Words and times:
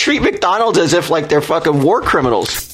treat 0.00 0.22
McDonald's 0.22 0.78
as 0.78 0.94
if 0.94 1.10
like 1.10 1.28
they're 1.28 1.42
fucking 1.42 1.82
war 1.82 2.00
criminals. 2.00 2.68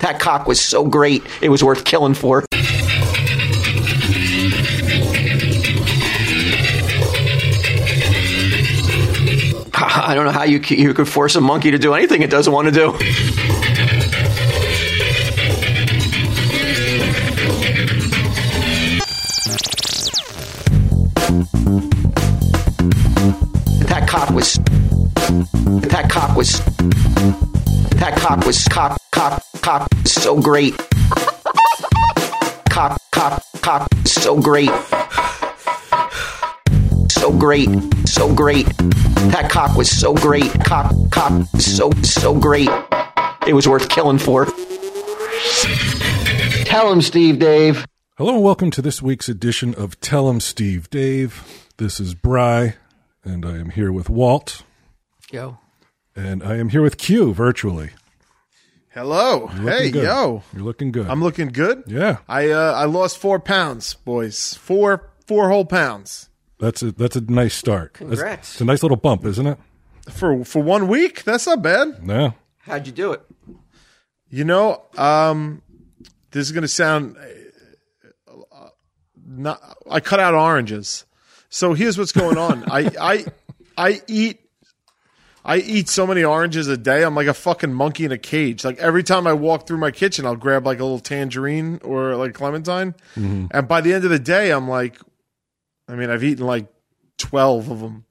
That 0.00 0.18
cock 0.18 0.46
was 0.46 0.60
so 0.60 0.86
great, 0.86 1.22
it 1.42 1.48
was 1.50 1.62
worth 1.64 1.84
killing 1.84 2.14
for. 2.14 2.44
I 10.10 10.14
don't 10.14 10.24
know 10.24 10.32
how 10.32 10.42
you 10.42 10.58
you 10.58 10.92
could 10.92 11.08
force 11.08 11.36
a 11.36 11.40
monkey 11.40 11.70
to 11.70 11.78
do 11.78 11.94
anything 11.94 12.22
it 12.22 12.30
doesn't 12.30 12.52
want 12.52 12.66
to 12.66 12.72
do. 12.72 12.90
That 23.86 24.08
cock 24.08 24.30
was. 24.30 24.54
That 25.90 26.10
cock 26.10 26.36
was. 26.36 26.58
That 28.00 28.16
cock 28.18 28.44
was 28.44 28.66
cock 28.66 28.98
cock 29.12 29.44
cock 29.62 29.88
so 30.06 30.40
great. 30.40 30.76
Cock 32.68 33.00
cock 33.12 33.44
cock 33.62 33.88
so 34.04 34.40
great. 34.40 34.70
So 37.30 37.38
great, 37.38 37.68
so 38.08 38.34
great. 38.34 38.66
That 39.30 39.48
cock 39.52 39.76
was 39.76 39.88
so 39.88 40.14
great. 40.14 40.52
Cock 40.64 40.92
cock 41.12 41.46
so 41.60 41.92
so 42.02 42.34
great. 42.36 42.68
It 43.46 43.52
was 43.52 43.68
worth 43.68 43.88
killing 43.88 44.18
for. 44.18 44.46
Tell 46.64 46.90
him, 46.90 47.00
Steve 47.00 47.38
Dave. 47.38 47.86
Hello 48.18 48.34
and 48.34 48.42
welcome 48.42 48.72
to 48.72 48.82
this 48.82 49.00
week's 49.00 49.28
edition 49.28 49.76
of 49.76 50.00
Tell 50.00 50.28
'Em 50.28 50.40
Steve-Dave. 50.40 51.44
This 51.76 52.00
is 52.00 52.14
Bry, 52.14 52.74
and 53.22 53.46
I 53.46 53.58
am 53.58 53.70
here 53.70 53.92
with 53.92 54.10
Walt, 54.10 54.64
Yo. 55.30 55.58
and 56.16 56.42
I 56.42 56.56
am 56.56 56.70
here 56.70 56.82
with 56.82 56.98
Q 56.98 57.32
virtually. 57.32 57.90
Hello. 58.88 59.46
Hey, 59.46 59.92
good. 59.92 60.02
yo. 60.02 60.42
You're 60.52 60.64
looking 60.64 60.90
good. 60.90 61.06
I'm 61.06 61.22
looking 61.22 61.50
good. 61.50 61.84
yeah, 61.86 62.16
I 62.28 62.50
uh, 62.50 62.72
I 62.72 62.86
lost 62.86 63.18
four 63.18 63.38
pounds, 63.38 63.94
boys. 63.94 64.54
Four 64.54 65.12
four 65.28 65.48
whole 65.48 65.64
pounds 65.64 66.26
that's 66.60 66.82
a 66.82 66.92
that's 66.92 67.16
a 67.16 67.20
nice 67.22 67.54
start. 67.54 67.94
That's- 67.94 68.18
Congrats. 68.18 68.52
it's 68.52 68.60
a 68.60 68.64
nice 68.64 68.82
little 68.82 68.96
bump, 68.96 69.24
isn't 69.24 69.46
it? 69.46 69.58
for 70.10 70.44
for 70.44 70.62
one 70.62 70.88
week. 70.88 71.24
That's 71.24 71.46
not 71.46 71.62
bad. 71.62 72.00
Yeah. 72.04 72.32
How'd 72.60 72.86
you 72.86 72.92
do 72.92 73.12
it? 73.12 73.22
You 74.28 74.44
know, 74.44 74.82
um, 74.96 75.62
this 76.30 76.46
is 76.46 76.52
gonna 76.52 76.68
sound. 76.68 77.16
uh, 78.28 78.68
Not, 79.26 79.60
I 79.90 80.00
cut 80.00 80.20
out 80.20 80.34
oranges. 80.34 81.04
So 81.48 81.74
here's 81.74 81.98
what's 81.98 82.12
going 82.12 82.38
on. 82.38 82.64
I 82.70 82.90
I 83.00 83.24
I 83.76 84.00
eat. 84.06 84.40
I 85.42 85.56
eat 85.56 85.88
so 85.88 86.06
many 86.06 86.22
oranges 86.22 86.68
a 86.68 86.76
day. 86.76 87.02
I'm 87.02 87.14
like 87.14 87.26
a 87.26 87.32
fucking 87.34 87.72
monkey 87.72 88.04
in 88.04 88.12
a 88.12 88.18
cage. 88.18 88.62
Like 88.62 88.78
every 88.78 89.02
time 89.02 89.26
I 89.26 89.32
walk 89.32 89.66
through 89.66 89.78
my 89.78 89.90
kitchen, 89.90 90.26
I'll 90.26 90.36
grab 90.36 90.66
like 90.66 90.80
a 90.80 90.82
little 90.82 90.98
tangerine 91.00 91.80
or 91.82 92.14
like 92.16 92.34
clementine, 92.34 92.94
and 93.16 93.66
by 93.66 93.80
the 93.80 93.94
end 93.94 94.04
of 94.04 94.10
the 94.10 94.18
day, 94.18 94.50
I'm 94.50 94.68
like, 94.68 94.98
I 95.90 95.96
mean, 95.96 96.10
I've 96.10 96.24
eaten 96.24 96.46
like 96.46 96.66
twelve 97.18 97.70
of 97.70 97.80
them. 97.80 98.04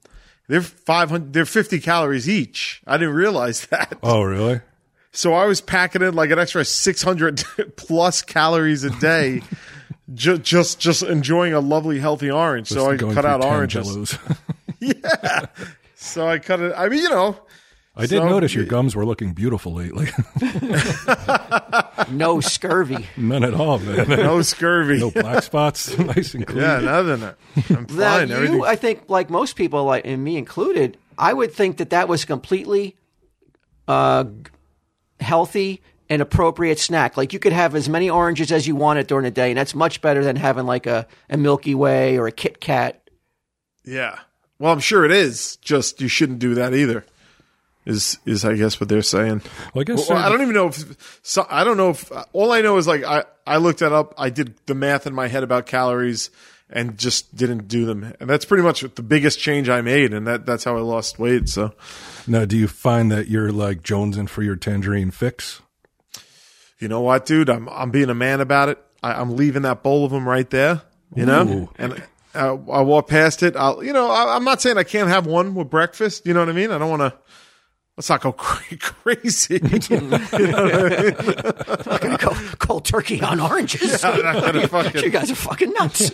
They're 0.47 0.61
five 0.61 1.09
hundred. 1.09 1.33
They're 1.33 1.45
fifty 1.45 1.80
calories 1.80 2.27
each. 2.30 2.81
I 2.85 2.97
didn't 2.97 3.16
realize 3.16 3.66
that. 3.67 3.97
Oh, 4.03 4.22
really? 4.22 4.62
So 5.12 5.34
I 5.34 5.45
was 5.45 5.59
packing 5.62 6.03
in 6.03 6.13
like 6.13 6.29
an 6.29 6.38
extra 6.38 6.63
600 6.63 7.44
plus 7.78 8.22
calories 8.22 8.84
a 8.84 8.91
day, 9.00 9.41
ju- 10.13 10.38
just 10.38 10.79
just 10.79 11.01
enjoying 11.01 11.53
a 11.53 11.59
lovely 11.59 12.00
healthy 12.00 12.29
orange. 12.29 12.67
so 12.69 12.91
I 12.91 12.95
cut 12.97 13.25
out 13.25 13.44
oranges. 13.44 14.17
Yeah. 14.79 15.46
So 15.96 16.28
I 16.28 16.38
cut 16.40 16.59
it. 16.61 16.73
I 16.78 16.90
mean, 16.90 17.01
you 17.01 17.09
know, 17.09 17.35
I 17.99 18.07
did 18.07 18.19
So- 18.21 18.29
notice 18.29 18.55
your 18.55 18.65
gums 18.65 18.95
were 18.95 19.05
looking 19.05 19.33
beautiful 19.33 19.73
lately. 19.73 20.07
No 22.11 22.39
scurvy. 22.39 23.05
None 23.17 23.43
at 23.43 23.53
all, 23.53 23.77
man. 23.79 24.07
no 24.09 24.41
scurvy. 24.41 24.99
no 24.99 25.11
black 25.11 25.43
spots, 25.43 25.95
nice 25.99 26.33
and 26.33 26.45
clean. 26.47 26.61
Yeah, 26.63 26.77
other 26.77 27.17
than 27.17 27.19
that, 27.19 27.37
I'm 27.77 27.85
fine. 27.87 28.29
You, 28.29 28.65
I 28.65 28.75
think, 28.75 29.03
like 29.09 29.29
most 29.29 29.55
people, 29.55 29.83
like 29.83 30.07
and 30.07 30.23
me 30.23 30.37
included, 30.37 30.97
I 31.17 31.33
would 31.33 31.53
think 31.53 31.77
that 31.77 31.91
that 31.91 32.07
was 32.07 32.25
completely 32.25 32.95
uh, 33.87 34.25
healthy 35.19 35.81
and 36.09 36.21
appropriate 36.21 36.79
snack. 36.79 37.16
Like 37.16 37.31
you 37.33 37.37
could 37.39 37.53
have 37.53 37.75
as 37.75 37.87
many 37.89 38.09
oranges 38.09 38.51
as 38.51 38.66
you 38.67 38.75
wanted 38.75 39.05
during 39.07 39.25
the 39.25 39.31
day, 39.31 39.51
and 39.51 39.57
that's 39.57 39.75
much 39.75 40.01
better 40.01 40.23
than 40.23 40.35
having 40.35 40.66
like 40.66 40.87
a, 40.87 41.05
a 41.29 41.37
Milky 41.37 41.75
Way 41.75 42.17
or 42.17 42.25
a 42.27 42.31
Kit 42.31 42.59
Kat. 42.59 43.07
yeah. 43.85 44.19
Well, 44.57 44.73
I'm 44.73 44.79
sure 44.81 45.05
it 45.05 45.11
is. 45.11 45.55
Just 45.57 46.01
you 46.01 46.09
shouldn't 46.09 46.39
do 46.39 46.55
that 46.55 46.73
either. 46.73 47.05
Is 47.89 48.19
is 48.25 48.45
I 48.45 48.55
guess 48.55 48.79
what 48.79 48.88
they're 48.88 49.01
saying. 49.01 49.41
Well, 49.73 49.81
I 49.81 49.83
guess 49.83 50.07
Well, 50.07 50.17
I 50.17 50.29
don't 50.29 50.41
even 50.41 50.53
know 50.53 50.67
if 50.67 51.19
so, 51.23 51.45
I 51.50 51.63
don't 51.63 51.77
know 51.77 51.89
if 51.89 52.11
all 52.33 52.51
I 52.51 52.61
know 52.61 52.77
is 52.77 52.88
like 52.88 53.03
I 53.03 53.23
I 53.47 53.57
looked 53.57 53.79
that 53.79 53.91
up. 53.91 54.13
I 54.17 54.29
did 54.29 54.53
the 54.67 54.75
math 54.75 55.07
in 55.07 55.13
my 55.13 55.27
head 55.27 55.44
about 55.44 55.66
calories 55.66 56.29
and 56.69 56.97
just 56.99 57.35
didn't 57.35 57.67
do 57.67 57.85
them. 57.85 58.13
And 58.19 58.29
that's 58.29 58.45
pretty 58.45 58.63
much 58.63 58.81
the 58.81 59.01
biggest 59.01 59.39
change 59.39 59.69
I 59.69 59.81
made 59.81 60.13
and 60.13 60.28
that 60.28 60.45
that's 60.45 60.63
how 60.63 60.78
I 60.78 60.81
lost 60.81 61.17
weight. 61.17 61.49
So, 61.49 61.73
Now, 62.28 62.45
do 62.45 62.55
you 62.55 62.67
find 62.67 63.11
that 63.11 63.28
you're 63.28 63.51
like 63.51 63.81
jonesing 63.81 64.29
for 64.29 64.44
your 64.44 64.55
tangerine 64.55 65.09
fix? 65.11 65.61
you 66.79 66.88
know 66.88 67.01
what, 67.01 67.25
dude? 67.25 67.49
I'm 67.49 67.67
I'm 67.69 67.91
being 67.91 68.09
a 68.09 68.16
man 68.16 68.39
about 68.39 68.69
it. 68.69 68.78
I, 69.01 69.13
I'm 69.13 69.35
leaving 69.35 69.63
that 69.63 69.83
bowl 69.83 70.05
of 70.05 70.11
them 70.11 70.28
right 70.28 70.49
there, 70.49 70.81
you 71.16 71.25
know? 71.25 71.47
Ooh. 71.47 71.69
And 71.78 72.03
I, 72.35 72.47
I 72.47 72.81
walk 72.81 73.07
past 73.07 73.44
it. 73.44 73.55
I'll, 73.55 73.83
you 73.83 73.94
know, 73.94 74.09
I, 74.11 74.35
I'm 74.35 74.44
not 74.44 74.61
saying 74.61 74.78
I 74.78 74.83
can't 74.83 75.09
have 75.09 75.25
one 75.25 75.55
with 75.55 75.69
breakfast. 75.69 76.25
You 76.28 76.33
know 76.33 76.41
what 76.41 76.49
I 76.49 76.53
mean? 76.53 76.72
I 76.72 76.78
don't 76.78 76.89
want 76.89 77.01
to, 77.01 77.17
let's 77.99 78.09
not 78.09 78.21
go 78.21 78.31
cra- 78.37 78.77
crazy. 78.77 79.59
I'm 79.61 80.09
gonna 80.09 81.11
go 82.17 82.29
cold 82.59 82.85
turkey 82.85 83.21
on 83.21 83.41
oranges. 83.41 84.01
I'm 84.05 84.21
not 84.23 84.41
gonna 84.41 84.67
fucking- 84.69 85.01
you 85.03 85.09
guys 85.09 85.29
are 85.29 85.35
fucking 85.35 85.73
nuts. 85.73 86.09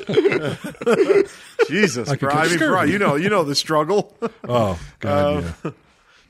Jesus, 1.68 2.10
could 2.10 2.20
bro. 2.20 2.32
I 2.32 2.48
mean, 2.48 2.58
bro, 2.58 2.82
you 2.84 2.98
know, 2.98 3.16
you 3.16 3.30
know 3.30 3.44
the 3.44 3.54
struggle. 3.54 4.16
Oh, 4.48 4.80
God, 5.00 5.44
uh, 5.44 5.52
yeah. 5.64 5.72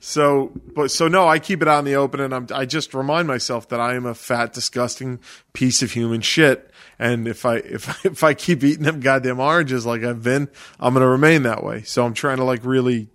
So, 0.01 0.51
but 0.75 0.91
so 0.91 1.07
no, 1.07 1.25
I 1.27 1.39
keep 1.39 1.61
it 1.61 1.67
out 1.69 1.79
in 1.79 1.85
the 1.85 1.95
open, 1.95 2.19
and 2.19 2.35
I'm, 2.35 2.47
I 2.53 2.66
just 2.66 2.93
remind 2.93 3.27
myself 3.27 3.69
that 3.69 3.79
I 3.79 3.95
am 3.95 4.05
a 4.05 4.13
fat, 4.13 4.51
disgusting 4.53 5.19
piece 5.53 5.81
of 5.81 5.91
human 5.93 6.19
shit. 6.22 6.69
And 6.99 7.27
if 7.29 7.45
I 7.45 7.55
if 7.57 8.05
if 8.05 8.23
I 8.25 8.33
keep 8.33 8.61
eating 8.63 8.83
them 8.83 8.99
goddamn 8.99 9.39
oranges 9.39 9.85
like 9.85 10.03
I've 10.03 10.22
been, 10.22 10.49
I'm 10.81 10.93
gonna 10.93 11.07
remain 11.07 11.43
that 11.43 11.63
way. 11.63 11.83
So 11.83 12.05
I'm 12.05 12.13
trying 12.13 12.37
to 12.37 12.43
like 12.43 12.66
really 12.66 13.07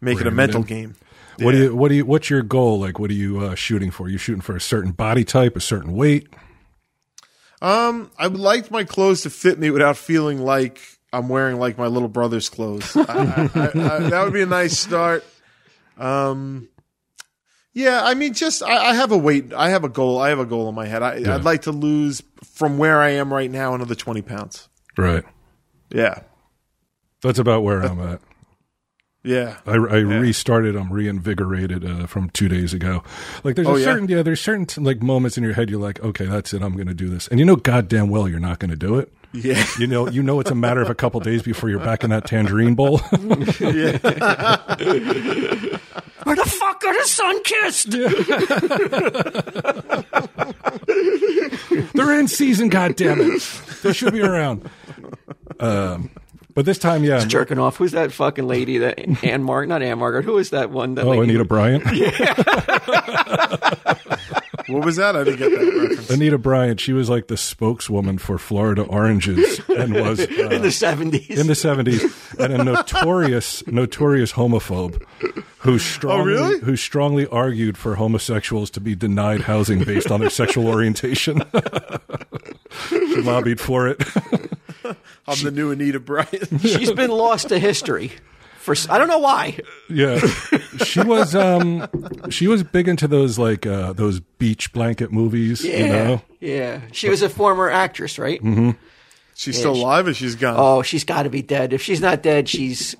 make 0.00 0.20
it 0.20 0.26
a 0.26 0.30
Rein 0.30 0.32
it 0.32 0.36
mental 0.36 0.60
in. 0.62 0.66
game. 0.66 0.96
What 1.44 1.52
do 1.52 1.58
you? 1.58 1.76
What 1.76 1.88
do 1.88 1.94
you? 1.94 2.04
What's 2.04 2.30
your 2.30 2.42
goal? 2.42 2.80
Like, 2.80 2.98
what 2.98 3.10
are 3.10 3.14
you 3.14 3.40
uh, 3.40 3.54
shooting 3.54 3.90
for? 3.90 4.08
you 4.08 4.18
shooting 4.18 4.40
for 4.42 4.56
a 4.56 4.60
certain 4.60 4.92
body 4.92 5.24
type, 5.24 5.56
a 5.56 5.60
certain 5.60 5.94
weight? 5.94 6.28
Um, 7.60 8.10
I 8.18 8.28
would 8.28 8.40
like 8.40 8.70
my 8.70 8.84
clothes 8.84 9.22
to 9.22 9.30
fit 9.30 9.58
me 9.58 9.70
without 9.70 9.96
feeling 9.96 10.40
like 10.40 10.80
I'm 11.12 11.28
wearing 11.28 11.58
like 11.58 11.76
my 11.78 11.86
little 11.86 12.08
brother's 12.08 12.48
clothes. 12.48 12.96
I, 12.96 13.00
I, 13.02 13.62
I, 13.64 13.98
that 14.10 14.22
would 14.24 14.32
be 14.32 14.42
a 14.42 14.46
nice 14.46 14.78
start. 14.78 15.24
Um, 15.96 16.68
yeah, 17.72 18.02
I 18.04 18.14
mean, 18.14 18.34
just 18.34 18.62
I, 18.62 18.90
I 18.90 18.94
have 18.94 19.12
a 19.12 19.18
weight. 19.18 19.52
I 19.52 19.70
have 19.70 19.84
a 19.84 19.88
goal. 19.88 20.18
I 20.18 20.28
have 20.30 20.38
a 20.38 20.46
goal 20.46 20.68
in 20.68 20.74
my 20.74 20.86
head. 20.86 21.02
I, 21.02 21.34
I'd 21.34 21.44
like 21.44 21.62
to 21.62 21.72
lose 21.72 22.22
from 22.44 22.78
where 22.78 23.00
I 23.00 23.10
am 23.10 23.32
right 23.32 23.50
now 23.50 23.74
another 23.74 23.94
twenty 23.94 24.22
pounds. 24.22 24.68
Right. 24.96 25.24
Yeah, 25.90 26.20
That's 27.22 27.38
about 27.38 27.62
where 27.62 27.80
I'm 27.80 28.00
at. 28.00 28.20
Yeah, 29.28 29.56
I, 29.66 29.72
I 29.72 29.76
restarted. 30.00 30.74
I'm 30.76 30.92
reinvigorated 30.92 31.84
uh, 31.84 32.06
from 32.06 32.30
two 32.30 32.48
days 32.48 32.72
ago. 32.72 33.02
Like 33.44 33.56
there's 33.56 33.68
Oh, 33.68 33.76
a 33.76 33.82
certain 33.82 34.08
yeah. 34.08 34.22
There's 34.22 34.40
certain 34.40 34.66
like 34.84 35.02
moments 35.02 35.36
in 35.36 35.44
your 35.44 35.52
head. 35.52 35.68
You're 35.70 35.80
like, 35.80 36.00
okay, 36.02 36.24
that's 36.26 36.54
it. 36.54 36.62
I'm 36.62 36.74
going 36.74 36.86
to 36.88 36.94
do 36.94 37.08
this, 37.08 37.28
and 37.28 37.38
you 37.38 37.44
know, 37.46 37.56
goddamn 37.56 38.08
well, 38.08 38.28
you're 38.28 38.40
not 38.40 38.58
going 38.58 38.70
to 38.70 38.76
do 38.76 38.98
it. 38.98 39.12
yeah. 39.34 39.62
You 39.78 39.86
know, 39.86 40.08
you 40.08 40.22
know, 40.22 40.40
it's 40.40 40.50
a 40.50 40.54
matter 40.54 40.80
of 40.80 40.88
a 40.88 40.94
couple 40.94 41.20
days 41.20 41.42
before 41.42 41.68
you're 41.68 41.78
back 41.80 42.02
in 42.02 42.08
that 42.10 42.24
tangerine 42.26 42.74
bowl. 42.74 42.98
Where 46.24 46.36
the 46.36 46.44
fuck 46.46 46.82
are 46.84 46.94
the 46.94 47.04
Sunkist? 47.06 47.90
They're 51.94 52.18
in 52.18 52.28
season. 52.28 52.68
goddamn 52.68 53.20
it, 53.20 53.42
they 53.82 53.92
should 53.92 54.12
be 54.12 54.22
around. 54.22 54.68
Um, 55.60 56.10
but 56.58 56.64
this 56.64 56.76
time, 56.76 57.04
yeah. 57.04 57.24
Jerking 57.24 57.60
off. 57.60 57.76
Who's 57.76 57.92
that 57.92 58.10
fucking 58.10 58.44
lady? 58.44 58.78
That 58.78 58.98
Ann 59.24 59.44
Mark, 59.44 59.68
not 59.68 59.80
Ann 59.80 60.00
Margaret. 60.00 60.24
Who 60.24 60.38
is 60.38 60.50
that 60.50 60.72
one? 60.72 60.96
That 60.96 61.04
Oh, 61.04 61.10
lady? 61.10 61.34
Anita 61.34 61.44
Bryant. 61.44 61.84
What 64.68 64.84
was 64.84 64.96
that? 64.96 65.16
I 65.16 65.24
didn't 65.24 65.38
get 65.38 65.50
that 65.50 65.66
reference. 65.88 66.10
Anita 66.10 66.38
Bryant, 66.38 66.78
she 66.80 66.92
was 66.92 67.08
like 67.08 67.28
the 67.28 67.36
spokeswoman 67.36 68.18
for 68.18 68.38
Florida 68.38 68.82
Oranges 68.82 69.60
and 69.68 69.94
was 69.94 70.20
uh, 70.20 70.48
in 70.50 70.62
the 70.62 70.70
seventies. 70.70 71.38
in 71.38 71.46
the 71.46 71.54
70s 71.54 72.38
and 72.38 72.52
a 72.52 72.62
notorious 72.64 73.66
notorious 73.66 74.32
homophobe 74.32 75.02
who 75.58 75.78
strongly 75.78 76.32
really? 76.32 76.60
who 76.60 76.76
strongly 76.76 77.26
argued 77.28 77.76
for 77.78 77.96
homosexuals 77.96 78.70
to 78.70 78.80
be 78.80 78.94
denied 78.94 79.42
housing 79.42 79.84
based 79.84 80.10
on 80.10 80.20
their 80.20 80.30
sexual 80.30 80.68
orientation. 80.68 81.42
she 82.88 83.20
lobbied 83.22 83.60
for 83.60 83.88
it. 83.88 84.02
I'm 85.26 85.42
the 85.42 85.50
new 85.50 85.70
Anita 85.70 86.00
Bryant. 86.00 86.60
She's 86.60 86.92
been 86.92 87.10
lost 87.10 87.48
to 87.48 87.58
history. 87.58 88.12
For 88.58 88.72
s- 88.72 88.88
I 88.88 88.98
don't 88.98 89.08
know 89.08 89.18
why. 89.20 89.58
Yeah. 89.88 90.18
She 90.84 91.00
was 91.00 91.34
um 91.34 91.86
she 92.30 92.46
was 92.48 92.62
big 92.62 92.88
into 92.88 93.08
those 93.08 93.38
like 93.38 93.66
uh 93.66 93.92
those 93.94 94.20
beach 94.20 94.72
blanket 94.72 95.10
movies, 95.12 95.64
Yeah, 95.64 95.76
you 95.78 95.88
know. 95.88 96.22
yeah. 96.40 96.80
She 96.92 97.08
was 97.08 97.22
a 97.22 97.28
former 97.28 97.70
actress, 97.70 98.18
right? 98.18 98.42
Mm-hmm. 98.42 98.72
She's 99.34 99.56
still 99.58 99.74
she- 99.74 99.80
alive 99.80 100.06
or 100.08 100.14
she's 100.14 100.34
gone? 100.34 100.56
Oh, 100.58 100.82
she's 100.82 101.04
got 101.04 101.22
to 101.22 101.30
be 101.30 101.40
dead. 101.42 101.72
If 101.72 101.82
she's 101.82 102.00
not 102.00 102.22
dead, 102.22 102.48
she's 102.48 102.94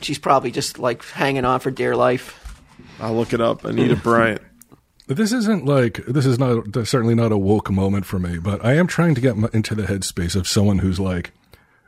she's 0.00 0.18
probably 0.18 0.50
just 0.50 0.78
like 0.78 1.04
hanging 1.04 1.44
on 1.44 1.60
for 1.60 1.70
dear 1.70 1.94
life. 1.94 2.38
I'll 2.98 3.14
look 3.14 3.32
it 3.32 3.40
up. 3.40 3.64
Anita 3.64 3.96
Bryant. 4.02 4.40
This 5.06 5.32
isn't 5.32 5.66
like 5.66 6.04
this 6.06 6.24
is 6.26 6.38
not 6.38 6.64
certainly 6.86 7.14
not 7.14 7.32
a 7.32 7.38
woke 7.38 7.70
moment 7.70 8.06
for 8.06 8.18
me, 8.18 8.38
but 8.38 8.64
I 8.64 8.74
am 8.74 8.86
trying 8.86 9.14
to 9.14 9.20
get 9.20 9.36
into 9.52 9.74
the 9.74 9.82
headspace 9.82 10.34
of 10.34 10.48
someone 10.48 10.78
who's 10.78 10.98
like, 10.98 11.32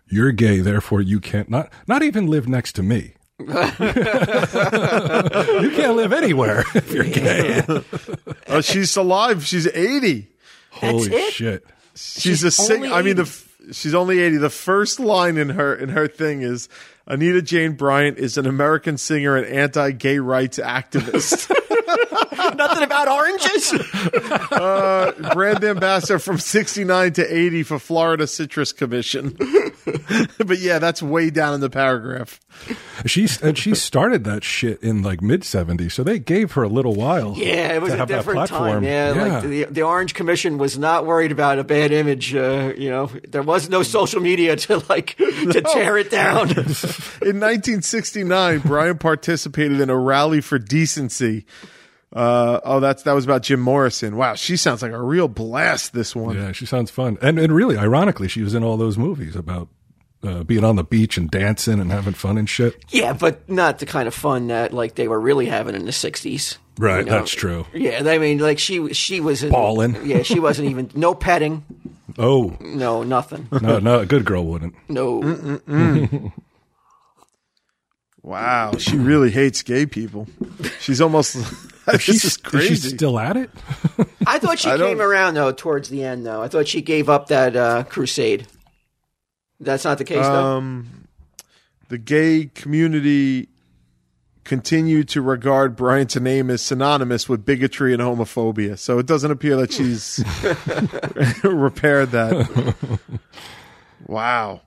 "You're 0.09 0.33
gay, 0.33 0.61
therefore 0.61 1.01
you 1.01 1.21
can't 1.21 1.49
not 1.51 1.73
not 1.87 2.03
even 2.03 2.27
live 2.27 2.49
next 2.49 2.73
to 2.75 2.83
me. 2.83 3.15
you 3.39 3.47
can't 5.75 5.97
live 5.97 6.13
anywhere 6.13 6.65
if 6.75 6.93
you're 6.93 7.05
gay." 7.05 7.63
Oh, 8.47 8.61
she's 8.61 8.95
alive. 8.97 9.45
She's 9.45 9.67
80. 9.67 10.29
Holy 10.71 11.11
it? 11.11 11.33
shit! 11.33 11.65
She's, 11.97 12.45
a 12.45 12.51
sing. 12.51 12.93
I 12.93 13.01
mean, 13.03 13.17
the 13.17 13.23
f- 13.23 13.49
she's 13.73 13.95
only 13.95 14.21
80. 14.21 14.37
The 14.37 14.51
first 14.51 15.01
line 15.01 15.39
in 15.39 15.49
her 15.49 15.75
in 15.75 15.89
her 15.89 16.07
thing 16.07 16.43
is 16.43 16.69
Anita 17.07 17.41
Jane 17.43 17.73
Bryant 17.73 18.19
is 18.19 18.37
an 18.39 18.47
American 18.47 18.97
singer 18.99 19.35
and 19.37 19.47
anti-gay 19.47 20.19
rights 20.19 20.59
activist. 20.59 21.51
Nothing 22.57 22.83
about 22.83 23.09
oranges. 23.09 23.73
brand 25.35 25.65
ambassador 25.65 26.19
from 26.19 26.39
69 26.39 27.13
to 27.15 27.37
80 27.37 27.63
for 27.65 27.79
Florida 27.79 28.27
Citrus 28.27 28.73
Commission. 28.73 29.37
but 30.39 30.59
yeah, 30.59 30.79
that's 30.79 31.03
way 31.03 31.31
down 31.31 31.55
in 31.55 31.61
the 31.61 31.71
paragraph. 31.71 32.41
She 33.07 33.29
and 33.43 33.59
she 33.59 33.75
started 33.75 34.25
that 34.25 34.45
shit 34.45 34.83
in 34.83 35.03
like 35.03 35.21
mid 35.21 35.43
'70s, 35.43 35.93
so 35.93 36.03
they 36.03 36.19
gave 36.19 36.53
her 36.53 36.63
a 36.63 36.69
little 36.69 36.95
while. 36.95 37.35
Yeah, 37.37 37.75
it 37.75 37.83
was 37.83 37.93
to 37.93 38.03
a 38.03 38.07
different 38.07 38.49
time. 38.49 38.59
platform. 38.59 38.85
Yeah, 38.85 39.13
like 39.17 39.43
the 39.43 39.65
the 39.65 39.83
Orange 39.83 40.15
Commission 40.15 40.59
was 40.59 40.79
not 40.79 41.05
worried 41.05 41.33
about 41.33 41.59
a 41.59 41.65
bad 41.65 41.93
image. 41.93 42.35
Uh, 42.35 42.73
you 42.77 42.91
know, 42.91 43.07
there 43.29 43.43
was 43.43 43.69
no 43.69 43.83
social 43.83 44.21
media 44.21 44.57
to 44.57 44.83
like 44.89 45.17
to 45.17 45.63
tear 45.73 45.99
it 45.99 46.11
down. 46.11 46.49
In 46.51 47.41
1969, 47.41 48.61
Bryant 48.61 49.01
participated 49.01 49.81
in 49.81 49.91
a 49.91 49.99
rally 49.99 50.41
for 50.41 50.59
decency. 50.59 51.45
Uh, 52.15 52.61
oh, 52.65 52.79
that's 52.81 53.03
that 53.03 53.13
was 53.13 53.25
about 53.25 53.43
Jim 53.43 53.59
Morrison. 53.61 54.17
Wow, 54.17 54.35
she 54.35 54.57
sounds 54.57 54.83
like 54.83 54.93
a 54.93 55.03
real 55.03 55.27
blast. 55.29 55.93
This 55.95 56.15
one. 56.15 56.37
Yeah, 56.37 56.53
she 56.53 56.65
sounds 56.67 56.91
fun. 56.91 57.19
And 57.21 57.39
and 57.39 57.53
really, 57.53 57.77
ironically, 57.77 58.29
she 58.29 58.43
was 58.43 58.55
in 58.55 58.63
all 58.63 58.77
those 58.77 58.97
movies 58.97 59.35
about 59.35 59.69
uh, 60.23 60.45
being 60.45 60.63
on 60.65 60.77
the 60.77 60.85
beach 60.85 61.17
and 61.19 61.29
dancing 61.31 61.81
and 61.81 61.91
having 61.91 62.15
fun 62.15 62.39
and 62.39 62.49
shit. 62.49 62.83
yeah, 62.91 63.13
but 63.13 63.49
not 63.51 63.81
the 63.81 63.87
kind 63.87 64.07
of 64.07 64.15
fun 64.15 64.47
that 64.47 64.73
like 64.73 64.95
they 64.95 65.09
were 65.09 65.19
really 65.21 65.47
having 65.47 65.75
in 65.75 65.85
the 65.87 65.91
'60s. 65.91 66.57
Right, 66.79 67.01
You 67.01 67.05
know? 67.07 67.19
that's 67.19 67.33
true. 67.33 67.67
Yeah, 67.75 68.03
I 68.05 68.19
mean, 68.19 68.39
like 68.39 68.59
she 68.59 68.93
she 68.95 69.21
was 69.21 69.43
in, 69.43 69.51
Ballin'. 69.51 69.97
Yeah, 70.05 70.23
she 70.23 70.39
wasn't 70.41 70.71
even 70.71 70.91
no 70.95 71.15
petting, 71.15 71.65
Oh, 72.19 72.57
no 72.61 73.03
nothing, 73.03 73.49
no, 73.61 73.79
no, 73.81 74.01
a 74.01 74.07
good 74.07 74.25
girl 74.25 74.45
wouldn't. 74.45 74.75
no. 74.89 76.33
Wow, 78.25 78.73
she 78.79 78.97
really 78.97 79.31
hates 79.31 79.63
gay 79.63 79.85
people. 79.85 80.27
She's 80.81 81.01
almost. 81.03 81.35
this 81.87 82.01
She's 82.01 82.25
is 82.25 82.37
crazy. 82.39 82.73
Is 82.73 82.83
she 82.85 82.89
still 82.97 83.19
at 83.19 83.37
it? 83.37 83.51
I 84.27 84.39
thought 84.39 84.59
she 84.59 84.71
I 84.71 84.79
don't- 84.79 84.89
came 84.89 85.03
around 85.03 85.35
though 85.35 85.53
towards 85.53 85.91
the 85.91 86.03
end. 86.03 86.25
Though 86.25 86.43
I 86.43 86.49
thought 86.49 86.67
she 86.67 86.81
gave 86.81 87.11
up 87.11 87.27
that 87.29 87.55
uh, 87.55 87.85
crusade. 87.85 88.47
That's 89.61 89.85
not 89.85 89.99
the 89.99 90.05
case 90.05 90.25
though. 90.25 90.57
um, 90.57 91.07
the 91.91 91.99
gay 91.99 92.51
community 92.55 93.49
continued 94.43 95.09
to 95.11 95.21
regard 95.23 95.77
Bryant's 95.77 96.17
name 96.17 96.49
as 96.51 96.63
synonymous 96.63 97.29
with 97.29 97.45
bigotry 97.45 97.93
and 97.93 98.03
homophobia. 98.03 98.79
So 98.79 98.99
it 98.99 99.07
doesn't 99.07 99.31
appear 99.31 99.57
that 99.57 99.71
she's 99.73 100.25
repaired 101.45 102.11
that. 102.13 102.99
Wow. 104.07 104.63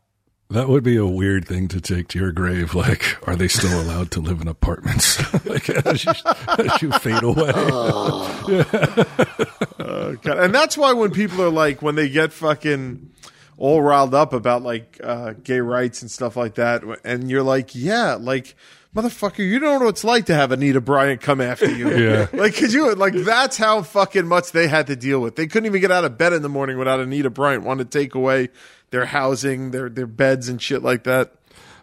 That 0.50 0.70
would 0.70 0.84
be 0.84 0.96
a 0.96 1.06
weird 1.06 1.46
thing 1.46 1.68
to 1.70 1.82
take 1.82 2.08
to 2.10 2.20
your 2.20 2.32
grave. 2.32 2.74
Like, 2.74 3.18
are 3.28 3.36
they 3.36 3.50
still 3.50 3.82
allowed 3.82 4.12
to 4.12 4.22
live 4.22 4.40
in 4.40 4.48
apartments? 4.48 5.20
like, 5.46 5.70
as 5.70 6.06
you, 6.06 6.12
as 6.48 6.82
you 6.82 6.92
fade 6.94 7.24
away. 7.24 7.52
God. 10.22 10.40
And 10.40 10.56
that's 10.56 10.78
why 10.78 10.94
when 10.94 11.12
people 11.12 11.42
are 11.42 11.50
like, 11.50 11.82
when 11.82 11.96
they 11.96 12.08
get 12.08 12.32
fucking 12.32 13.12
all 13.58 13.82
riled 13.82 14.14
up 14.14 14.32
about 14.32 14.62
like 14.62 15.00
uh, 15.04 15.34
gay 15.44 15.60
rights 15.60 16.02
and 16.02 16.10
stuff 16.10 16.38
like 16.38 16.56
that, 16.56 16.82
and 17.04 17.30
you're 17.30 17.44
like, 17.44 17.76
yeah, 17.76 18.16
like, 18.16 18.56
motherfucker, 18.96 19.40
you 19.40 19.60
don't 19.60 19.80
know 19.80 19.86
what 19.86 19.92
it's 19.92 20.04
like 20.04 20.28
to 20.28 20.34
have 20.34 20.52
Anita 20.52 20.80
Bryant 20.80 21.22
come 21.22 21.42
after 21.42 21.70
you. 21.70 21.90
Yeah. 21.90 22.28
Like, 22.34 22.56
could 22.56 22.72
you, 22.72 22.94
like, 22.96 23.14
that's 23.14 23.58
how 23.58 23.82
fucking 23.82 24.28
much 24.28 24.52
they 24.52 24.68
had 24.68 24.88
to 24.88 24.96
deal 24.96 25.20
with. 25.20 25.36
They 25.36 25.48
couldn't 25.48 25.66
even 25.66 25.82
get 25.82 25.92
out 25.92 26.06
of 26.06 26.18
bed 26.18 26.34
in 26.34 26.42
the 26.42 26.50
morning 26.50 26.78
without 26.78 27.00
Anita 27.00 27.30
Bryant 27.30 27.64
wanting 27.64 27.86
to 27.86 28.00
take 28.00 28.16
away 28.16 28.50
their 28.92 29.06
housing, 29.06 29.72
their, 29.72 29.90
their 29.90 30.08
beds 30.08 30.50
and 30.50 30.62
shit 30.62 30.82
like 30.84 31.04
that. 31.06 31.34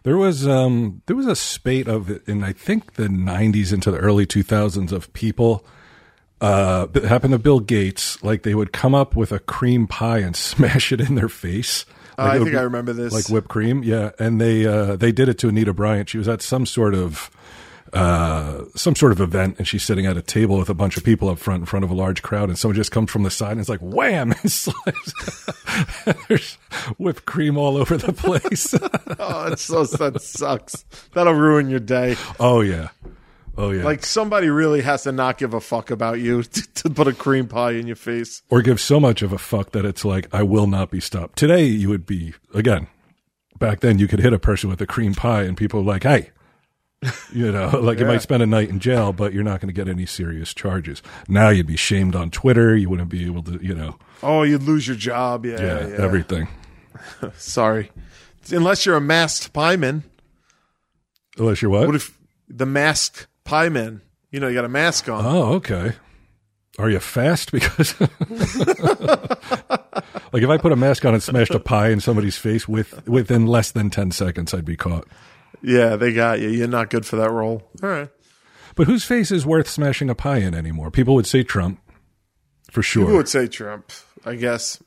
There 0.02 0.16
was 0.18 0.46
um 0.46 1.00
there 1.06 1.16
was 1.16 1.26
a 1.26 1.34
spate 1.36 1.88
of 1.88 2.10
in 2.28 2.44
I 2.44 2.52
think 2.52 2.94
the 2.94 3.08
90s 3.08 3.72
into 3.72 3.90
the 3.90 3.96
early 3.98 4.26
2000s 4.26 4.92
of 4.92 5.10
people 5.14 5.64
uh 6.42 6.86
that 6.86 7.04
happened 7.04 7.32
to 7.32 7.38
Bill 7.38 7.60
Gates 7.60 8.22
like 8.22 8.42
they 8.42 8.54
would 8.54 8.72
come 8.72 8.94
up 8.94 9.16
with 9.16 9.32
a 9.32 9.38
cream 9.38 9.86
pie 9.86 10.18
and 10.18 10.36
smash 10.50 10.92
it 10.92 11.00
in 11.00 11.14
their 11.14 11.28
face. 11.30 11.86
Like 12.18 12.26
Uh, 12.26 12.30
I 12.32 12.38
think 12.38 12.50
be- 12.50 12.56
I 12.58 12.62
remember 12.62 12.92
this. 12.92 13.12
Like 13.14 13.28
whipped 13.30 13.48
cream, 13.48 13.82
yeah. 13.82 14.10
And 14.18 14.40
they 14.40 14.66
uh 14.66 14.96
they 14.96 15.10
did 15.10 15.28
it 15.30 15.38
to 15.38 15.48
Anita 15.48 15.72
Bryant. 15.72 16.10
She 16.10 16.18
was 16.18 16.28
at 16.28 16.42
some 16.42 16.66
sort 16.66 16.94
of 16.94 17.30
uh 17.94 18.64
some 18.75 18.94
sort 18.96 19.12
of 19.12 19.20
event 19.20 19.56
and 19.58 19.69
she's 19.69 19.82
sitting 19.82 20.05
at 20.05 20.17
a 20.17 20.23
table 20.23 20.58
with 20.58 20.69
a 20.69 20.75
bunch 20.75 20.96
of 20.96 21.05
people 21.05 21.29
up 21.29 21.38
front 21.38 21.61
in 21.61 21.67
front 21.67 21.85
of 21.85 21.91
a 21.91 21.94
large 21.94 22.23
crowd 22.23 22.49
and 22.49 22.58
someone 22.58 22.75
just 22.75 22.91
comes 22.91 23.11
from 23.11 23.23
the 23.23 23.31
side 23.31 23.52
and 23.52 23.61
it's 23.61 23.69
like 23.69 23.81
wham 23.81 24.32
and 24.43 24.50
slides 24.50 25.55
there's 26.29 26.55
whipped 26.99 27.25
cream 27.25 27.56
all 27.56 27.76
over 27.76 27.96
the 27.96 28.12
place 28.12 28.74
oh, 29.19 29.53
it's 29.53 29.63
so, 29.63 29.84
that 29.84 30.20
sucks. 30.20 30.84
That'll 31.13 31.34
ruin 31.34 31.70
your 31.70 31.81
day. 31.81 32.17
oh 32.41 32.60
yeah 32.63 32.89
oh 33.56 33.70
yeah 33.70 33.84
Like, 33.84 34.05
somebody 34.05 34.48
really 34.48 34.82
has 34.82 35.05
to 35.05 35.13
not 35.13 35.39
give 35.39 35.55
a 35.55 35.60
fuck 35.60 35.91
about 35.91 36.20
you 36.20 36.43
to, 36.55 36.74
to 36.74 36.91
put 36.91 37.06
a 37.06 37.13
cream 37.13 37.46
pie 37.46 37.72
in 37.72 37.86
your 37.86 37.96
face. 37.96 38.43
or 38.51 38.60
give 38.63 38.81
so 38.81 38.98
much 38.98 39.22
of 39.22 39.32
a 39.32 39.39
fuck 39.39 39.70
that 39.72 39.84
it's 39.84 40.05
like 40.05 40.29
I 40.34 40.43
will 40.43 40.67
not 40.67 40.91
be 40.91 41.01
stopped. 41.01 41.39
Today 41.39 41.65
you 41.65 41.89
would 41.91 42.06
be 42.06 42.34
again. 42.53 42.89
Back 43.60 43.81
then 43.81 44.01
you 44.01 44.08
could 44.08 44.19
hit 44.19 44.32
a 44.32 44.39
person 44.41 44.69
with 44.69 44.81
a 44.82 44.86
cream 44.86 45.15
pie 45.15 45.43
and 45.44 45.56
people 45.56 45.79
are 45.81 45.84
like, 45.84 46.03
"Hey." 46.03 46.31
You 47.32 47.51
know, 47.53 47.69
like 47.81 47.99
you 47.99 48.06
might 48.06 48.23
spend 48.23 48.43
a 48.43 48.46
night 48.46 48.69
in 48.69 48.79
jail, 48.81 49.13
but 49.13 49.32
you're 49.32 49.43
not 49.44 49.61
going 49.61 49.69
to 49.69 49.75
get 49.75 49.89
any 49.89 50.06
serious 50.06 50.55
charges. 50.55 51.03
Now 51.29 51.49
you'd 51.51 51.67
be 51.67 51.77
shamed 51.77 52.15
on 52.15 52.31
Twitter. 52.31 52.77
You 52.77 52.89
wouldn't 52.89 53.08
be 53.08 53.27
able 53.27 53.43
to, 53.44 53.58
you 53.63 53.75
know, 53.75 53.96
Oh, 54.23 54.43
you'd 54.43 54.63
lose 54.63 54.87
your 54.87 54.96
job. 54.96 55.44
Yeah, 55.44 55.61
yeah, 55.61 55.87
yeah. 55.87 55.96
everything. 55.99 56.49
Sorry. 57.37 57.91
Unless 58.51 58.87
you're 58.87 58.96
a 58.96 59.01
masked 59.01 59.53
pieman. 59.53 60.03
Unless 61.39 61.61
you're 61.63 61.70
what? 61.70 61.87
What 61.87 61.94
if 61.96 62.17
the 62.49 62.67
masked 62.67 63.27
pieman? 63.44 64.01
You 64.31 64.41
know, 64.41 64.49
you 64.49 64.55
got 64.55 64.65
a 64.65 64.69
mask 64.69 65.08
on. 65.08 65.25
oh, 65.25 65.53
okay. 65.55 65.93
Are 66.79 66.91
you 66.91 66.99
fast? 66.99 67.53
Because, 67.53 67.94
like, 68.01 68.11
if 70.43 70.49
I 70.49 70.56
put 70.58 70.73
a 70.73 70.77
mask 70.77 71.05
on 71.05 71.15
and 71.15 71.23
smashed 71.23 71.53
a 71.55 71.61
pie 71.61 71.91
in 71.91 72.01
somebody's 72.01 72.37
face 72.37 72.67
with 72.67 73.06
within 73.06 73.46
less 73.46 73.70
than 73.70 73.91
ten 73.91 74.11
seconds, 74.11 74.53
I'd 74.53 74.65
be 74.65 74.77
caught. 74.77 75.06
Yeah, 75.63 75.96
they 75.96 76.13
got 76.13 76.41
you. 76.41 76.49
You're 76.49 76.69
not 76.69 76.91
good 76.91 77.06
for 77.06 77.17
that 77.17 77.31
role. 77.31 77.63
All 77.82 77.89
right. 77.89 78.11
But 78.75 78.87
whose 78.87 79.05
face 79.05 79.31
is 79.31 79.46
worth 79.46 79.69
smashing 79.69 80.11
a 80.11 80.15
pie 80.15 80.39
in 80.39 80.55
anymore? 80.55 80.91
People 80.91 81.15
would 81.15 81.27
say 81.27 81.43
Trump, 81.44 81.81
for 82.70 82.82
sure. 82.82 83.05
People 83.05 83.17
would 83.19 83.29
say 83.29 83.46
Trump, 83.46 83.93
I 84.25 84.34
guess. 84.34 84.82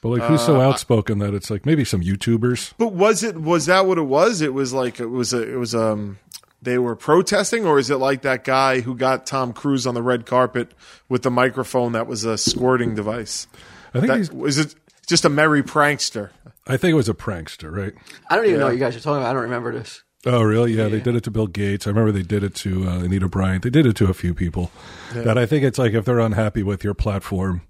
but 0.00 0.08
like, 0.08 0.22
who's 0.22 0.40
Uh, 0.40 0.46
so 0.46 0.60
outspoken 0.60 1.18
that 1.18 1.34
it's 1.34 1.50
like 1.50 1.66
maybe 1.66 1.84
some 1.84 2.00
YouTubers? 2.00 2.72
But 2.78 2.92
was 2.94 3.22
it 3.22 3.36
was 3.36 3.66
that 3.66 3.86
what 3.86 3.98
it 3.98 4.02
was? 4.06 4.40
It 4.40 4.54
was 4.54 4.72
like 4.72 5.00
it 5.00 5.06
was 5.06 5.32
a 5.34 5.42
it 5.52 5.56
was 5.56 5.74
um 5.74 6.18
they 6.62 6.78
were 6.78 6.96
protesting, 6.96 7.66
or 7.66 7.78
is 7.78 7.90
it 7.90 7.96
like 7.96 8.22
that 8.22 8.44
guy 8.44 8.80
who 8.80 8.94
got 8.94 9.26
Tom 9.26 9.52
Cruise 9.52 9.86
on 9.86 9.94
the 9.94 10.02
red 10.02 10.24
carpet 10.26 10.72
with 11.08 11.22
the 11.22 11.30
microphone 11.30 11.92
that 11.92 12.06
was 12.06 12.24
a 12.24 12.38
squirting 12.38 12.94
device? 12.94 13.48
I 13.92 13.98
think 14.00 14.10
That, 14.12 14.18
he's. 14.18 14.32
was 14.32 14.58
it 14.58 14.74
just 15.06 15.24
a 15.24 15.28
merry 15.28 15.62
prankster? 15.62 16.30
I 16.66 16.76
think 16.76 16.92
it 16.92 16.96
was 16.96 17.08
a 17.08 17.14
prankster, 17.14 17.74
right? 17.74 17.92
I 18.30 18.36
don't 18.36 18.46
even 18.46 18.60
know 18.60 18.66
what 18.66 18.74
you 18.74 18.80
guys 18.80 18.94
are 18.96 19.00
talking 19.00 19.18
about. 19.22 19.30
I 19.30 19.32
don't 19.32 19.42
remember 19.42 19.72
this. 19.72 20.02
Oh, 20.24 20.42
really? 20.42 20.74
Yeah, 20.74 20.86
they 20.86 21.00
did 21.00 21.16
it 21.16 21.24
to 21.24 21.32
Bill 21.32 21.48
Gates. 21.48 21.86
I 21.86 21.90
remember 21.90 22.12
they 22.12 22.22
did 22.22 22.44
it 22.44 22.54
to 22.56 22.88
uh, 22.88 22.98
Anita 23.00 23.28
Bryant. 23.28 23.64
They 23.64 23.70
did 23.70 23.86
it 23.86 23.96
to 23.96 24.08
a 24.08 24.14
few 24.14 24.34
people. 24.34 24.70
That 25.12 25.36
I 25.36 25.46
think 25.46 25.64
it's 25.64 25.78
like 25.78 25.94
if 25.94 26.04
they're 26.04 26.20
unhappy 26.20 26.62
with 26.62 26.84
your 26.84 26.94
platform 26.94 27.62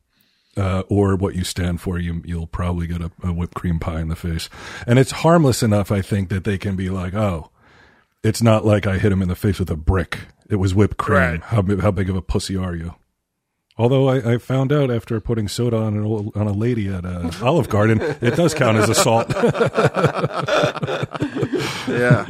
uh, 0.57 0.83
or 0.91 1.17
what 1.17 1.35
you 1.35 1.45
stand 1.45 1.81
for, 1.81 1.99
you 1.99 2.21
you'll 2.27 2.47
probably 2.47 2.87
get 2.87 3.01
a, 3.01 3.11
a 3.23 3.33
whipped 3.33 3.55
cream 3.55 3.79
pie 3.79 4.01
in 4.01 4.09
the 4.09 4.17
face. 4.17 4.51
And 4.87 4.99
it's 4.99 5.13
harmless 5.13 5.63
enough, 5.63 5.91
I 5.91 6.03
think, 6.03 6.29
that 6.29 6.45
they 6.45 6.59
can 6.59 6.77
be 6.77 6.91
like, 6.91 7.15
oh, 7.15 7.51
it's 8.23 8.43
not 8.43 8.67
like 8.67 8.87
I 8.87 8.99
hit 8.99 9.13
him 9.13 9.23
in 9.23 9.29
the 9.29 9.35
face 9.35 9.59
with 9.59 9.71
a 9.71 9.77
brick. 9.77 10.19
It 10.51 10.57
was 10.57 10.75
whipped 10.75 10.99
cream. 10.99 11.19
Right. 11.19 11.43
How 11.43 11.65
how 11.81 11.91
big 11.91 12.11
of 12.11 12.17
a 12.17 12.23
pussy 12.23 12.59
are 12.59 12.77
you? 12.77 12.95
Although 13.79 14.09
I, 14.09 14.35
I 14.35 14.39
found 14.39 14.73
out 14.73 14.91
after 14.91 15.19
putting 15.21 15.49
soda 15.49 15.79
on 15.79 15.97
an 15.97 16.05
old, 16.05 16.37
on 16.37 16.47
a 16.47 16.53
lady 16.53 16.89
at 16.89 17.05
uh, 17.05 17.31
Olive 17.43 17.69
Garden, 17.69 18.01
it 18.21 18.37
does 18.37 18.55
count 18.55 18.79
as 18.79 18.89
assault. 18.89 19.33
Yeah. 21.89 22.27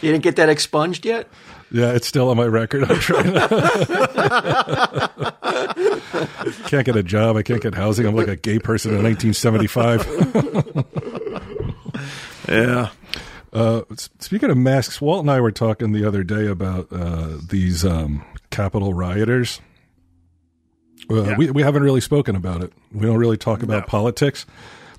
You 0.00 0.12
didn't 0.12 0.22
get 0.22 0.36
that 0.36 0.48
expunged 0.48 1.04
yet? 1.04 1.28
Yeah, 1.70 1.92
it's 1.92 2.06
still 2.06 2.30
on 2.30 2.36
my 2.36 2.46
record. 2.46 2.84
I'm 2.84 2.98
trying. 3.00 3.24
can't 6.66 6.86
get 6.86 6.96
a 6.96 7.02
job. 7.02 7.36
I 7.36 7.42
can't 7.42 7.62
get 7.62 7.74
housing. 7.74 8.06
I'm 8.06 8.14
like 8.14 8.28
a 8.28 8.36
gay 8.36 8.58
person 8.58 8.94
in 8.94 9.02
1975. 9.02 10.84
yeah. 12.54 12.90
Uh, 13.52 13.82
speaking 14.18 14.50
of 14.50 14.56
masks, 14.56 15.00
Walt 15.00 15.20
and 15.20 15.30
I 15.30 15.40
were 15.40 15.52
talking 15.52 15.92
the 15.92 16.06
other 16.06 16.22
day 16.22 16.46
about 16.46 16.88
uh, 16.92 17.36
these 17.48 17.84
um, 17.84 18.24
Capitol 18.50 18.94
rioters. 18.94 19.60
Uh, 21.10 21.22
Yeah. 21.22 21.36
we, 21.36 21.50
we 21.50 21.62
haven't 21.62 21.82
really 21.82 22.00
spoken 22.00 22.36
about 22.36 22.62
it. 22.62 22.72
We 22.92 23.06
don't 23.06 23.16
really 23.18 23.36
talk 23.36 23.62
about 23.62 23.82
No. 23.82 23.86
politics. 23.86 24.46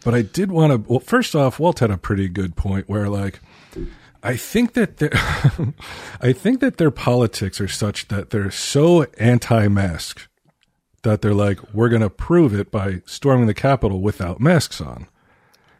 But 0.03 0.13
I 0.13 0.21
did 0.21 0.51
want 0.51 0.71
to. 0.71 0.89
Well, 0.91 0.99
first 0.99 1.35
off, 1.35 1.59
Walt 1.59 1.79
had 1.79 1.89
a 1.89 1.97
pretty 1.97 2.27
good 2.29 2.55
point 2.55 2.87
where, 2.87 3.09
like, 3.09 3.39
I 4.21 4.35
think 4.37 4.73
that 4.73 4.97
their, 4.97 5.09
I 6.21 6.31
think 6.31 6.59
that 6.59 6.77
their 6.77 6.91
politics 6.91 7.59
are 7.59 7.67
such 7.67 8.07
that 8.09 8.29
they're 8.29 8.51
so 8.51 9.03
anti-mask 9.17 10.27
that 11.03 11.21
they're 11.21 11.33
like, 11.33 11.59
we're 11.73 11.89
going 11.89 12.01
to 12.01 12.09
prove 12.09 12.53
it 12.53 12.71
by 12.71 13.01
storming 13.05 13.47
the 13.47 13.53
Capitol 13.53 14.01
without 14.01 14.39
masks 14.39 14.79
on. 14.81 15.07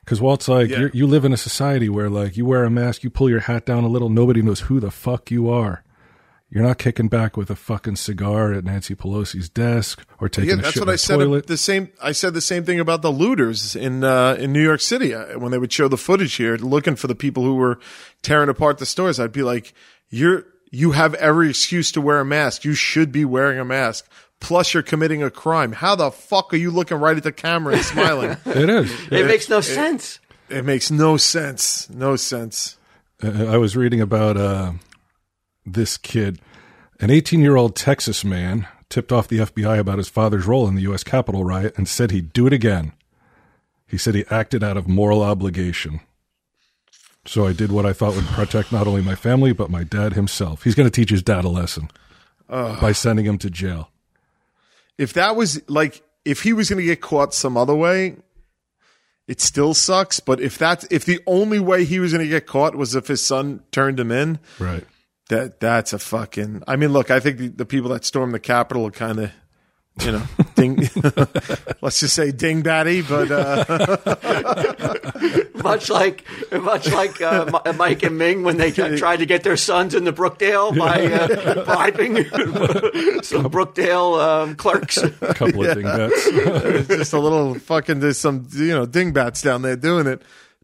Because 0.03 0.21
Walt's 0.21 0.47
like, 0.47 0.69
Yeah. 0.69 0.79
you're, 0.81 0.91
you 0.93 1.07
live 1.07 1.25
in 1.25 1.33
a 1.33 1.37
society 1.37 1.89
where 1.89 2.09
like 2.11 2.37
you 2.37 2.45
wear 2.45 2.63
a 2.63 2.69
mask, 2.69 3.03
you 3.03 3.09
pull 3.09 3.29
your 3.29 3.39
hat 3.41 3.65
down 3.65 3.83
a 3.83 3.87
little, 3.87 4.09
nobody 4.09 4.41
knows 4.43 4.61
who 4.61 4.79
the 4.79 4.91
fuck 4.91 5.31
you 5.31 5.49
are. 5.49 5.83
You're 6.55 6.63
not 6.63 6.77
kicking 6.77 7.09
back 7.09 7.35
with 7.35 7.49
a 7.49 7.55
fucking 7.57 7.97
cigar 7.97 8.53
at 8.53 8.63
Nancy 8.63 8.95
Pelosi's 8.95 9.49
desk 9.49 10.07
or 10.21 10.29
taking 10.29 10.51
Yeah, 10.51 10.55
a 10.55 10.61
that's 10.61 10.71
shit 10.75 10.79
what 10.81 10.87
in 10.87 10.89
I 10.89 10.93
the 10.93 10.97
said. 10.97 11.15
toilet. 11.17 11.47
The 11.47 11.57
same. 11.57 11.89
I 12.01 12.13
said 12.13 12.33
the 12.33 12.39
same 12.39 12.63
thing 12.63 12.79
about 12.79 13.01
the 13.01 13.11
looters 13.11 13.75
in 13.75 14.05
uh, 14.05 14.37
in 14.39 14.53
New 14.53 14.63
York 14.63 14.79
City 14.79 15.13
uh, 15.13 15.37
when 15.37 15.51
they 15.51 15.57
would 15.57 15.73
show 15.73 15.89
the 15.89 15.97
footage 15.97 16.35
here, 16.35 16.55
looking 16.55 16.95
for 16.95 17.07
the 17.07 17.13
people 17.15 17.43
who 17.43 17.55
were 17.55 17.77
tearing 18.21 18.47
apart 18.47 18.77
the 18.77 18.85
stores. 18.85 19.19
I'd 19.19 19.33
be 19.33 19.43
like, 19.43 19.73
"You're 20.09 20.45
you 20.71 20.91
have 20.93 21.13
every 21.15 21.49
excuse 21.49 21.91
to 21.91 21.99
wear 21.99 22.21
a 22.21 22.25
mask. 22.25 22.63
You 22.63 22.73
should 22.73 23.11
be 23.11 23.25
wearing 23.25 23.59
a 23.59 23.65
mask. 23.65 24.07
Plus, 24.39 24.73
you're 24.73 24.81
committing 24.83 25.21
a 25.23 25.29
crime. 25.29 25.73
How 25.73 25.95
the 25.95 26.09
fuck 26.09 26.53
are 26.53 26.57
you 26.57 26.71
looking 26.71 26.97
right 26.97 27.17
at 27.17 27.23
the 27.23 27.31
camera 27.33 27.73
and 27.75 27.83
smiling? 27.83 28.31
it 28.45 28.69
is. 28.69 28.91
It 29.11 29.25
makes 29.27 29.49
no 29.49 29.59
sense. 29.59 30.19
it 30.47 30.63
makes 30.63 30.89
no 30.89 31.17
sense. 31.17 31.89
No 31.89 32.15
sense. 32.15 32.77
Uh, 33.21 33.45
I 33.45 33.57
was 33.57 33.75
reading 33.75 33.99
about 33.99 34.37
uh, 34.37 34.71
this 35.65 35.97
kid, 35.97 36.39
an 36.99 37.09
18 37.09 37.39
year 37.41 37.55
old 37.55 37.75
Texas 37.75 38.23
man, 38.23 38.67
tipped 38.89 39.11
off 39.11 39.27
the 39.27 39.39
FBI 39.39 39.79
about 39.79 39.97
his 39.97 40.09
father's 40.09 40.45
role 40.45 40.67
in 40.67 40.75
the 40.75 40.83
U.S. 40.83 41.03
Capitol 41.03 41.43
riot 41.43 41.73
and 41.77 41.87
said 41.87 42.11
he'd 42.11 42.33
do 42.33 42.47
it 42.47 42.53
again. 42.53 42.93
He 43.87 43.97
said 43.97 44.15
he 44.15 44.25
acted 44.29 44.63
out 44.63 44.77
of 44.77 44.87
moral 44.87 45.21
obligation. 45.23 46.01
So 47.25 47.47
I 47.47 47.53
did 47.53 47.71
what 47.71 47.85
I 47.85 47.93
thought 47.93 48.15
would 48.15 48.25
protect 48.25 48.71
not 48.71 48.85
only 48.87 49.01
my 49.01 49.15
family, 49.15 49.51
but 49.51 49.71
my 49.71 49.83
dad 49.83 50.13
himself. 50.13 50.63
He's 50.63 50.75
going 50.75 50.89
to 50.89 50.91
teach 50.95 51.09
his 51.09 51.23
dad 51.23 51.43
a 51.45 51.49
lesson 51.49 51.89
by 52.47 52.91
sending 52.91 53.25
him 53.25 53.39
to 53.39 53.49
jail. 53.49 53.89
if 54.99 55.13
that 55.13 55.35
was 55.35 55.67
like 55.67 56.03
if 56.23 56.43
he 56.43 56.53
was 56.53 56.69
going 56.69 56.79
to 56.79 56.85
get 56.85 57.01
caught 57.01 57.33
some 57.33 57.57
other 57.57 57.73
way 57.75 58.15
it 59.27 59.41
still 59.41 59.73
sucks 59.73 60.19
but 60.19 60.39
if 60.39 60.55
that's 60.59 60.85
if 60.91 61.05
the 61.05 61.19
only 61.25 61.59
way 61.59 61.83
he 61.83 61.99
was 61.99 62.11
going 62.13 62.23
to 62.23 62.29
get 62.29 62.45
caught 62.45 62.75
was 62.75 62.93
if 62.93 63.07
his 63.07 63.21
son 63.25 63.61
turned 63.71 63.99
him 63.99 64.11
in 64.11 64.37
Right. 64.59 64.83
That 65.29 65.59
that's 65.59 65.93
a 65.93 65.99
fucking 65.99 66.63
i 66.67 66.75
mean 66.75 66.91
look 66.93 67.11
i 67.11 67.19
think 67.19 67.37
the, 67.37 67.47
the 67.47 67.65
people 67.65 67.89
that 67.89 68.05
stormed 68.05 68.33
the 68.33 68.39
capitol 68.39 68.85
are 68.87 68.91
kind 68.91 69.19
of 69.19 69.31
you 70.03 70.11
know 70.11 70.21
ding 70.55 70.77
let's 71.81 71.99
just 71.99 72.15
say 72.15 72.31
ding 72.31 72.61
batty 72.61 73.01
but 73.01 73.31
uh 73.31 73.97
Much 75.65 75.89
like, 75.89 76.23
much 76.51 76.91
like 76.91 77.19
uh, 77.23 77.63
Mike 77.75 78.03
and 78.03 78.19
Ming 78.19 78.43
when 78.43 78.57
they 78.57 78.71
tried 78.71 79.17
to 79.17 79.25
get 79.25 79.41
their 79.41 79.57
sons 79.57 79.95
into 79.95 80.13
Brookdale 80.13 80.77
by 80.77 81.05
uh, 81.05 81.65
bribing 81.65 82.17
some 83.23 83.49
Brookdale 83.49 84.21
um, 84.21 84.55
clerks. 84.55 84.97
A 84.97 85.09
couple 85.33 85.65
of 85.65 85.73
dingbats. 85.73 86.29
just 86.87 87.13
a 87.13 87.19
little 87.19 87.55
fucking 87.55 87.99
there's 87.99 88.19
some 88.19 88.47
you 88.51 88.75
know 88.75 88.85
dingbats 88.85 89.41
down 89.41 89.63
there 89.63 89.75
doing 89.75 90.05
it 90.05 90.21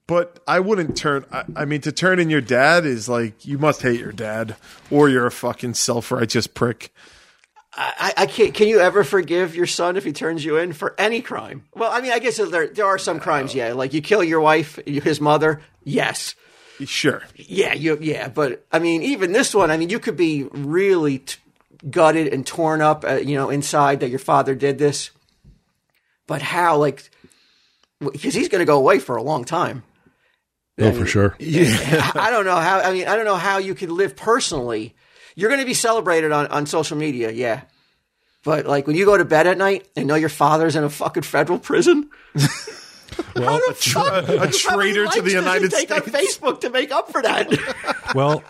but 0.08 0.40
i 0.48 0.60
wouldn't 0.60 0.96
turn 0.98 1.26
I, 1.32 1.44
I 1.56 1.66
mean 1.66 1.82
to 1.82 1.92
turn 1.92 2.20
in 2.20 2.30
your 2.30 2.42
dad 2.42 2.86
is 2.86 3.08
like 3.08 3.46
you 3.46 3.58
must 3.58 3.82
hate 3.82 4.00
your 4.00 4.12
dad 4.12 4.56
or 4.90 5.10
you're 5.10 5.28
a 5.28 5.32
fucking 5.32 5.74
self-righteous 5.74 6.48
prick 6.48 6.94
I, 7.74 8.14
I 8.18 8.26
can't. 8.26 8.54
Can 8.54 8.68
you 8.68 8.82
ever 8.82 9.06
forgive 9.06 9.56
your 9.56 9.66
son 9.66 9.96
if 9.96 10.04
he 10.04 10.12
turns 10.12 10.44
you 10.44 10.58
in 10.58 10.74
for 10.74 10.94
any 10.98 11.22
crime? 11.22 11.64
Well, 11.74 11.90
I 11.90 12.02
mean, 12.02 12.12
I 12.12 12.20
guess 12.20 12.36
there 12.36 12.68
there 12.68 12.86
are 12.86 12.98
some 12.98 13.22
crimes. 13.22 13.56
Yeah, 13.56 13.72
like 13.72 13.94
you 13.94 14.02
kill 14.02 14.24
your 14.26 14.42
wife, 14.42 14.78
his 14.86 15.22
mother. 15.22 15.62
Yes, 15.86 16.36
sure 16.86 17.24
yeah, 17.36 17.74
you 17.74 17.98
yeah. 18.02 18.28
But 18.28 18.66
I 18.72 18.80
mean, 18.80 19.04
even 19.04 19.32
this 19.32 19.56
one. 19.56 19.72
I 19.72 19.78
mean, 19.78 19.90
you 19.90 20.00
could 20.00 20.18
be 20.18 20.44
really 20.52 21.20
t- 21.20 21.38
gutted 21.90 22.34
and 22.34 22.46
torn 22.46 22.82
up, 22.82 23.06
uh, 23.08 23.16
you 23.16 23.36
know, 23.36 23.50
inside 23.50 24.02
that 24.02 24.10
your 24.10 24.20
father 24.20 24.56
did 24.56 24.78
this. 24.78 25.12
But 26.28 26.42
how? 26.42 26.78
Like, 26.78 27.10
because 28.00 28.34
he's 28.34 28.50
going 28.50 28.60
to 28.60 28.66
go 28.66 28.78
away 28.78 29.00
for 29.00 29.16
a 29.16 29.24
long 29.24 29.46
time. 29.46 29.84
Oh, 30.82 30.92
for 30.92 31.06
sure. 31.06 31.36
I 31.40 32.12
I 32.16 32.32
don't 32.32 32.46
know 32.46 32.56
how. 32.56 32.80
I 32.80 32.92
mean, 32.92 33.08
I 33.08 33.16
don't 33.16 33.26
know 33.26 33.36
how 33.36 33.58
you 33.58 33.76
can 33.76 33.96
live 33.96 34.16
personally. 34.16 34.96
You're 35.36 35.50
going 35.50 35.62
to 35.62 35.66
be 35.66 35.74
celebrated 35.74 36.32
on, 36.32 36.48
on 36.48 36.66
social 36.66 36.98
media, 36.98 37.32
yeah. 37.32 37.62
But 38.44 38.66
like 38.66 38.88
when 38.88 38.96
you 38.96 39.06
go 39.06 39.18
to 39.18 39.26
bed 39.26 39.48
at 39.48 39.58
night 39.58 39.88
and 39.96 40.08
know 40.08 40.16
your 40.16 40.30
father's 40.30 40.76
in 40.76 40.84
a 40.84 40.90
fucking 40.90 41.24
federal 41.24 41.60
prison, 41.60 42.10
Well, 43.36 43.62
a, 43.70 43.74
tra- 43.74 44.26
a 44.42 44.48
traitor 44.48 45.06
to 45.08 45.22
the 45.22 45.32
united 45.32 45.72
take 45.72 45.90
states 45.90 46.08
on 46.08 46.14
Facebook 46.14 46.62
to 46.62 46.70
make 46.70 46.92
up 46.92 47.12
for 47.12 47.22
that. 47.22 47.48
Well, 48.14 48.44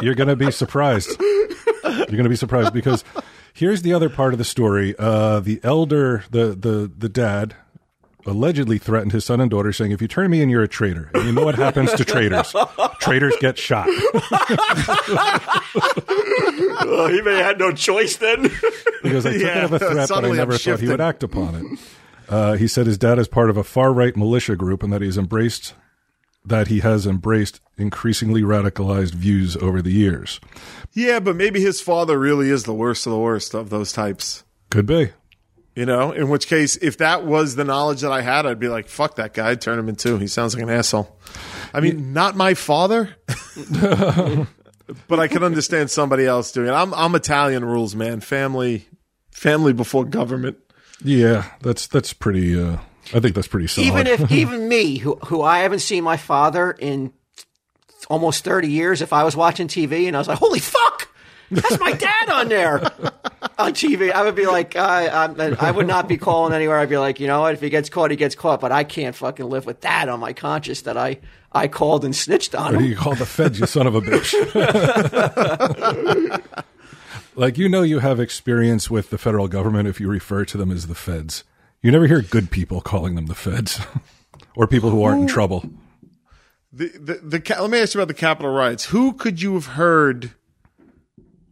you're 0.00 0.14
going 0.14 0.28
to 0.28 0.36
be 0.36 0.50
surprised. 0.50 1.20
You're 1.20 2.06
going 2.06 2.22
to 2.22 2.30
be 2.30 2.36
surprised 2.36 2.72
because 2.72 3.04
here's 3.52 3.82
the 3.82 3.92
other 3.92 4.08
part 4.08 4.32
of 4.32 4.38
the 4.38 4.44
story. 4.44 4.94
Uh, 4.98 5.40
the 5.40 5.60
elder, 5.62 6.24
the 6.30 6.54
the 6.54 6.90
the 6.96 7.10
dad, 7.10 7.54
allegedly 8.26 8.78
threatened 8.78 9.12
his 9.12 9.24
son 9.24 9.40
and 9.40 9.50
daughter, 9.50 9.72
saying, 9.72 9.92
"If 9.92 10.00
you 10.02 10.08
turn 10.08 10.30
me 10.30 10.40
in, 10.42 10.48
you're 10.48 10.62
a 10.62 10.68
traitor." 10.68 11.10
And 11.14 11.24
you 11.24 11.32
know 11.32 11.44
what 11.44 11.54
happens 11.56 11.92
to 11.94 12.04
traitors? 12.04 12.54
traitors 13.00 13.34
get 13.40 13.58
shot. 13.58 13.86
oh, 16.84 17.08
he 17.12 17.20
may 17.22 17.36
have 17.36 17.46
had 17.46 17.58
no 17.58 17.72
choice 17.72 18.16
then. 18.16 18.50
He 19.02 19.10
goes, 19.10 19.26
"I 19.26 19.32
took 19.32 19.42
Yeah, 19.42 19.58
it 19.58 19.64
of 19.64 19.72
a 19.72 19.78
threat, 19.78 20.08
but 20.08 20.24
I 20.24 20.30
never 20.30 20.58
thought 20.58 20.80
he 20.80 20.88
would 20.88 21.00
act 21.00 21.22
upon 21.22 21.54
it." 21.54 21.78
Uh, 22.28 22.54
he 22.56 22.66
said 22.68 22.86
his 22.86 22.96
dad 22.98 23.18
is 23.18 23.28
part 23.28 23.50
of 23.50 23.56
a 23.56 23.64
far 23.64 23.92
right 23.92 24.16
militia 24.16 24.56
group 24.56 24.82
and 24.82 24.92
that 24.92 25.02
he's 25.02 25.18
embraced 25.18 25.74
that 26.44 26.68
he 26.68 26.80
has 26.80 27.06
embraced 27.06 27.60
increasingly 27.76 28.42
radicalized 28.42 29.12
views 29.14 29.56
over 29.58 29.80
the 29.82 29.92
years. 29.92 30.40
yeah 30.92 31.20
but 31.20 31.36
maybe 31.36 31.60
his 31.60 31.80
father 31.80 32.18
really 32.18 32.48
is 32.48 32.64
the 32.64 32.74
worst 32.74 33.06
of 33.06 33.12
the 33.12 33.18
worst 33.18 33.54
of 33.54 33.70
those 33.70 33.92
types 33.92 34.42
Could 34.70 34.86
be. 34.86 35.10
You 35.74 35.86
know 35.86 36.12
in 36.12 36.28
which 36.28 36.46
case 36.46 36.76
if 36.76 36.98
that 36.98 37.24
was 37.24 37.54
the 37.56 37.64
knowledge 37.64 38.00
that 38.02 38.12
i 38.12 38.20
had 38.20 38.44
i'd 38.46 38.58
be 38.58 38.68
like 38.68 38.88
fuck 38.88 39.16
that 39.16 39.32
guy 39.34 39.54
turn 39.54 39.78
him 39.78 39.88
in 39.88 39.96
two 39.96 40.18
he 40.18 40.26
sounds 40.26 40.54
like 40.54 40.62
an 40.62 40.70
asshole 40.70 41.16
i 41.72 41.80
mean 41.80 42.12
not 42.12 42.36
my 42.36 42.54
father 42.54 43.08
but 45.08 45.18
i 45.20 45.28
can 45.28 45.42
understand 45.42 45.90
somebody 45.90 46.26
else 46.26 46.52
doing 46.52 46.68
it 46.68 46.72
i'm, 46.72 46.92
I'm 46.94 47.14
italian 47.14 47.64
rules 47.64 47.94
man 47.94 48.20
family 48.20 48.86
family 49.30 49.72
before 49.72 50.04
government 50.04 50.58
Yeah, 51.04 51.46
that's 51.62 51.88
that's 51.88 52.12
pretty. 52.12 52.54
Uh, 52.60 52.76
I 53.12 53.18
think 53.18 53.34
that's 53.34 53.48
pretty 53.48 53.66
solid. 53.66 53.86
even 53.88 54.06
if 54.06 54.30
even 54.42 54.68
me, 54.68 54.98
who 54.98 55.16
who 55.26 55.42
I 55.42 55.60
haven't 55.60 55.80
seen 55.80 56.04
my 56.04 56.16
father 56.16 56.70
in 56.70 57.12
almost 58.08 58.44
thirty 58.44 58.68
years, 58.70 59.02
if 59.02 59.12
I 59.12 59.24
was 59.24 59.34
watching 59.34 59.66
TV 59.66 60.06
and 60.06 60.14
I 60.16 60.20
was 60.20 60.28
like, 60.28 60.38
"Holy 60.38 60.60
fuck!" 60.60 61.08
That's 61.52 61.78
my 61.78 61.92
dad 61.92 62.30
on 62.30 62.48
there 62.48 62.78
on 63.58 63.72
TV. 63.72 64.10
I 64.10 64.24
would 64.24 64.34
be 64.34 64.46
like, 64.46 64.74
I, 64.74 65.06
I, 65.08 65.56
I 65.60 65.70
would 65.70 65.86
not 65.86 66.08
be 66.08 66.16
calling 66.16 66.54
anywhere. 66.54 66.78
I'd 66.78 66.88
be 66.88 66.96
like, 66.96 67.20
you 67.20 67.26
know 67.26 67.42
what? 67.42 67.54
If 67.54 67.60
he 67.60 67.68
gets 67.68 67.88
caught, 67.88 68.10
he 68.10 68.16
gets 68.16 68.34
caught. 68.34 68.60
But 68.60 68.72
I 68.72 68.84
can't 68.84 69.14
fucking 69.14 69.48
live 69.48 69.66
with 69.66 69.82
that 69.82 70.08
on 70.08 70.18
my 70.20 70.32
conscience 70.32 70.82
that 70.82 70.96
I, 70.96 71.18
I 71.52 71.68
called 71.68 72.04
and 72.04 72.16
snitched 72.16 72.54
on 72.54 72.74
him. 72.74 72.84
You 72.84 72.96
call 72.96 73.14
the 73.14 73.26
feds, 73.26 73.60
you 73.60 73.66
son 73.66 73.86
of 73.86 73.94
a 73.94 74.00
bitch. 74.00 74.32
like 77.34 77.58
you 77.58 77.68
know, 77.68 77.82
you 77.82 77.98
have 77.98 78.18
experience 78.18 78.90
with 78.90 79.10
the 79.10 79.18
federal 79.18 79.48
government 79.48 79.88
if 79.88 80.00
you 80.00 80.08
refer 80.08 80.44
to 80.46 80.56
them 80.56 80.70
as 80.70 80.86
the 80.86 80.94
feds. 80.94 81.44
You 81.82 81.90
never 81.90 82.06
hear 82.06 82.22
good 82.22 82.50
people 82.50 82.80
calling 82.80 83.16
them 83.16 83.26
the 83.26 83.34
feds, 83.34 83.80
or 84.56 84.66
people 84.66 84.90
who 84.90 85.02
aren't 85.02 85.22
in 85.22 85.26
trouble. 85.26 85.68
The, 86.72 86.88
the, 86.88 87.38
the, 87.38 87.60
let 87.60 87.68
me 87.68 87.80
ask 87.80 87.94
you 87.94 88.00
about 88.00 88.08
the 88.08 88.14
Capitol 88.14 88.50
riots. 88.50 88.86
Who 88.86 89.12
could 89.12 89.42
you 89.42 89.54
have 89.54 89.66
heard 89.66 90.30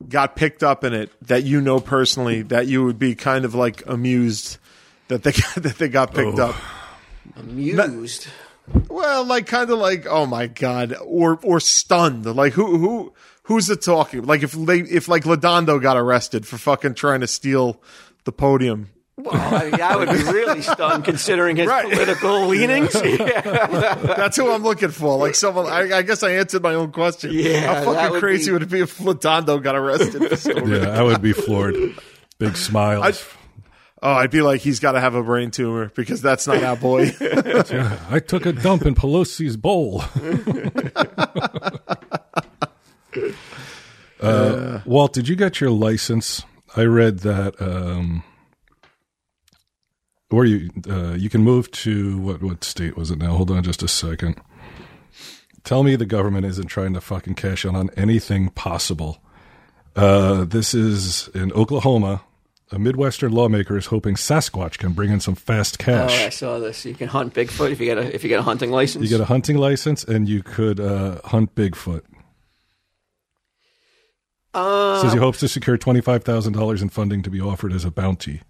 got 0.08 0.36
picked 0.36 0.62
up 0.62 0.84
in 0.84 0.94
it 0.94 1.10
that 1.26 1.44
you 1.44 1.60
know 1.60 1.80
personally 1.80 2.42
that 2.42 2.66
you 2.66 2.84
would 2.84 2.98
be 2.98 3.14
kind 3.14 3.44
of 3.44 3.54
like 3.54 3.82
amused 3.86 4.58
that 5.08 5.22
they 5.22 5.32
that 5.60 5.76
they 5.78 5.88
got 5.88 6.14
picked 6.14 6.38
up? 6.38 6.56
Amused. 7.36 8.28
Well, 8.88 9.24
like 9.24 9.46
kind 9.46 9.70
of 9.70 9.78
like 9.78 10.06
oh 10.08 10.26
my 10.26 10.46
god, 10.46 10.94
or 11.04 11.38
or 11.42 11.60
stunned. 11.60 12.24
Like 12.24 12.52
who 12.52 12.78
who 12.78 13.12
who's 13.44 13.68
it 13.68 13.82
talking? 13.82 14.24
Like 14.24 14.42
if 14.42 14.52
they 14.52 14.80
if 14.80 15.08
like 15.08 15.24
Ladondo 15.24 15.80
got 15.80 15.96
arrested 15.96 16.46
for 16.46 16.56
fucking 16.56 16.94
trying 16.94 17.20
to 17.20 17.26
steal 17.26 17.80
the 18.24 18.32
podium. 18.32 18.90
Well, 19.24 19.34
I, 19.34 19.70
mean, 19.70 19.80
I 19.80 19.96
would 19.96 20.08
be 20.08 20.22
really 20.24 20.62
stunned 20.62 21.04
considering 21.04 21.56
his 21.56 21.66
Right. 21.66 21.90
political 21.90 22.46
leanings. 22.46 22.94
Yeah. 22.94 23.40
That's 23.94 24.36
who 24.36 24.50
I'm 24.50 24.62
looking 24.62 24.90
for. 24.90 25.16
Like 25.18 25.34
someone, 25.34 25.66
I, 25.66 25.98
I 25.98 26.02
guess 26.02 26.22
I 26.22 26.32
answered 26.32 26.62
my 26.62 26.74
own 26.74 26.92
question. 26.92 27.30
Yeah, 27.32 27.74
how 27.74 27.84
fucking 27.92 28.10
would 28.12 28.20
crazy 28.20 28.46
be- 28.46 28.52
would 28.52 28.62
it 28.62 28.70
be 28.70 28.80
if 28.80 28.98
Ladondo 28.98 29.62
got 29.62 29.76
arrested? 29.76 30.28
for 30.28 30.36
stealing 30.36 30.68
Yeah, 30.68 30.98
I 30.98 31.02
would 31.02 31.22
be 31.22 31.32
floored. 31.32 31.74
Big 32.38 32.56
smile. 32.56 33.02
Oh, 34.02 34.12
I'd 34.12 34.30
be 34.30 34.40
like, 34.40 34.62
he's 34.62 34.80
got 34.80 34.92
to 34.92 35.00
have 35.00 35.14
a 35.14 35.22
brain 35.22 35.50
tumor 35.50 35.92
because 35.94 36.22
that's 36.22 36.46
not 36.46 36.62
our 36.64 36.74
boy. 36.76 37.14
I 38.10 38.18
took 38.26 38.46
a 38.46 38.52
dump 38.54 38.86
in 38.86 38.94
Pelosi's 38.94 39.58
bowl. 39.58 40.02
uh, 44.20 44.80
Walt, 44.86 45.12
did 45.12 45.28
you 45.28 45.36
get 45.36 45.60
your 45.60 45.70
license? 45.70 46.42
I 46.76 46.84
read 46.84 47.20
that, 47.20 47.60
um, 47.60 48.22
or 50.30 50.44
you 50.44 50.70
uh, 50.88 51.12
you 51.14 51.28
can 51.30 51.42
move 51.42 51.70
to 51.72 52.18
what 52.18 52.42
what 52.42 52.64
state 52.64 52.96
was 52.96 53.10
it 53.10 53.18
now? 53.18 53.36
Hold 53.36 53.50
on, 53.50 53.62
just 53.62 53.82
a 53.82 53.88
second. 53.88 54.40
Tell 55.64 55.82
me 55.82 55.94
the 55.96 56.06
government 56.06 56.46
isn't 56.46 56.68
trying 56.68 56.94
to 56.94 57.00
fucking 57.00 57.34
cash 57.34 57.64
in 57.64 57.76
on 57.76 57.90
anything 57.96 58.48
possible. 58.50 59.22
Uh, 59.94 60.44
this 60.44 60.72
is 60.72 61.28
in 61.34 61.52
Oklahoma. 61.52 62.22
A 62.72 62.78
Midwestern 62.78 63.32
lawmaker 63.32 63.76
is 63.76 63.86
hoping 63.86 64.14
Sasquatch 64.14 64.78
can 64.78 64.92
bring 64.92 65.10
in 65.10 65.18
some 65.18 65.34
fast 65.34 65.76
Oh, 65.80 65.84
cash. 65.84 66.22
I 66.24 66.28
saw 66.28 66.60
this. 66.60 66.84
You 66.86 66.94
can 66.94 67.08
hunt 67.08 67.34
Bigfoot 67.34 67.72
if 67.72 67.80
you 67.80 67.86
get 67.86 67.98
a 67.98 68.14
if 68.14 68.22
you 68.22 68.28
get 68.28 68.38
a 68.38 68.44
hunting 68.44 68.70
license. 68.70 69.02
You 69.02 69.08
get 69.10 69.20
a 69.20 69.24
hunting 69.26 69.56
license 69.58 70.04
and 70.04 70.28
you 70.28 70.42
could 70.44 70.78
uh, 70.78 71.20
hunt 71.24 71.54
Bigfoot. 71.56 72.02
uh, 74.54 75.02
Says 75.02 75.12
he 75.12 75.18
hopes 75.18 75.40
to 75.40 75.48
secure 75.48 75.76
twenty 75.76 76.00
five 76.00 76.24
thousand 76.24 76.52
dollars 76.52 76.80
in 76.82 76.88
funding 76.88 77.22
to 77.22 77.30
be 77.30 77.40
offered 77.40 77.72
as 77.72 77.84
a 77.84 77.90
bounty 77.90 78.40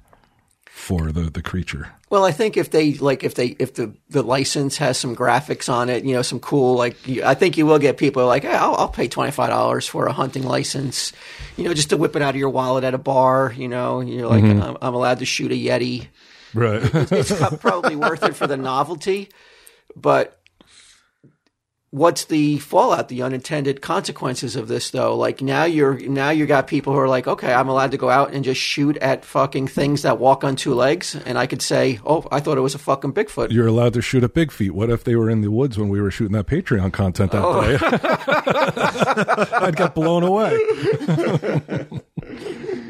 for 0.81 1.13
the, 1.13 1.29
the 1.31 1.43
creature. 1.43 1.89
well, 2.09 2.25
I 2.25 2.33
think 2.33 2.57
if 2.57 2.71
they 2.71 2.95
like 2.95 3.23
if 3.23 3.35
they 3.35 3.49
if 3.59 3.75
the 3.75 3.95
the 4.09 4.23
license 4.23 4.79
has 4.79 4.97
some 4.97 5.15
graphics 5.15 5.71
on 5.71 5.91
it, 5.91 6.05
you 6.05 6.15
know, 6.15 6.23
some 6.23 6.41
cool 6.41 6.75
like 6.75 7.07
you, 7.07 7.23
I 7.23 7.35
think 7.35 7.59
you 7.59 7.67
will 7.67 7.79
get 7.79 7.99
people 7.99 8.27
like, 8.27 8.43
hey, 8.43 8.55
I'll, 8.55 8.75
I'll 8.75 8.89
pay 8.89 9.07
twenty 9.07 9.31
five 9.31 9.51
dollars 9.51 9.87
for 9.87 10.07
a 10.07 10.13
hunting 10.13 10.43
license, 10.43 11.13
you 11.57 11.65
know, 11.65 11.75
just 11.75 11.91
to 11.91 11.99
whip 11.99 12.17
it 12.17 12.23
out 12.23 12.31
of 12.31 12.37
your 12.37 12.49
wallet 12.49 12.83
at 12.83 12.95
a 12.95 12.99
bar. 12.99 13.53
You 13.55 13.69
know, 13.69 14.01
you're 14.01 14.27
like, 14.27 14.43
mm-hmm. 14.43 14.63
I'm, 14.63 14.77
I'm 14.81 14.95
allowed 14.95 15.19
to 15.19 15.27
shoot 15.27 15.53
a 15.53 15.55
yeti. 15.55 16.09
Right. 16.55 16.83
it's 17.13 17.57
probably 17.61 17.95
worth 17.95 18.25
it 18.25 18.35
for 18.35 18.47
the 18.47 18.57
novelty, 18.57 19.29
but 19.95 20.40
what's 21.93 22.25
the 22.27 22.59
fallout, 22.59 23.09
the 23.09 23.21
unintended 23.23 23.83
consequences 23.83 24.55
of 24.57 24.69
this 24.69 24.91
though? 24.91 25.17
Like 25.17 25.41
now 25.43 25.65
you're 25.65 25.99
now 26.09 26.31
you 26.31 26.47
got 26.47 26.67
people 26.69 26.93
who 26.93 26.99
are 27.01 27.09
like, 27.09 27.27
okay, 27.27 27.53
I'm 27.53 27.69
allowed 27.69 27.91
to 27.91 27.97
go 27.97 28.09
out 28.09 28.33
and 28.33 28.45
just 28.45 28.61
shoot 28.61 28.97
at 28.99 29.25
fucking 29.25 29.67
things 29.69 30.03
that 30.03 30.19
walk 30.19 30.45
on 30.45 30.55
two 30.57 30.75
legs, 30.75 31.15
and 31.17 31.37
I 31.37 31.47
could 31.47 31.63
say, 31.63 31.99
oh, 32.07 32.27
I 32.31 32.41
thought 32.41 32.59
it 32.59 32.63
was 32.63 32.75
a 32.75 32.79
fucking 32.79 33.13
Bigfoot. 33.13 33.51
You're 33.51 33.67
allowed 33.67 33.95
to 33.95 34.03
shoot 34.03 34.23
at 34.25 34.35
big 34.35 34.53
feet. 34.53 34.71
What 34.71 34.89
if 34.91 35.03
they 35.05 35.17
were 35.17 35.29
in 35.29 35.41
the 35.41 35.51
woods 35.51 35.79
when 35.79 35.89
we 35.89 36.01
were 36.01 36.11
shooting 36.11 36.37
that 36.37 36.47
Patreon 36.47 36.93
content 36.93 37.33
that 37.33 37.43
Oh. 37.45 37.61
day? 37.63 37.79
I'd 39.67 39.77
get 39.77 39.95
blown 39.95 40.23
away. 40.23 40.53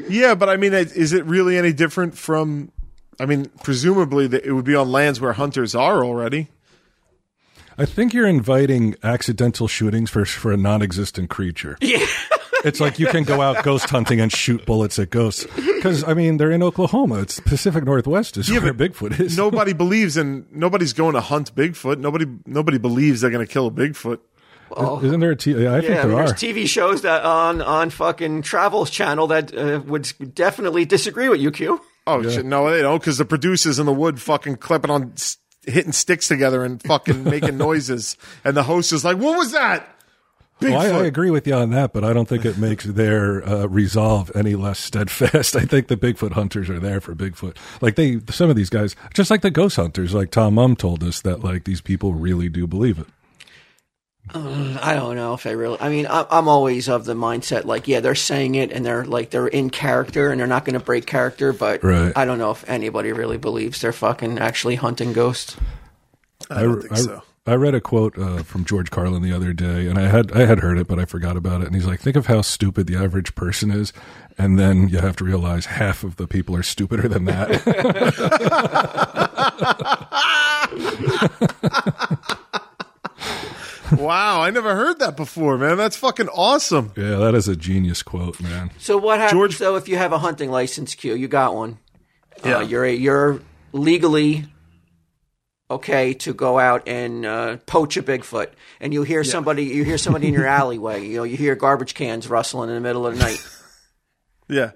yeah, 0.09 0.35
but 0.35 0.49
I 0.49 0.57
mean, 0.57 0.73
is 0.73 1.13
it 1.13 1.25
really 1.25 1.57
any 1.57 1.73
different 1.73 2.17
from? 2.17 2.71
I 3.19 3.25
mean, 3.25 3.49
presumably 3.63 4.27
that 4.27 4.45
it 4.45 4.51
would 4.53 4.65
be 4.65 4.75
on 4.75 4.91
lands 4.91 5.21
where 5.21 5.33
hunters 5.33 5.75
are 5.75 6.03
already. 6.03 6.49
I 7.77 7.85
think 7.85 8.13
you're 8.13 8.27
inviting 8.27 8.95
accidental 9.03 9.67
shootings 9.67 10.09
for 10.09 10.25
for 10.25 10.51
a 10.51 10.57
non-existent 10.57 11.29
creature. 11.29 11.77
Yeah. 11.81 12.05
It's 12.63 12.79
like 12.79 12.99
you 12.99 13.07
can 13.07 13.23
go 13.23 13.41
out 13.41 13.63
ghost 13.63 13.89
hunting 13.89 14.19
and 14.21 14.31
shoot 14.31 14.67
bullets 14.67 14.99
at 14.99 15.09
ghosts 15.09 15.47
because 15.55 16.03
I 16.03 16.13
mean 16.13 16.37
they're 16.37 16.51
in 16.51 16.61
Oklahoma. 16.61 17.21
It's 17.21 17.39
Pacific 17.39 17.83
Northwest 17.85 18.37
is 18.37 18.47
yeah, 18.51 18.59
where 18.59 18.71
Bigfoot 18.71 19.19
is. 19.19 19.35
Nobody 19.35 19.73
believes 19.73 20.15
in. 20.15 20.45
Nobody's 20.51 20.93
going 20.93 21.15
to 21.15 21.21
hunt 21.21 21.55
Bigfoot. 21.55 21.97
Nobody. 21.97 22.27
Nobody 22.45 22.77
believes 22.77 23.21
they're 23.21 23.31
going 23.31 23.43
to 23.43 23.51
kill 23.51 23.65
a 23.65 23.71
Bigfoot. 23.71 24.19
Isn't 25.03 25.19
there 25.21 25.31
a 25.31 25.35
T? 25.35 25.53
Yeah, 25.53 25.73
I 25.73 25.81
think 25.81 25.89
Yeah, 25.95 26.05
there 26.05 26.15
there's 26.17 26.31
are. 26.33 26.35
TV 26.35 26.67
shows 26.67 27.01
that 27.01 27.23
on 27.25 27.63
on 27.63 27.89
fucking 27.89 28.43
Travel's 28.43 28.91
channel 28.91 29.25
that 29.27 29.57
uh, 29.57 29.81
would 29.87 30.11
definitely 30.35 30.85
disagree 30.85 31.29
with 31.29 31.41
you, 31.41 31.49
Q. 31.49 31.81
Oh 32.05 32.21
shit! 32.29 32.45
No, 32.45 32.69
they 32.69 32.83
don't, 32.83 32.99
because 32.99 33.17
the 33.17 33.25
producers 33.25 33.79
in 33.79 33.87
the 33.87 33.91
wood 33.93 34.21
fucking 34.21 34.57
clipping 34.57 34.91
on, 34.91 35.13
s- 35.13 35.37
hitting 35.65 35.91
sticks 35.91 36.27
together 36.27 36.63
and 36.63 36.81
fucking 36.81 37.23
making 37.29 37.57
noises, 37.57 38.17
and 38.43 38.55
the 38.55 38.63
host 38.63 38.93
is 38.93 39.03
like, 39.05 39.17
"What 39.17 39.37
was 39.37 39.51
that?" 39.51 39.87
Well, 40.61 40.77
I, 40.77 40.99
I 40.99 41.05
agree 41.05 41.31
with 41.31 41.47
you 41.47 41.55
on 41.55 41.71
that, 41.71 41.91
but 41.91 42.03
I 42.03 42.13
don't 42.13 42.27
think 42.27 42.45
it 42.45 42.57
makes 42.57 42.85
their 42.85 43.43
uh, 43.47 43.65
resolve 43.65 44.31
any 44.35 44.53
less 44.53 44.77
steadfast. 44.77 45.55
I 45.55 45.65
think 45.65 45.87
the 45.87 45.97
Bigfoot 45.97 46.33
hunters 46.33 46.69
are 46.69 46.79
there 46.79 47.01
for 47.01 47.15
Bigfoot. 47.15 47.57
Like 47.81 47.95
they, 47.95 48.19
some 48.29 48.49
of 48.49 48.55
these 48.55 48.69
guys, 48.69 48.95
just 49.13 49.31
like 49.31 49.41
the 49.41 49.49
ghost 49.49 49.77
hunters, 49.77 50.13
like 50.13 50.29
Tom 50.29 50.55
Mum 50.55 50.75
told 50.75 51.03
us 51.03 51.21
that 51.21 51.43
like 51.43 51.63
these 51.63 51.81
people 51.81 52.13
really 52.13 52.47
do 52.47 52.67
believe 52.67 52.99
it. 52.99 53.07
I 54.33 54.93
don't 54.95 55.15
know 55.15 55.33
if 55.33 55.45
I 55.45 55.51
really. 55.51 55.77
I 55.79 55.89
mean, 55.89 56.07
I- 56.07 56.25
I'm 56.29 56.47
always 56.47 56.87
of 56.89 57.05
the 57.05 57.13
mindset 57.13 57.65
like, 57.65 57.87
yeah, 57.87 57.99
they're 57.99 58.15
saying 58.15 58.55
it 58.55 58.71
and 58.71 58.85
they're 58.85 59.05
like 59.05 59.29
they're 59.29 59.47
in 59.47 59.69
character 59.69 60.29
and 60.31 60.39
they're 60.39 60.47
not 60.47 60.65
going 60.65 60.79
to 60.79 60.85
break 60.85 61.05
character, 61.05 61.51
but 61.53 61.83
Right. 61.83 62.13
I 62.15 62.25
don't 62.25 62.37
know 62.37 62.51
if 62.51 62.67
anybody 62.69 63.11
really 63.11 63.37
believes 63.37 63.81
they're 63.81 63.91
fucking 63.93 64.39
actually 64.39 64.75
hunting 64.75 65.13
ghosts. 65.13 65.57
I 66.49 66.63
don't 66.63 66.81
think 66.81 66.91
I, 66.93 66.95
so. 66.95 67.23
I 67.47 67.55
read 67.55 67.73
a 67.75 67.81
quote 67.81 68.17
uh, 68.17 68.43
from 68.43 68.65
George 68.65 68.91
Carlin 68.91 69.21
the 69.23 69.33
other 69.33 69.51
day, 69.51 69.87
and 69.87 69.97
I 69.97 70.07
had 70.07 70.31
I 70.31 70.45
had 70.45 70.59
heard 70.59 70.77
it, 70.77 70.87
but 70.87 70.99
I 70.99 71.05
forgot 71.05 71.35
about 71.37 71.61
it. 71.61 71.67
And 71.67 71.75
he's 71.75 71.85
like, 71.87 71.99
"Think 71.99 72.15
of 72.15 72.27
how 72.27 72.41
stupid 72.41 72.85
the 72.87 72.95
average 72.97 73.33
person 73.35 73.71
is, 73.71 73.91
and 74.37 74.59
then 74.59 74.87
you 74.89 74.99
have 74.99 75.15
to 75.17 75.23
realize 75.23 75.65
half 75.65 76.03
of 76.03 76.17
the 76.17 76.27
people 76.27 76.55
are 76.55 76.63
stupider 76.63 77.07
than 77.07 77.25
that." 77.25 77.61
Wow, 83.97 84.41
I 84.41 84.49
never 84.51 84.75
heard 84.75 84.99
that 84.99 85.17
before, 85.17 85.57
man. 85.57 85.77
That's 85.77 85.95
fucking 85.97 86.29
awesome. 86.29 86.93
yeah, 86.95 87.17
that 87.17 87.35
is 87.35 87.47
a 87.47 87.55
genius 87.55 88.03
quote, 88.03 88.39
man. 88.41 88.71
So 88.77 88.97
what 88.97 89.19
happens 89.19 89.33
George- 89.37 89.57
though 89.57 89.75
if 89.75 89.87
you 89.89 89.97
have 89.97 90.13
a 90.13 90.17
hunting 90.19 90.49
license? 90.49 90.95
Q, 90.95 91.15
you 91.15 91.27
got 91.27 91.55
one. 91.55 91.77
Yeah. 92.45 92.57
Uh, 92.57 92.61
you're 92.61 92.85
a, 92.85 92.93
you're 92.93 93.41
legally 93.73 94.45
okay 95.69 96.13
to 96.13 96.33
go 96.33 96.59
out 96.59 96.87
and 96.87 97.25
uh, 97.25 97.57
poach 97.65 97.97
a 97.97 98.03
Bigfoot, 98.03 98.47
and 98.79 98.93
you 98.93 99.03
hear 99.03 99.23
somebody 99.23 99.65
you 99.65 99.83
hear 99.83 99.97
somebody 99.97 100.27
in 100.27 100.33
your 100.33 100.45
alleyway. 100.59 101.05
You 101.05 101.17
know, 101.17 101.23
you 101.23 101.37
hear 101.37 101.55
garbage 101.55 101.93
cans 101.93 102.27
rustling 102.27 102.69
in 102.69 102.75
the 102.75 102.81
middle 102.81 103.05
of 103.05 103.17
the 103.17 103.23
night. 103.23 103.37
Yeah. 104.49 104.71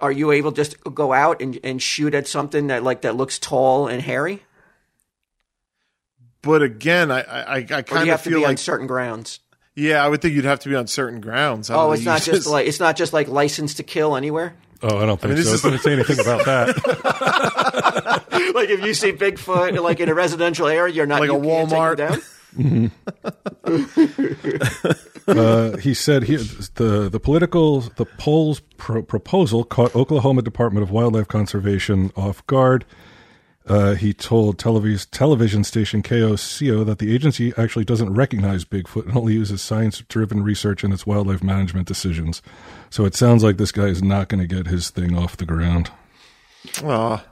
Are 0.00 0.10
you 0.10 0.30
able 0.30 0.50
just 0.50 0.76
to 0.84 0.90
go 0.90 1.12
out 1.12 1.42
and, 1.42 1.58
and 1.62 1.82
shoot 1.82 2.14
at 2.14 2.26
something 2.26 2.68
that 2.68 2.82
like 2.82 3.02
that 3.02 3.16
looks 3.16 3.38
tall 3.38 3.86
and 3.86 4.00
hairy, 4.00 4.42
But 6.44 6.62
again, 6.62 7.10
I 7.10 7.20
I, 7.22 7.54
I 7.54 7.58
or 7.58 7.62
do 7.62 7.82
kind 7.82 8.06
you 8.06 8.12
of 8.12 8.18
have 8.18 8.22
to 8.24 8.30
feel 8.30 8.38
be 8.40 8.44
on 8.44 8.50
like 8.50 8.58
certain 8.58 8.86
grounds? 8.86 9.40
yeah, 9.74 10.04
I 10.04 10.08
would 10.08 10.20
think 10.22 10.34
you'd 10.34 10.44
have 10.44 10.60
to 10.60 10.68
be 10.68 10.76
on 10.76 10.86
certain 10.86 11.20
grounds. 11.20 11.70
Oh, 11.70 11.92
it's 11.92 12.04
not 12.04 12.22
just 12.22 12.46
like 12.46 12.66
it's 12.66 12.80
not 12.80 12.96
just 12.96 13.12
like 13.12 13.28
license 13.28 13.74
to 13.74 13.82
kill 13.82 14.16
anywhere. 14.16 14.54
Oh, 14.82 14.98
I 14.98 15.06
don't 15.06 15.20
think 15.20 15.34
mean, 15.34 15.42
so. 15.44 15.52
is- 15.54 15.64
It 15.64 15.70
didn't 15.70 15.82
say 15.82 15.92
anything 15.94 16.20
about 16.20 16.44
that. 16.44 18.24
like 18.54 18.68
if 18.68 18.84
you 18.84 18.94
see 18.94 19.12
Bigfoot 19.12 19.80
like 19.82 20.00
in 20.00 20.08
a 20.08 20.14
residential 20.14 20.66
area, 20.68 20.92
you're 20.94 21.06
not 21.06 21.20
Like 21.20 21.30
a 21.30 21.34
you 21.34 21.40
can't 21.42 21.70
take 21.70 21.78
Walmart. 21.78 21.98
him 21.98 22.08
down. 22.08 22.20
Uh, 25.26 25.78
he 25.78 25.94
said 25.94 26.24
he, 26.24 26.36
the 26.36 27.08
the 27.10 27.18
political 27.18 27.80
the 27.80 28.04
polls 28.18 28.60
pro- 28.76 29.02
proposal 29.02 29.64
caught 29.64 29.94
Oklahoma 29.96 30.42
Department 30.42 30.82
of 30.82 30.90
Wildlife 30.90 31.28
Conservation 31.28 32.12
off 32.14 32.46
guard. 32.46 32.84
Uh, 33.66 33.94
he 33.94 34.12
told 34.12 34.58
televis- 34.58 35.08
television 35.10 35.64
station 35.64 36.02
KOCO 36.02 36.84
that 36.84 36.98
the 36.98 37.14
agency 37.14 37.52
actually 37.56 37.84
doesn't 37.84 38.12
recognize 38.12 38.64
Bigfoot 38.64 39.06
and 39.06 39.16
only 39.16 39.32
uses 39.34 39.62
science 39.62 40.00
driven 40.08 40.42
research 40.42 40.84
in 40.84 40.92
its 40.92 41.06
wildlife 41.06 41.42
management 41.42 41.88
decisions. 41.88 42.42
So 42.90 43.06
it 43.06 43.14
sounds 43.14 43.42
like 43.42 43.56
this 43.56 43.72
guy 43.72 43.86
is 43.86 44.02
not 44.02 44.28
going 44.28 44.46
to 44.46 44.54
get 44.54 44.66
his 44.66 44.90
thing 44.90 45.16
off 45.16 45.38
the 45.38 45.46
ground. 45.46 45.90
Aw. 46.82 47.24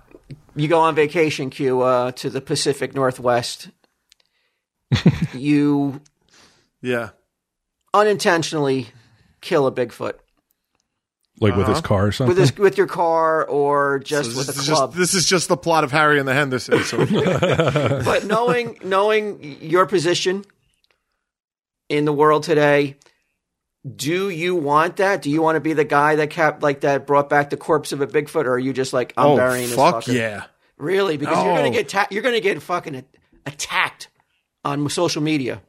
you 0.57 0.69
go 0.69 0.81
on 0.81 0.95
vacation, 0.95 1.51
Q, 1.51 1.83
uh, 1.83 2.13
to 2.13 2.31
the 2.31 2.41
Pacific 2.41 2.95
Northwest. 2.95 3.69
you 5.35 6.01
yeah. 6.81 7.11
unintentionally 7.93 8.89
kill 9.43 9.67
a 9.67 9.73
Bigfoot 9.73 10.15
Like 11.43 11.57
with 11.57 11.67
his 11.69 11.79
uh-huh. 11.79 11.89
car 11.89 12.07
or 12.07 12.13
something. 12.13 12.37
with 12.37 12.37
this, 12.39 12.57
with 12.57 12.79
your 12.79 12.87
car 12.87 13.45
or 13.47 13.99
just 13.99 14.31
This 14.31 14.39
with 14.39 14.57
a 14.57 14.61
is 14.61 14.69
club. 14.69 14.91
just 14.91 14.99
this 14.99 15.15
is 15.15 15.27
just 15.27 15.49
the 15.49 15.57
plot 15.57 15.85
of 15.85 15.91
Harry 15.93 16.19
and 16.19 16.27
the 16.29 16.35
Henderson. 16.35 16.83
So 16.85 16.99
but 18.05 18.25
knowing 18.27 18.79
knowing 18.85 19.59
your 19.61 19.87
position, 19.87 20.45
in 21.89 22.05
the 22.07 22.13
world 22.13 22.43
today. 22.43 22.97
Do 23.97 24.31
you 24.31 24.55
want 24.55 24.97
that? 24.97 25.23
Do 25.23 25.31
you 25.31 25.43
want 25.43 25.57
to 25.57 25.61
be 25.61 25.73
the 25.73 25.85
guy 25.85 26.17
that 26.17 26.31
kept 26.31 26.63
like 26.63 26.81
that 26.83 27.07
brought 27.07 27.29
back 27.29 27.51
the 27.51 27.57
corpse 27.57 27.91
of 27.93 28.01
a 28.01 28.07
Bigfoot, 28.07 28.45
or 28.45 28.53
are 28.53 28.59
you 28.59 28.73
just 28.73 28.93
like 28.93 29.13
I'm 29.17 29.27
Oh, 29.33 29.37
burying 29.37 29.67
this 29.67 29.75
fuck 29.75 29.97
fucker? 30.05 30.15
yeah. 30.15 30.45
Really? 30.79 31.17
Because 31.17 31.37
you're 31.45 31.55
gonna 31.57 31.69
No. 31.69 31.73
get 31.73 31.89
ta- 31.89 32.07
you're 32.11 32.23
gonna 32.23 32.41
get 32.41 32.63
fucking 32.63 32.95
a- 32.95 33.05
attacked 33.45 34.09
on 34.65 34.89
social 34.89 35.21
media. 35.23 35.63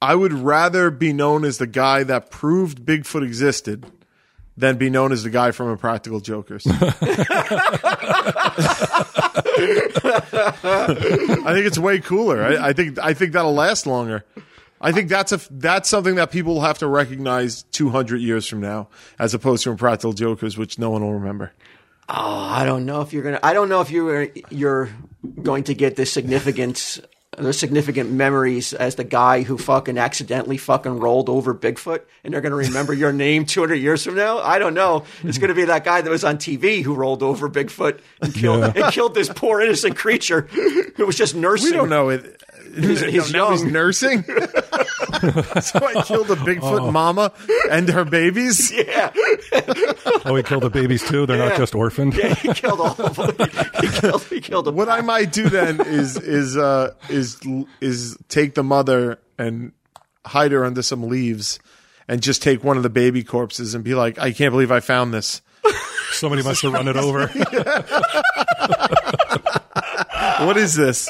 I 0.00 0.14
would 0.14 0.32
rather 0.32 0.90
be 0.90 1.12
known 1.12 1.44
as 1.44 1.58
the 1.58 1.66
guy 1.66 2.02
that 2.04 2.30
proved 2.30 2.80
Bigfoot 2.84 3.22
existed 3.22 3.86
than 4.56 4.76
be 4.76 4.90
known 4.90 5.12
as 5.12 5.22
the 5.22 5.30
guy 5.30 5.50
from 5.50 5.70
Impractical 5.70 6.20
Jokers. 6.20 6.66
I 6.66 6.72
think 11.52 11.66
it's 11.66 11.78
way 11.78 12.00
cooler. 12.00 12.42
I, 12.42 12.68
I 12.68 12.72
think 12.72 12.98
I 12.98 13.14
think 13.14 13.32
that'll 13.32 13.54
last 13.54 13.86
longer. 13.86 14.24
I 14.80 14.92
think 14.92 15.08
that's 15.08 15.32
a 15.32 15.40
that's 15.50 15.88
something 15.88 16.16
that 16.16 16.30
people 16.30 16.54
will 16.54 16.60
have 16.60 16.78
to 16.78 16.86
recognize 16.86 17.62
200 17.72 18.20
years 18.20 18.46
from 18.46 18.60
now, 18.60 18.88
as 19.18 19.34
opposed 19.34 19.64
to 19.64 19.70
Impractical 19.70 20.12
Jokers, 20.12 20.58
which 20.58 20.78
no 20.78 20.90
one 20.90 21.02
will 21.02 21.14
remember. 21.14 21.52
Oh, 22.08 22.14
I 22.14 22.64
don't 22.66 22.84
know 22.84 23.00
if 23.00 23.12
you're 23.12 23.22
gonna. 23.22 23.40
I 23.42 23.54
don't 23.54 23.68
know 23.68 23.80
if 23.80 23.90
you're 23.90 24.28
you're 24.50 24.90
going 25.42 25.64
to 25.64 25.74
get 25.74 25.96
the 25.96 26.04
significance, 26.04 27.00
the 27.38 27.52
significant 27.52 28.10
memories 28.10 28.72
as 28.72 28.94
the 28.94 29.04
guy 29.04 29.42
who 29.42 29.58
fucking 29.58 29.98
accidentally 29.98 30.56
fucking 30.56 30.98
rolled 31.00 31.28
over 31.28 31.54
Bigfoot, 31.54 32.00
and 32.22 32.32
they're 32.32 32.40
gonna 32.40 32.54
remember 32.56 32.92
your 32.92 33.12
name 33.12 33.44
200 33.46 33.74
years 33.76 34.04
from 34.04 34.14
now. 34.14 34.38
I 34.38 34.58
don't 34.58 34.74
know. 34.74 35.04
It's 35.22 35.38
gonna 35.38 35.54
be 35.54 35.64
that 35.64 35.84
guy 35.84 36.00
that 36.00 36.10
was 36.10 36.24
on 36.24 36.38
TV 36.38 36.82
who 36.82 36.94
rolled 36.94 37.22
over 37.22 37.48
Bigfoot 37.48 38.00
and 38.20 38.34
killed 38.34 38.60
Yeah. 38.60 38.84
and 38.84 38.92
killed 38.92 39.14
this 39.14 39.28
poor 39.28 39.60
innocent 39.60 39.96
creature 39.96 40.42
who 40.96 41.06
was 41.06 41.16
just 41.16 41.34
nursing. 41.34 41.70
We 41.70 41.76
don't 41.76 41.88
know 41.88 42.10
it. 42.10 42.40
He's- 42.76 43.00
he's 43.12 43.32
now 43.32 43.50
he's 43.52 43.64
nursing. 43.64 44.22
so 44.24 45.78
I 45.78 46.02
killed 46.06 46.30
a 46.30 46.36
Bigfoot 46.36 46.92
mama 46.92 47.32
and 47.70 47.88
her 47.88 48.04
babies. 48.04 48.70
Yeah, 48.72 49.12
Oh, 50.24 50.34
he 50.34 50.42
killed 50.42 50.62
the 50.64 50.70
babies 50.70 51.06
too. 51.08 51.24
They're 51.26 51.38
not 51.38 51.56
just 51.56 51.74
orphaned. 51.74 52.14
yeah, 52.14 52.34
he 52.34 52.52
killed 52.52 52.80
all 52.80 52.96
of 53.00 53.16
them. 53.16 53.48
He 53.80 53.88
killed. 53.88 54.22
He 54.24 54.40
killed 54.40 54.64
them. 54.66 54.74
What 54.76 54.88
I 54.88 55.00
might 55.02 55.32
do 55.32 55.48
then 55.48 55.80
is 55.80 56.16
is 56.16 56.56
uh, 56.56 56.94
is 57.08 57.40
is 57.80 58.16
take 58.28 58.54
the 58.54 58.64
mother 58.64 59.18
and 59.38 59.72
hide 60.26 60.52
her 60.52 60.64
under 60.64 60.82
some 60.82 61.02
leaves, 61.08 61.58
and 62.08 62.20
just 62.22 62.42
take 62.42 62.64
one 62.64 62.76
of 62.76 62.82
the 62.82 62.90
baby 62.90 63.22
corpses 63.24 63.74
and 63.74 63.84
be 63.84 63.94
like, 63.94 64.18
I 64.18 64.32
can't 64.32 64.52
believe 64.52 64.72
I 64.72 64.80
found 64.80 65.12
this. 65.14 65.42
Somebody 66.12 66.42
must 66.42 66.62
have 66.62 66.72
run 66.72 66.88
it 66.88 66.96
over. 66.96 67.26
What 70.46 70.56
is 70.56 70.74
this? 70.74 71.08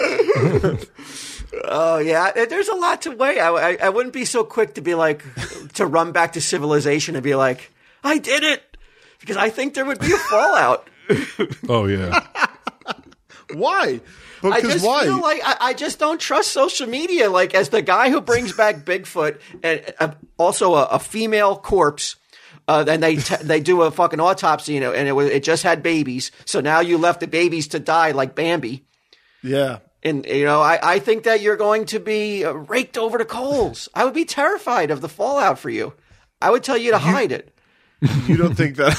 Oh 1.65 1.99
yeah, 1.99 2.33
there's 2.33 2.69
a 2.69 2.75
lot 2.77 3.03
to 3.03 3.11
weigh. 3.13 3.39
I, 3.41 3.51
I, 3.51 3.77
I 3.85 3.89
wouldn't 3.91 4.13
be 4.15 4.25
so 4.25 4.45
quick 4.45 4.75
to 4.75 4.81
be 4.81 4.95
like 4.95 5.23
to 5.75 5.87
run 5.87 6.13
back 6.13 6.33
to 6.35 6.41
civilization 6.41 7.15
and 7.17 7.23
be 7.25 7.35
like, 7.35 7.71
I 8.03 8.19
did 8.19 8.43
it, 8.43 8.77
because 9.21 9.37
I 9.37 9.51
think 9.51 9.75
there 9.75 9.85
would 9.85 9.99
be 10.01 10.13
a 10.13 10.17
fallout. 10.19 10.89
Oh 11.69 11.85
yeah. 11.87 12.27
Why? 13.53 14.01
I 14.43 14.57
Because 14.61 14.75
just 14.75 14.87
why? 14.87 15.05
feel 15.05 15.21
like 15.21 15.41
I, 15.45 15.57
I 15.61 15.75
just 15.75 15.99
don't 15.99 16.21
trust 16.21 16.49
social 16.53 16.87
media. 16.87 17.31
Like 17.31 17.55
as 17.55 17.69
the 17.69 17.83
guy 17.83 18.11
who 18.11 18.21
brings 18.21 18.53
back 18.53 18.85
Bigfoot 18.85 19.39
and 19.63 19.95
uh, 20.01 20.13
also 20.39 20.75
a, 20.75 20.85
a 20.87 20.99
female 20.99 21.57
corpse. 21.57 22.17
Uh, 22.67 22.83
then 22.83 23.01
they 23.01 23.17
t- 23.17 23.37
they 23.43 23.61
do 23.61 23.83
a 23.83 23.91
fucking 23.91 24.21
autopsy, 24.21 24.73
you 24.73 24.81
know, 24.81 24.93
and 24.95 25.07
it 25.07 25.13
was 25.13 25.29
it 25.29 25.45
just 25.45 25.63
had 25.63 25.83
babies. 25.83 26.31
So 26.47 26.61
now 26.61 26.81
you 26.81 26.97
left 26.97 27.21
the 27.21 27.27
babies 27.27 27.69
to 27.69 27.79
die 27.79 28.13
like 28.13 28.35
Bambi. 28.35 28.87
yeah. 29.43 29.81
And 30.05 30.27
you 30.27 30.45
know, 30.45 30.61
I, 30.61 30.79
I 30.83 30.99
think 30.99 31.25
that 31.25 31.41
you're 31.41 31.57
going 31.57 31.87
to 31.87 31.99
be 31.99 32.45
uh, 32.45 32.53
raked 32.53 32.99
over 32.99 33.17
the 33.17 33.25
coals. 33.25 33.89
I 33.95 34.05
would 34.05 34.15
be 34.15 34.27
terrified 34.27 34.91
of 34.91 35.01
the 35.01 35.09
fallout 35.09 35.59
for 35.59 35.71
you. 35.71 35.95
I 36.43 36.51
would 36.51 36.63
tell 36.63 36.77
you 36.77 36.91
to 36.91 36.99
hide 36.99 37.33
it. 37.33 37.51
You 38.27 38.37
don't 38.37 38.55
think 38.55 38.77
that? 38.77 38.99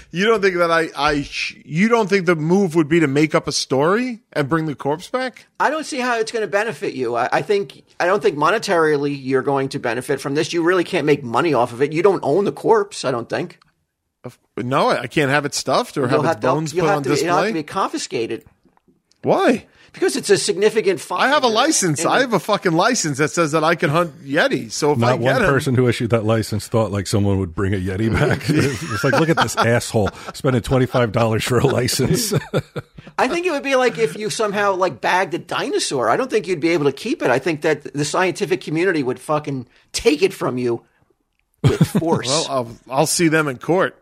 you 0.10 0.24
don't 0.24 0.40
think 0.40 0.56
that 0.56 0.70
I 0.70 0.88
I 0.96 1.28
you 1.66 1.88
don't 1.88 2.08
think 2.08 2.24
the 2.24 2.34
move 2.34 2.74
would 2.74 2.88
be 2.88 3.00
to 3.00 3.06
make 3.06 3.34
up 3.34 3.46
a 3.46 3.52
story 3.52 4.22
and 4.32 4.48
bring 4.48 4.64
the 4.64 4.74
corpse 4.74 5.08
back? 5.08 5.48
I 5.60 5.68
don't 5.68 5.84
see 5.84 5.98
how 5.98 6.18
it's 6.18 6.32
going 6.32 6.40
to 6.40 6.50
benefit 6.50 6.94
you. 6.94 7.14
I, 7.14 7.28
I 7.30 7.42
think 7.42 7.84
I 8.00 8.06
don't 8.06 8.22
think 8.22 8.38
monetarily 8.38 9.14
you're 9.22 9.42
going 9.42 9.68
to 9.70 9.78
benefit 9.78 10.18
from 10.18 10.34
this. 10.34 10.54
You 10.54 10.62
really 10.62 10.84
can't 10.84 11.04
make 11.04 11.22
money 11.22 11.52
off 11.52 11.74
of 11.74 11.82
it. 11.82 11.92
You 11.92 12.02
don't 12.02 12.20
own 12.22 12.46
the 12.46 12.52
corpse. 12.52 13.04
I 13.04 13.10
don't 13.10 13.28
think. 13.28 13.58
No, 14.56 14.88
I 14.88 15.08
can't 15.08 15.30
have 15.30 15.44
it 15.44 15.54
stuffed 15.54 15.98
or 15.98 16.08
have 16.08 16.20
its 16.20 16.28
have 16.28 16.40
to, 16.40 16.46
bones 16.46 16.72
put 16.72 16.84
on 16.84 17.02
to, 17.02 17.10
be, 17.10 17.20
it'll 17.20 17.36
have 17.36 17.48
to 17.48 17.52
be 17.52 17.62
confiscated 17.64 18.44
Why? 19.22 19.66
Because 19.92 20.16
it's 20.16 20.30
a 20.30 20.38
significant 20.38 21.00
fine. 21.00 21.20
I 21.20 21.28
have 21.28 21.44
a 21.44 21.48
license. 21.48 22.04
I 22.04 22.20
have 22.20 22.32
a 22.32 22.38
fucking 22.38 22.72
license 22.72 23.18
that 23.18 23.30
says 23.30 23.52
that 23.52 23.62
I 23.62 23.74
can 23.74 23.90
hunt 23.90 24.24
Yeti. 24.24 24.70
So 24.72 24.92
if 24.92 24.98
I 24.98 25.12
Not 25.12 25.20
get 25.20 25.32
one 25.34 25.42
him, 25.42 25.48
person 25.48 25.74
who 25.74 25.86
issued 25.88 26.10
that 26.10 26.24
license 26.24 26.66
thought 26.68 26.90
like 26.90 27.06
someone 27.06 27.38
would 27.38 27.54
bring 27.54 27.74
a 27.74 27.76
Yeti 27.76 28.12
back. 28.12 28.42
it's 28.48 29.04
like, 29.04 29.14
look 29.20 29.28
at 29.28 29.36
this 29.36 29.56
asshole 29.56 30.08
spending 30.34 30.62
twenty 30.62 30.86
five 30.86 31.12
dollars 31.12 31.44
for 31.44 31.58
a 31.58 31.66
license. 31.66 32.32
I 33.18 33.28
think 33.28 33.46
it 33.46 33.50
would 33.50 33.62
be 33.62 33.76
like 33.76 33.98
if 33.98 34.16
you 34.16 34.30
somehow 34.30 34.74
like 34.74 35.00
bagged 35.00 35.34
a 35.34 35.38
dinosaur. 35.38 36.08
I 36.08 36.16
don't 36.16 36.30
think 36.30 36.46
you'd 36.46 36.60
be 36.60 36.70
able 36.70 36.86
to 36.86 36.92
keep 36.92 37.22
it. 37.22 37.30
I 37.30 37.38
think 37.38 37.62
that 37.62 37.82
the 37.92 38.04
scientific 38.04 38.60
community 38.62 39.02
would 39.02 39.20
fucking 39.20 39.68
take 39.92 40.22
it 40.22 40.32
from 40.32 40.56
you 40.58 40.82
with 41.62 41.86
force. 42.00 42.28
well, 42.28 42.46
I'll, 42.48 42.76
I'll 42.90 43.06
see 43.06 43.28
them 43.28 43.46
in 43.48 43.58
court. 43.58 44.01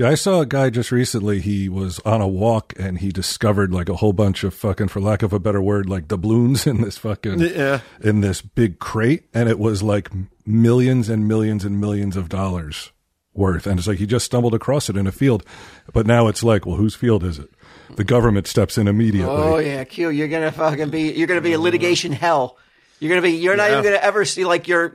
Yeah, 0.00 0.08
I 0.08 0.14
saw 0.14 0.40
a 0.40 0.46
guy 0.46 0.70
just 0.70 0.90
recently. 0.90 1.40
He 1.40 1.68
was 1.68 2.00
on 2.06 2.22
a 2.22 2.26
walk 2.26 2.72
and 2.78 2.96
he 3.00 3.10
discovered 3.10 3.70
like 3.70 3.90
a 3.90 3.96
whole 3.96 4.14
bunch 4.14 4.44
of 4.44 4.54
fucking, 4.54 4.88
for 4.88 4.98
lack 4.98 5.22
of 5.22 5.34
a 5.34 5.38
better 5.38 5.60
word, 5.60 5.90
like 5.90 6.08
doubloons 6.08 6.66
in 6.70 6.80
this 6.80 6.96
fucking 6.96 7.38
Yeah. 7.40 7.80
in 8.00 8.22
this 8.22 8.40
big 8.40 8.78
crate, 8.78 9.24
and 9.34 9.46
it 9.46 9.58
was 9.58 9.82
like 9.82 10.08
millions 10.46 11.10
and 11.10 11.28
millions 11.28 11.66
and 11.66 11.78
millions 11.78 12.16
of 12.16 12.30
dollars 12.30 12.92
worth. 13.34 13.66
And 13.66 13.78
it's 13.78 13.86
like 13.86 13.98
he 13.98 14.06
just 14.06 14.24
stumbled 14.24 14.54
across 14.54 14.88
it 14.88 14.96
in 14.96 15.06
a 15.06 15.12
field, 15.12 15.44
but 15.92 16.06
now 16.06 16.28
it's 16.28 16.42
like, 16.42 16.64
well, 16.64 16.76
whose 16.76 16.94
field 16.94 17.22
is 17.22 17.38
it? 17.38 17.50
The 17.96 18.04
government 18.04 18.46
steps 18.46 18.78
in 18.78 18.88
immediately. 18.88 19.30
Oh 19.34 19.58
yeah, 19.58 19.84
Q. 19.84 20.08
You're 20.08 20.28
gonna 20.28 20.50
fucking 20.50 20.88
be. 20.88 21.12
You're 21.12 21.26
gonna 21.26 21.42
be 21.42 21.52
in 21.52 21.60
litigation 21.60 22.12
hell. 22.12 22.56
You're 23.00 23.10
gonna 23.10 23.20
be. 23.20 23.32
You're 23.32 23.54
not 23.54 23.70
even 23.70 23.84
gonna 23.84 23.96
ever 23.96 24.24
see 24.24 24.46
like 24.46 24.66
you're 24.66 24.94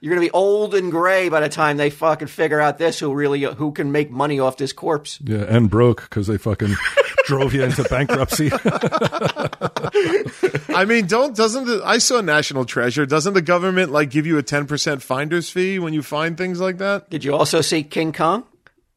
you're 0.00 0.10
you're 0.10 0.14
gonna 0.14 0.26
be 0.26 0.30
old 0.30 0.74
and 0.74 0.90
gray 0.90 1.28
by 1.28 1.40
the 1.40 1.48
time 1.48 1.76
they 1.76 1.90
fucking 1.90 2.28
figure 2.28 2.60
out 2.60 2.78
this. 2.78 2.98
Who 2.98 3.14
really 3.14 3.42
who 3.42 3.72
can 3.72 3.92
make 3.92 4.10
money 4.10 4.40
off 4.40 4.56
this 4.56 4.72
corpse? 4.72 5.18
Yeah, 5.22 5.44
and 5.48 5.68
broke 5.68 6.02
because 6.02 6.26
they 6.26 6.38
fucking 6.38 6.74
drove 7.24 7.54
you 7.54 7.64
into 7.64 7.84
bankruptcy. 7.84 8.50
I 10.74 10.84
mean, 10.86 11.06
don't 11.06 11.36
doesn't 11.36 11.66
the, 11.66 11.82
I 11.84 11.98
saw 11.98 12.20
National 12.20 12.64
Treasure? 12.64 13.06
Doesn't 13.06 13.34
the 13.34 13.42
government 13.42 13.92
like 13.92 14.10
give 14.10 14.26
you 14.26 14.38
a 14.38 14.42
ten 14.42 14.66
percent 14.66 15.02
finder's 15.02 15.50
fee 15.50 15.78
when 15.78 15.92
you 15.92 16.02
find 16.02 16.36
things 16.36 16.60
like 16.60 16.78
that? 16.78 17.10
Did 17.10 17.24
you 17.24 17.34
also 17.34 17.60
see 17.60 17.82
King 17.82 18.12
Kong? 18.12 18.44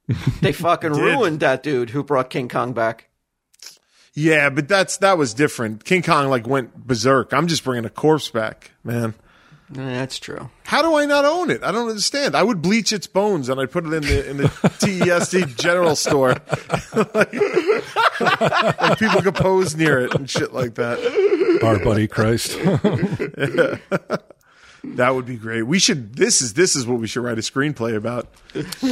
They 0.41 0.51
fucking 0.51 0.91
ruined 0.91 1.39
that 1.39 1.63
dude 1.63 1.89
who 1.89 2.03
brought 2.03 2.29
King 2.29 2.49
Kong 2.49 2.73
back. 2.73 3.09
Yeah, 4.13 4.49
but 4.49 4.67
that's 4.67 4.97
that 4.97 5.17
was 5.17 5.33
different. 5.33 5.85
King 5.85 6.03
Kong 6.03 6.29
like 6.29 6.45
went 6.45 6.75
berserk. 6.75 7.33
I'm 7.33 7.47
just 7.47 7.63
bringing 7.63 7.85
a 7.85 7.89
corpse 7.89 8.29
back, 8.29 8.71
man. 8.83 9.13
That's 9.69 10.19
true. 10.19 10.49
How 10.65 10.81
do 10.81 10.95
I 10.95 11.05
not 11.05 11.25
own 11.25 11.49
it? 11.49 11.63
I 11.63 11.71
don't 11.71 11.89
understand. 11.89 12.35
I 12.35 12.43
would 12.43 12.61
bleach 12.61 12.93
its 12.93 13.07
bones 13.07 13.49
and 13.49 13.59
I'd 13.59 13.71
put 13.71 13.85
it 13.85 13.93
in 13.93 14.03
the 14.03 14.29
in 14.29 14.37
the 14.37 14.43
TESD 14.79 15.55
general 15.57 15.95
store. 15.95 16.35
like, 17.15 17.33
like 18.81 18.99
people 18.99 19.21
could 19.21 19.35
pose 19.35 19.75
near 19.75 19.99
it 19.99 20.13
and 20.15 20.29
shit 20.29 20.53
like 20.53 20.75
that. 20.75 20.99
Our 21.63 21.79
buddy 21.79 22.07
Christ. 22.07 22.57
That 24.83 25.15
would 25.15 25.25
be 25.25 25.37
great. 25.37 25.63
We 25.63 25.79
should. 25.79 26.15
This 26.15 26.41
is 26.41 26.53
this 26.53 26.75
is 26.75 26.85
what 26.85 26.99
we 26.99 27.07
should 27.07 27.23
write 27.23 27.37
a 27.37 27.41
screenplay 27.41 27.95
about. 27.95 28.27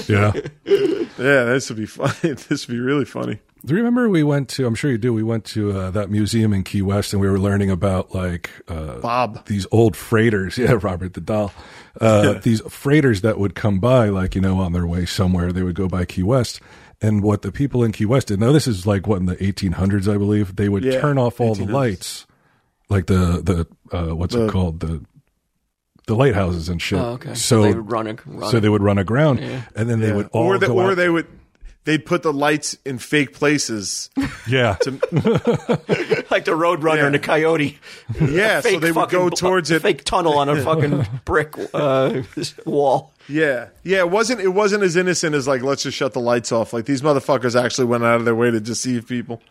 yeah. 0.08 0.32
Yeah, 1.18 1.44
this 1.44 1.70
would 1.70 1.78
be 1.78 1.86
funny. 1.86 2.14
This 2.50 2.68
would 2.68 2.74
be 2.74 2.80
really 2.80 3.06
funny. 3.06 3.40
Do 3.64 3.74
you 3.76 3.78
remember 3.78 4.10
we 4.10 4.24
went 4.24 4.50
to? 4.52 4.66
I'm 4.66 4.74
sure 4.74 4.90
you 4.90 4.98
do. 4.98 5.14
We 5.14 5.22
went 5.22 5.46
to 5.48 5.72
uh, 5.72 5.92
that 5.92 6.10
museum 6.10 6.52
in 6.54 6.64
Key 6.64 6.82
West, 6.82 7.14
and 7.14 7.22
we 7.22 7.30
were 7.30 7.38
learning 7.38 7.70
about 7.70 8.16
like 8.16 8.50
uh, 8.68 8.98
Bob. 9.00 9.46
these 9.46 9.68
old 9.72 9.96
freighters. 9.96 10.58
Yeah, 10.62 10.80
Robert 10.82 11.14
the 11.14 11.22
doll. 11.22 11.54
Uh, 12.00 12.40
These 12.40 12.62
freighters 12.62 13.22
that 13.22 13.38
would 13.38 13.54
come 13.54 13.80
by, 13.80 14.10
like 14.10 14.34
you 14.34 14.42
know, 14.42 14.58
on 14.60 14.72
their 14.72 14.88
way 14.88 15.06
somewhere, 15.06 15.52
they 15.52 15.62
would 15.62 15.76
go 15.76 15.88
by 15.88 16.06
Key 16.06 16.24
West. 16.24 16.60
And 17.04 17.22
what 17.22 17.42
the 17.44 17.52
people 17.52 17.84
in 17.84 17.92
Key 17.92 18.06
West 18.06 18.28
did. 18.30 18.40
Now, 18.40 18.52
this 18.52 18.66
is 18.68 18.88
like 18.88 19.06
what 19.08 19.18
in 19.20 19.26
the 19.26 19.36
1800s, 19.36 20.12
I 20.12 20.18
believe. 20.18 20.56
They 20.56 20.70
would 20.70 20.84
Yeah, 20.84 21.02
turn 21.02 21.18
off 21.20 21.40
all 21.42 21.54
the 21.54 21.66
lights, 21.66 22.26
like 22.90 23.06
the 23.08 23.42
the 23.44 23.68
uh, 23.96 24.16
what's 24.16 24.34
The- 24.34 24.46
it 24.46 24.52
called 24.52 24.80
the 24.80 25.04
the 26.12 26.18
lighthouses 26.18 26.68
and 26.68 26.82
shit. 26.82 27.00
Oh, 27.00 27.12
okay. 27.14 27.34
So 27.36 27.62
they 27.64 27.74
would 27.74 27.90
run 27.90 28.08
a, 28.08 28.18
run 28.26 28.52
so 28.52 28.60
they 28.60 28.68
would 28.70 28.84
run 28.84 28.98
aground, 28.98 29.40
and 29.40 29.90
then 29.90 30.02
they 30.02 30.10
Yeah. 30.10 30.16
would 30.16 30.28
all 30.34 30.44
or 30.48 30.58
the, 30.58 30.68
go 30.68 30.78
or 30.78 30.92
out. 30.92 30.98
they 30.98 31.08
would 31.10 31.26
they'd 31.86 32.06
put 32.06 32.22
the 32.22 32.34
lights 32.34 32.78
in 32.86 32.98
fake 33.00 33.34
places. 33.34 34.10
yeah. 34.48 34.76
like 36.30 36.46
the 36.46 36.52
Roadrunner 36.52 36.98
Yeah. 36.98 37.06
and 37.06 37.16
the 37.16 37.20
Coyote. 37.20 37.80
Yeah, 38.22 38.60
so 38.62 38.78
they 38.80 38.92
would 38.92 38.96
fucking 38.96 39.18
go 39.20 39.30
bl- 39.30 39.36
towards 39.36 39.72
it. 39.72 39.82
Fake 39.82 40.04
tunnel 40.04 40.38
on 40.38 40.50
a 40.50 40.62
fucking 40.62 41.08
brick 41.26 41.54
uh, 41.74 42.22
wall. 42.66 43.14
Yeah, 43.30 43.70
yeah. 43.84 44.00
It 44.00 44.10
wasn't 44.10 44.42
it 44.42 44.50
wasn't 44.50 44.84
as 44.84 44.96
innocent 44.96 45.34
as 45.34 45.48
like 45.48 45.62
let's 45.64 45.84
just 45.84 45.96
shut 45.98 46.14
the 46.14 46.20
lights 46.20 46.52
off. 46.52 46.74
Like 46.74 46.86
these 46.86 47.02
motherfuckers 47.02 47.62
actually 47.62 47.86
went 47.86 48.04
out 48.04 48.18
of 48.20 48.26
their 48.26 48.36
way 48.36 48.52
to 48.52 48.60
deceive 48.60 49.08
people. 49.08 49.42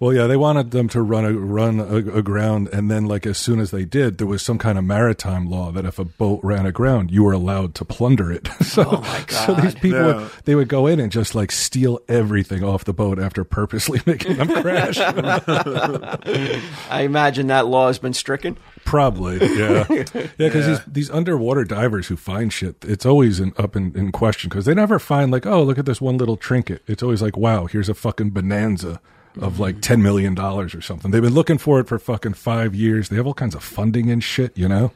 Well, 0.00 0.14
yeah, 0.14 0.26
they 0.26 0.36
wanted 0.38 0.70
them 0.70 0.88
to 0.88 1.02
run 1.02 1.26
a, 1.26 1.32
run 1.34 1.78
a- 1.78 2.16
aground, 2.16 2.68
and 2.72 2.90
then 2.90 3.04
like 3.04 3.26
as 3.26 3.36
soon 3.36 3.60
as 3.60 3.70
they 3.70 3.84
did, 3.84 4.16
there 4.16 4.26
was 4.26 4.42
some 4.42 4.56
kind 4.56 4.78
of 4.78 4.84
maritime 4.84 5.50
law 5.50 5.70
that 5.72 5.84
if 5.84 5.98
a 5.98 6.06
boat 6.06 6.40
ran 6.42 6.64
aground, 6.64 7.10
you 7.10 7.22
were 7.22 7.32
allowed 7.32 7.74
to 7.74 7.84
plunder 7.84 8.32
it. 8.32 8.48
so, 8.62 8.84
Oh, 8.88 9.00
my 9.02 9.24
so 9.28 9.54
these 9.54 9.74
people 9.74 9.98
Yeah. 10.00 10.16
would, 10.16 10.30
they 10.46 10.54
would 10.54 10.68
go 10.68 10.86
in 10.86 11.00
and 11.00 11.12
just 11.12 11.34
like 11.34 11.52
steal 11.52 12.00
everything 12.08 12.64
off 12.64 12.84
the 12.84 12.94
boat 12.94 13.18
after 13.18 13.44
purposely 13.44 14.00
making 14.06 14.38
them 14.38 14.48
crash. 14.48 14.98
I 14.98 17.02
imagine 17.02 17.48
that 17.48 17.66
law 17.66 17.88
has 17.88 17.98
been 17.98 18.14
stricken. 18.14 18.56
Probably, 18.84 19.38
yeah, 19.38 19.86
yeah. 19.90 20.04
Because 20.38 20.66
these 20.66 20.80
these 20.86 21.10
underwater 21.10 21.64
divers 21.64 22.08
who 22.08 22.16
find 22.16 22.52
shit, 22.52 22.76
it's 22.86 23.06
always 23.06 23.40
in, 23.40 23.52
up 23.58 23.76
in, 23.76 23.94
in 23.96 24.12
question 24.12 24.48
because 24.48 24.64
they 24.64 24.74
never 24.74 24.98
find 24.98 25.30
like, 25.30 25.46
oh, 25.46 25.62
look 25.62 25.78
at 25.78 25.86
this 25.86 26.00
one 26.00 26.16
little 26.16 26.36
trinket. 26.36 26.82
It's 26.86 27.02
always 27.02 27.22
like, 27.22 27.36
wow, 27.36 27.66
here's 27.66 27.88
a 27.88 27.94
fucking 27.94 28.30
bonanza 28.30 29.00
of 29.40 29.60
like 29.60 29.80
ten 29.80 30.02
million 30.02 30.34
dollars 30.34 30.74
or 30.74 30.80
something. 30.80 31.10
They've 31.10 31.22
been 31.22 31.34
looking 31.34 31.58
for 31.58 31.80
it 31.80 31.88
for 31.88 31.98
fucking 31.98 32.34
five 32.34 32.74
years. 32.74 33.08
They 33.08 33.16
have 33.16 33.26
all 33.26 33.34
kinds 33.34 33.54
of 33.54 33.62
funding 33.62 34.10
and 34.10 34.22
shit, 34.24 34.56
you 34.56 34.68
know. 34.68 34.92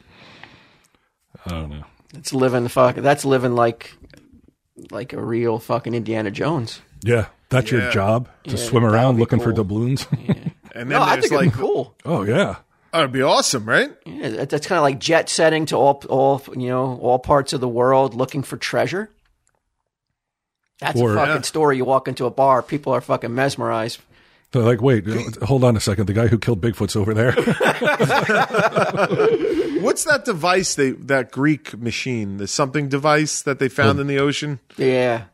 I 1.47 1.51
don't 1.51 1.71
know. 1.71 1.85
It's 2.15 2.33
living 2.33 2.69
fuck. 2.69 2.97
That's 2.97 3.25
living 3.25 3.55
like 3.55 3.95
like 4.91 5.13
a 5.13 5.21
real 5.23 5.59
fucking 5.59 5.95
Indiana 5.95 6.31
Jones. 6.31 6.81
Yeah, 7.03 7.27
that's 7.49 7.71
your 7.71 7.91
job 7.91 8.29
to 8.45 8.51
Yeah, 8.51 8.57
swim 8.57 8.83
that 8.83 8.89
would 8.91 8.95
around 8.95 9.15
be 9.17 9.21
looking 9.21 9.39
for 9.41 9.53
cool. 9.53 9.65
doubloons. 9.65 10.07
And 10.77 10.91
then 10.91 10.99
No, 10.99 11.03
I 11.05 11.13
there's 11.15 11.29
think 11.29 11.33
like, 11.35 11.47
it'd 11.47 11.53
be 11.53 11.59
cool. 11.61 11.95
oh 12.05 12.25
yeah, 12.25 12.57
oh, 12.93 12.99
it'd 12.99 13.13
be 13.13 13.23
awesome, 13.23 13.65
right? 13.65 13.93
Yeah, 14.05 14.31
that- 14.31 14.51
that's 14.51 14.67
kind 14.67 14.77
of 14.77 14.83
like 14.83 14.99
jet 14.99 15.29
setting 15.29 15.67
to 15.67 15.77
all 15.77 16.03
all 16.09 16.43
you 16.57 16.67
know 16.69 16.99
all 17.01 17.21
parts 17.21 17.53
of 17.53 17.61
the 17.61 17.69
world 17.69 18.15
looking 18.15 18.43
for 18.43 18.57
treasure. 18.57 19.09
That's 20.81 21.01
Or- 21.01 21.13
a 21.13 21.17
fucking 21.17 21.35
Yeah. 21.37 21.41
story. 21.43 21.77
You 21.77 21.85
walk 21.85 22.09
into 22.09 22.27
a 22.27 22.31
bar, 22.31 22.61
people 22.61 22.93
are 22.93 23.01
fucking 23.01 23.33
mesmerized. 23.33 24.01
They're 24.61 24.69
like, 24.73 24.83
wait, 24.83 25.05
hold 25.43 25.65
on 25.65 25.77
a 25.77 25.81
second. 25.81 26.07
The 26.07 26.13
guy 26.13 26.27
who 26.29 26.39
killed 26.39 26.61
Bigfoot's 26.61 26.97
over 26.97 27.15
there. 27.15 27.33
What's 29.81 30.05
that 30.05 30.25
device 30.25 30.75
they 30.75 30.91
that 30.93 31.31
Greek 31.31 31.77
machine, 31.79 32.39
the 32.39 32.47
something 32.49 32.89
device 32.89 33.43
that 33.43 33.59
they 33.59 33.69
found 33.69 34.01
in 34.01 34.07
the 34.07 34.19
ocean? 34.19 34.61
Yeah, 34.77 35.25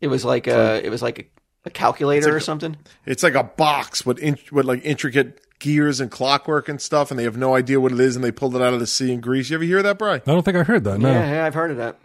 it 0.00 0.08
was 0.08 0.24
like 0.24 0.46
a 0.46 0.84
it 0.84 0.90
was 0.90 1.02
like 1.02 1.18
a, 1.18 1.24
a 1.66 1.70
calculator 1.70 2.34
or 2.34 2.40
something. 2.40 2.76
It's 3.04 3.22
like 3.22 3.34
a 3.34 3.44
box 3.44 4.06
with 4.06 4.18
in, 4.18 4.38
with 4.52 4.66
like 4.66 4.84
intricate 4.84 5.40
gears 5.58 6.00
and 6.00 6.10
clockwork 6.10 6.68
and 6.68 6.80
stuff, 6.80 7.10
and 7.10 7.18
they 7.18 7.24
have 7.24 7.36
no 7.36 7.54
idea 7.54 7.80
what 7.80 7.92
it 7.92 8.00
is, 8.00 8.14
and 8.14 8.24
they 8.24 8.32
pulled 8.32 8.54
it 8.54 8.62
out 8.62 8.74
of 8.74 8.80
the 8.80 8.86
sea 8.86 9.12
in 9.12 9.20
Greece. 9.20 9.50
You 9.50 9.56
ever 9.56 9.64
hear 9.64 9.82
that, 9.82 9.98
Brian? 9.98 10.22
I 10.26 10.32
don't 10.32 10.44
think 10.44 10.56
I 10.56 10.62
heard 10.62 10.84
that. 10.84 10.98
No. 11.00 11.10
Yeah, 11.10 11.30
yeah, 11.30 11.46
I've 11.46 11.54
heard 11.54 11.70
of 11.72 11.78
that. 11.78 11.98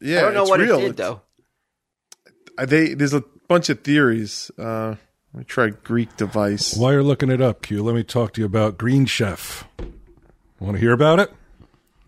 Yeah, 0.00 0.18
I 0.18 0.20
don't 0.22 0.34
know 0.34 0.42
it's 0.42 0.50
what 0.50 0.60
real. 0.60 0.78
it 0.78 0.82
did 0.82 0.90
It's- 1.00 1.18
though. 2.56 2.66
They 2.66 2.94
there's 2.94 3.14
a 3.14 3.24
bunch 3.48 3.68
of 3.70 3.80
theories. 3.80 4.50
Uh, 4.58 4.96
let 5.32 5.38
me 5.38 5.44
try 5.44 5.68
Greek 5.68 6.16
device. 6.16 6.76
While 6.76 6.92
you're 6.92 7.02
looking 7.02 7.30
it 7.30 7.40
up, 7.40 7.62
Q, 7.62 7.82
let 7.82 7.94
me 7.94 8.02
talk 8.02 8.32
to 8.34 8.40
you 8.40 8.46
about 8.46 8.78
Green 8.78 9.06
Chef. 9.06 9.64
Want 10.58 10.74
to 10.74 10.80
hear 10.80 10.92
about 10.92 11.20
it? 11.20 11.32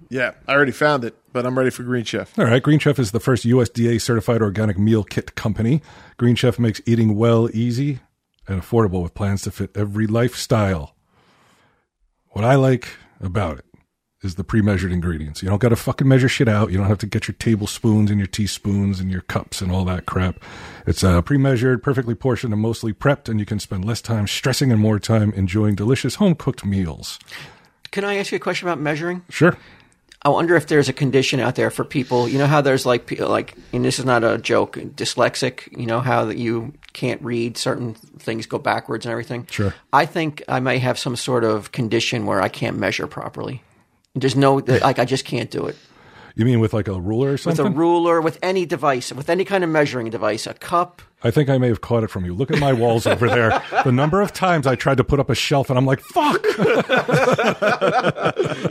Yeah, 0.09 0.33
I 0.47 0.53
already 0.53 0.73
found 0.73 1.05
it, 1.05 1.17
but 1.33 1.47
I'm 1.47 1.57
ready 1.57 1.71
for 1.71 1.85
Green 1.85 2.05
Chef. 2.05 2.39
All 2.39 2.45
right. 2.45 2.63
Green 2.63 2.79
Chef 2.79 2.99
is 2.99 3.13
the 3.13 3.21
first 3.21 3.47
USDA 3.47 4.01
certified 4.01 4.43
organic 4.43 4.79
meal 4.79 5.05
kit 5.05 5.35
company. 5.35 5.81
Green 6.19 6.35
Chef 6.35 6.59
makes 6.59 6.83
eating 6.85 7.17
well 7.17 7.49
easy 7.55 8.01
and 8.47 8.61
affordable 8.61 9.03
with 9.03 9.15
plans 9.15 9.43
to 9.43 9.51
fit 9.51 9.71
every 9.75 10.07
lifestyle. 10.07 10.95
What 12.31 12.45
I 12.45 12.57
like 12.57 12.89
about 13.21 13.59
it 13.59 13.72
is 14.23 14.37
the 14.37 14.45
pre-measured 14.45 14.93
ingredients. 14.93 15.43
You 15.43 15.49
don't 15.49 15.61
got 15.61 15.71
to 15.71 15.77
fucking 15.77 16.07
measure 16.07 16.29
shit 16.29 16.49
out. 16.49 16.71
You 16.71 16.79
don't 16.79 16.87
have 16.87 16.99
to 16.99 17.07
get 17.07 17.29
your 17.29 17.35
tablespoons 17.39 18.11
and 18.11 18.19
your 18.19 18.27
teaspoons 18.27 19.01
and 19.01 19.11
your 19.11 19.23
cups 19.23 19.61
and 19.61 19.73
all 19.73 19.85
that 19.87 20.07
crap. 20.07 20.43
It's 20.87 21.03
uh, 21.03 21.23
pre-measured, 21.23 21.83
perfectly 21.83 22.15
portioned, 22.15 22.53
and 22.53 22.63
mostly 22.63 22.93
prepped, 22.93 23.29
and 23.29 23.41
you 23.41 23.47
can 23.47 23.59
spend 23.59 23.85
less 23.85 24.01
time 24.01 24.27
stressing 24.27 24.71
and 24.71 24.81
more 24.81 24.99
time 24.99 25.33
enjoying 25.33 25.75
delicious 25.75 26.17
home-cooked 26.17 26.65
meals. 26.65 27.19
Can 27.91 28.05
I 28.05 28.17
ask 28.17 28.33
you 28.33 28.37
a 28.37 28.41
question 28.41 28.69
about 28.69 28.81
measuring? 28.81 29.23
Sure. 29.29 29.57
I 30.25 30.29
wonder 30.29 30.55
if 30.55 30.69
there's 30.69 30.89
a 30.89 30.93
condition 30.93 31.41
out 31.41 31.57
there 31.57 31.71
for 31.71 31.85
people. 31.85 32.29
You 32.29 32.39
know 32.39 32.47
how 32.47 32.61
there's 32.61 32.87
like 32.87 33.11
like, 33.19 33.57
and 33.73 33.85
this 33.85 33.99
is 33.99 34.05
not 34.05 34.23
a 34.23 34.39
joke. 34.39 34.77
Dyslexic. 34.77 35.77
You 35.77 35.87
know 35.87 35.99
how 35.99 36.27
that 36.27 36.39
you 36.39 36.75
can't 36.93 37.21
read 37.23 37.57
certain 37.57 37.95
things 37.95 38.47
go 38.47 38.59
backwards 38.59 39.05
and 39.05 39.11
everything. 39.11 39.49
Sure. 39.51 39.75
I 39.93 40.07
think 40.07 40.45
I 40.47 40.61
may 40.61 40.79
have 40.79 40.97
some 40.97 41.17
sort 41.17 41.43
of 41.43 41.73
condition 41.73 42.25
where 42.25 42.41
I 42.41 42.49
can't 42.49 42.79
measure 42.79 43.09
properly. 43.09 43.65
There's 44.15 44.37
no 44.37 44.57
like 44.57 44.99
I 44.99 45.05
just 45.05 45.25
can't 45.25 45.51
do 45.51 45.67
it 45.67 45.77
You 46.35 46.45
mean 46.45 46.61
with 46.61 46.73
like 46.73 46.89
a 46.89 47.01
ruler 47.01 47.33
or 47.33 47.37
something? 47.39 47.65
with 47.65 47.75
a 47.75 47.77
ruler, 47.77 48.21
with 48.21 48.39
any 48.43 48.67
device, 48.67 49.13
with 49.13 49.29
any 49.31 49.45
kind 49.45 49.65
of 49.65 49.71
measuring 49.71 50.11
device, 50.11 50.47
a 50.47 50.55
cup. 50.55 51.01
I 51.25 51.31
think 51.31 51.49
I 51.49 51.57
may 51.57 51.69
have 51.69 51.81
caught 51.81 52.03
it 52.03 52.11
from 52.11 52.25
you. 52.25 52.35
Look 52.35 52.51
at 52.51 52.59
my 52.59 52.73
walls 52.73 53.07
over 53.07 53.29
there. 53.29 53.63
The 53.85 53.93
number 53.93 54.21
of 54.21 54.33
times 54.33 54.67
I 54.67 54.75
tried 54.75 54.97
to 54.97 55.05
put 55.05 55.21
up 55.21 55.31
a 55.31 55.37
shelf 55.37 55.71
and 55.71 55.79
I'm 55.79 55.87
like, 55.87 56.01
fuck. 56.01 56.45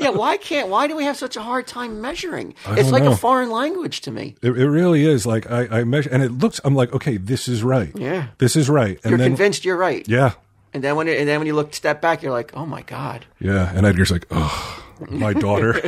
Yeah, 0.01 0.09
why 0.09 0.37
can't? 0.37 0.67
Why 0.69 0.87
do 0.87 0.95
we 0.95 1.03
have 1.03 1.15
such 1.17 1.37
a 1.37 1.41
hard 1.41 1.67
time 1.67 2.01
measuring? 2.01 2.55
It's 2.69 2.89
like 2.91 3.03
know. 3.03 3.11
a 3.11 3.15
foreign 3.15 3.51
language 3.51 4.01
to 4.01 4.11
me. 4.11 4.35
It, 4.41 4.51
it 4.57 4.69
really 4.69 5.05
is. 5.05 5.25
Like 5.25 5.49
I, 5.49 5.79
I 5.79 5.83
measure 5.83 6.09
and 6.11 6.23
it 6.23 6.31
looks, 6.31 6.59
I'm 6.63 6.75
like, 6.75 6.91
okay, 6.93 7.17
this 7.17 7.47
is 7.47 7.63
right. 7.63 7.91
Yeah. 7.95 8.27
This 8.39 8.55
is 8.55 8.69
right. 8.69 8.99
And 9.03 9.11
You're 9.11 9.17
then, 9.17 9.29
convinced 9.29 9.63
you're 9.63 9.77
right, 9.77 10.07
yeah. 10.07 10.33
and 10.73 10.83
then 10.83 10.95
when 10.95 11.07
it, 11.07 11.19
and 11.19 11.27
then 11.29 11.39
when 11.39 11.47
you 11.47 11.53
look 11.55 11.73
step 11.75 12.01
back, 12.01 12.23
you're 12.23 12.31
like, 12.31 12.51
oh 12.55 12.65
my 12.65 12.81
god. 12.81 13.25
Yeah. 13.39 13.71
And 13.75 13.85
Edgar's 13.85 14.11
like, 14.11 14.25
oh, 14.31 14.83
my 15.09 15.33
daughter. 15.33 15.79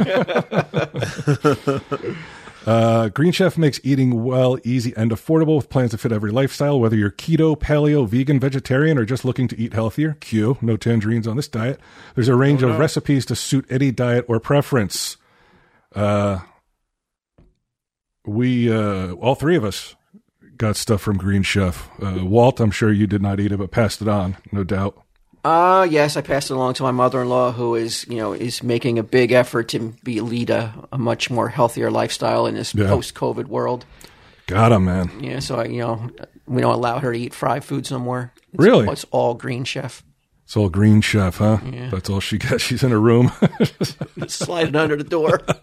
Uh, 2.66 3.10
Green 3.10 3.34
Chef 3.34 3.58
makes 3.58 3.80
eating 3.84 4.24
well 4.24 4.58
easy 4.64 4.94
and 4.96 5.12
affordable 5.12 5.58
with 5.58 5.70
plans 5.70 5.92
to 5.92 5.98
fit 5.98 6.14
every 6.14 6.32
lifestyle, 6.32 6.80
whether 6.80 6.96
you're 6.96 7.12
keto, 7.12 7.58
paleo, 7.58 8.08
vegan, 8.08 8.40
vegetarian, 8.40 8.98
or 8.98 9.04
just 9.04 9.26
looking 9.26 9.48
to 9.50 9.60
eat 9.60 9.74
healthier. 9.74 10.14
Q, 10.22 10.58
no 10.62 10.78
tangerines 10.78 11.28
on 11.28 11.36
this 11.36 11.48
diet. 11.50 11.80
There's 12.16 12.30
a 12.30 12.36
range 12.36 12.64
of 12.64 12.80
recipes 12.80 13.26
to 13.26 13.36
suit 13.36 13.66
any 13.70 13.92
diet 13.92 14.26
or 14.30 14.40
preference. 14.40 15.18
Uh, 15.94 16.40
we, 18.26 18.72
uh, 18.74 19.12
all 19.14 19.36
three 19.36 19.58
of 19.58 19.66
us 19.66 19.96
got 20.56 20.78
stuff 20.78 21.02
from 21.02 21.18
Green 21.18 21.44
Chef. 21.44 21.90
Uh, 22.02 22.20
Walt, 22.24 22.62
I'm 22.62 22.72
sure 22.72 22.92
you 22.94 23.08
did 23.08 23.22
not 23.22 23.42
eat 23.42 23.52
it, 23.52 23.58
but 23.58 23.72
passed 23.72 24.02
it 24.02 24.08
on, 24.08 24.38
no 24.54 24.64
doubt. 24.64 25.04
Uh 25.44 25.86
yes, 25.90 26.16
I 26.16 26.22
passed 26.22 26.50
it 26.52 26.54
along 26.54 26.76
to 26.76 26.84
my 26.84 26.92
mother-in-law, 26.92 27.52
who 27.52 27.76
is 27.76 28.06
you 28.08 28.18
know 28.18 28.32
is 28.34 28.64
making 28.64 28.98
a 29.00 29.04
big 29.04 29.32
effort 29.34 29.68
to 29.70 29.94
be 30.04 30.22
lead 30.22 30.50
a, 30.50 30.74
a 30.92 30.98
much 30.98 31.30
more 31.30 31.50
healthier 31.50 31.92
lifestyle 31.92 32.46
in 32.48 32.56
this 32.56 32.74
Yeah. 32.74 32.88
post-COVID 32.88 33.48
world. 33.48 33.86
Got 34.48 34.72
him, 34.72 34.86
man. 34.86 35.12
Yeah, 35.22 35.40
so 35.40 35.58
I, 35.60 35.66
you 35.66 35.80
know 35.80 36.10
we 36.48 36.62
don't 36.62 36.74
allow 36.74 37.00
her 37.00 37.12
to 37.12 37.20
eat 37.20 37.34
fried 37.34 37.64
foods 37.66 37.92
no 37.92 38.00
more. 38.00 38.32
It's, 38.54 38.64
Really? 38.64 38.88
it's 38.88 39.06
all 39.12 39.34
Green 39.34 39.64
Chef. 39.66 40.02
It's 40.46 40.56
all 40.58 40.70
Green 40.70 41.02
Chef, 41.02 41.38
huh? 41.38 41.58
That's 41.92 42.10
all 42.10 42.20
she 42.20 42.38
gets. 42.38 42.64
She's 42.68 42.84
in 42.84 42.92
her 42.92 43.00
room. 43.00 43.32
Slide 44.28 44.70
it 44.70 44.76
under 44.76 44.96
the 44.96 45.04
door. 45.04 45.42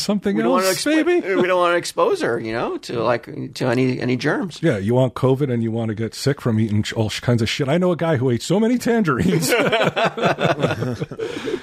Something 0.00 0.36
We 0.36 0.42
don't 0.42 0.52
want 0.52 0.64
to 0.64 0.70
else, 0.70 0.84
baby. 0.84 1.20
we 1.36 1.46
don't 1.46 1.58
want 1.58 1.74
to 1.74 1.78
expose 1.78 2.22
her, 2.22 2.40
you 2.40 2.52
know, 2.52 2.78
to 2.78 3.02
like 3.02 3.54
to 3.54 3.66
any 3.66 4.00
any 4.00 4.16
germs. 4.16 4.60
Yeah, 4.62 4.78
you 4.78 4.94
want 4.94 5.14
COVID 5.14 5.52
and 5.52 5.62
you 5.62 5.70
want 5.70 5.90
to 5.90 5.94
get 5.94 6.14
sick 6.14 6.40
from 6.40 6.58
eating 6.58 6.84
all 6.96 7.10
kinds 7.10 7.42
of 7.42 7.48
shit. 7.48 7.68
I 7.68 7.78
know 7.78 7.92
a 7.92 7.96
guy 7.96 8.16
who 8.16 8.30
ate 8.30 8.42
so 8.42 8.58
many 8.58 8.78
tangerines. 8.78 9.50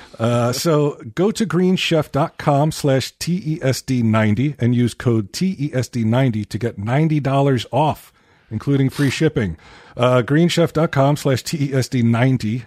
uh, 0.20 0.54
so 0.54 1.02
go 1.16 1.32
to 1.32 1.46
greenchef.com 1.46 2.72
slash 2.72 3.16
TESD90 3.18 4.56
and 4.60 4.76
use 4.76 4.94
code 4.94 5.34
TESD90 5.34 6.48
to 6.50 6.58
get 6.58 6.78
$90 6.78 7.66
off, 7.72 8.14
including 8.50 8.90
free 8.90 9.10
shipping. 9.10 9.58
Uh, 9.96 10.22
greenchef.com 10.22 11.18
slash 11.18 11.44
TESD90. 11.44 12.66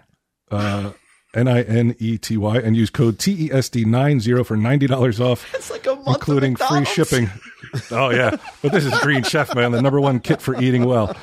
Uh, 0.51 0.91
N-I-N-E-T-Y 1.35 2.57
and 2.59 2.77
use 2.77 2.91
code 2.91 3.19
TESD90 3.19 4.45
for 4.47 4.57
$90 4.57 5.21
off 5.21 5.47
It's 5.55 5.71
like 5.71 5.87
a 5.87 5.95
month 5.95 6.07
of 6.09 6.15
including 6.15 6.57
free 6.57 6.85
shipping. 6.85 7.31
Oh 7.91 8.11
yeah, 8.11 8.37
but 8.63 8.73
this 8.73 8.85
is 8.85 8.99
Green 9.01 9.23
Chef, 9.23 9.55
man, 9.55 9.71
the 9.73 9.81
number 9.83 10.01
one 10.01 10.19
kit 10.21 10.43
for 10.43 10.61
eating 10.61 10.85
well. 10.87 11.17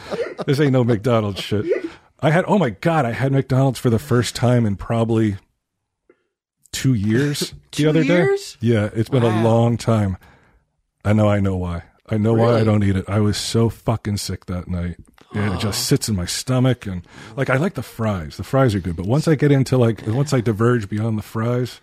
This 0.45 0.59
ain't 0.61 0.71
no 0.71 0.83
McDonald's 0.83 1.41
shit. 1.41 1.65
I 2.21 2.31
had 2.31 2.45
oh 2.47 2.57
my 2.57 2.69
god, 2.69 3.05
I 3.05 3.11
had 3.11 3.31
McDonald's 3.33 3.79
for 3.79 3.89
the 3.89 3.99
first 3.99 4.35
time 4.35 4.65
in 4.65 4.75
probably 4.77 5.35
two 6.71 6.93
years 6.93 7.39
the 7.51 7.55
Two 7.71 7.89
other 7.89 8.01
years? 8.01 8.53
day. 8.61 8.67
Yeah, 8.67 8.89
it's 8.93 9.09
been 9.09 9.23
a 9.23 9.43
long 9.43 9.77
time. 9.77 10.17
I 11.03 11.13
know, 11.13 11.27
I 11.29 11.39
know 11.41 11.57
why. 11.57 11.83
I 12.09 12.17
know 12.17 12.33
why 12.33 12.57
I 12.59 12.63
don't 12.63 12.83
eat 12.83 12.95
it. 12.95 13.05
I 13.09 13.19
was 13.19 13.37
so 13.37 13.69
fucking 13.69 14.17
sick 14.17 14.45
that 14.45 14.67
night. 14.69 14.97
It 15.37 15.59
just 15.59 15.87
sits 15.87 16.09
in 16.09 16.15
my 16.15 16.25
stomach, 16.25 16.85
and 16.85 17.01
like 17.35 17.49
I 17.49 17.57
like 17.57 17.73
the 17.75 17.83
fries. 17.83 18.37
The 18.37 18.43
fries 18.43 18.75
are 18.75 18.79
good, 18.79 18.95
but 18.95 19.05
once 19.05 19.27
I 19.27 19.35
get 19.35 19.51
into 19.51 19.77
like 19.77 20.05
once 20.07 20.33
I 20.33 20.41
diverge 20.41 20.89
beyond 20.89 21.17
the 21.17 21.23
fries, 21.23 21.79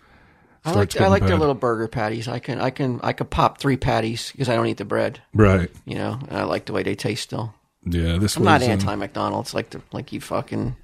I 0.65 0.71
like 0.71 0.99
I 0.99 1.07
like 1.07 1.25
their 1.25 1.37
little 1.37 1.55
burger 1.55 1.87
patties. 1.87 2.27
I 2.27 2.39
can 2.39 2.59
I 2.59 2.71
can 2.71 2.99
I 3.03 3.13
could 3.13 3.29
pop 3.29 3.59
three 3.59 3.77
patties 3.77 4.31
because 4.31 4.49
I 4.49 4.55
don't 4.55 4.67
eat 4.67 4.77
the 4.77 4.85
bread. 4.85 5.21
right. 5.33 5.69
You 5.85 5.95
know, 5.95 6.19
and 6.27 6.37
I 6.37 6.43
like 6.43 6.65
the 6.65 6.73
way 6.73 6.83
they 6.83 6.95
taste 6.95 7.23
still. 7.23 7.53
Yeah, 7.85 8.17
this 8.17 8.35
I'm 8.35 8.43
was 8.43 8.45
not 8.45 8.63
um, 8.63 8.69
anti 8.69 8.95
McDonald's 8.95 9.53
like 9.53 9.69
the, 9.69 9.81
like 9.91 10.11
you 10.11 10.19
fucking, 10.19 10.75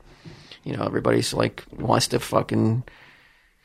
you 0.63 0.77
know, 0.77 0.83
everybody's 0.83 1.33
like 1.33 1.63
wants 1.71 2.09
to 2.09 2.19
fucking 2.19 2.83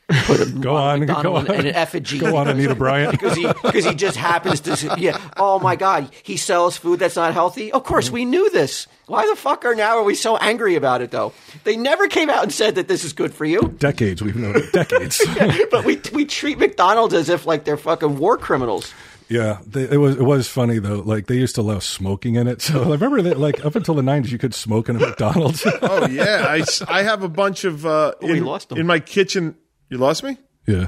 put 0.09 0.39
a 0.39 0.45
Go 0.59 0.75
on, 0.75 1.01
Ronald 1.01 1.23
go 1.23 1.35
on. 1.35 1.47
and 1.51 1.67
an 1.67 1.75
effigy. 1.75 2.17
Go 2.19 2.35
on, 2.37 2.47
Anita 2.47 2.75
Bryant. 2.75 3.11
because 3.11 3.35
he 3.35 3.45
because 3.47 3.85
he 3.85 3.93
just 3.95 4.15
happens 4.17 4.61
to 4.61 4.95
yeah. 4.97 5.19
Oh 5.37 5.59
my 5.59 5.75
God, 5.75 6.09
he 6.23 6.37
sells 6.37 6.77
food 6.77 6.99
that's 6.99 7.15
not 7.15 7.33
healthy. 7.33 7.71
Of 7.71 7.83
course, 7.83 8.09
we 8.09 8.25
knew 8.25 8.49
this. 8.49 8.87
Why 9.07 9.25
the 9.27 9.35
fuck 9.35 9.63
are 9.65 9.75
now 9.75 9.97
are 9.97 10.03
we 10.03 10.15
so 10.15 10.37
angry 10.37 10.75
about 10.75 11.01
it 11.01 11.11
though? 11.11 11.33
They 11.63 11.77
never 11.77 12.07
came 12.07 12.29
out 12.29 12.43
and 12.43 12.53
said 12.53 12.75
that 12.75 12.87
this 12.87 13.03
is 13.03 13.13
good 13.13 13.33
for 13.33 13.45
you. 13.45 13.61
Decades 13.79 14.21
we've 14.21 14.35
known 14.35 14.55
it. 14.57 14.71
Decades. 14.73 15.23
But 15.71 15.85
we 15.85 15.99
we 16.13 16.25
treat 16.25 16.57
McDonald's 16.57 17.13
as 17.13 17.29
if 17.29 17.45
like 17.45 17.63
they're 17.65 17.77
fucking 17.77 18.17
war 18.17 18.37
criminals. 18.37 18.93
Yeah, 19.29 19.59
they, 19.67 19.83
it 19.83 19.97
was 19.97 20.15
it 20.15 20.23
was 20.23 20.47
funny 20.47 20.79
though. 20.79 20.99
Like 20.99 21.27
they 21.27 21.35
used 21.35 21.55
to 21.55 21.61
allow 21.61 21.79
smoking 21.79 22.35
in 22.35 22.47
it. 22.47 22.61
So 22.61 22.83
I 22.83 22.91
remember 22.91 23.21
that 23.23 23.37
like 23.37 23.65
up 23.65 23.75
until 23.75 23.93
the 23.93 24.01
nineties, 24.03 24.31
you 24.31 24.37
could 24.37 24.53
smoke 24.53 24.87
in 24.87 24.95
a 24.95 24.99
McDonald's. 24.99 25.63
Oh 25.81 26.07
yeah, 26.07 26.45
I, 26.47 26.59
s- 26.59 26.81
I 26.83 27.03
have 27.03 27.23
a 27.23 27.29
bunch 27.29 27.65
of 27.65 27.85
uh, 27.85 28.13
Oh, 28.21 28.25
we 28.27 28.37
in, 28.37 28.45
lost 28.45 28.71
'em. 28.71 28.77
in 28.77 28.87
my 28.87 28.99
kitchen. 29.01 29.55
You 29.89 29.97
lost 29.97 30.23
me. 30.23 30.37
yeah, 30.65 30.87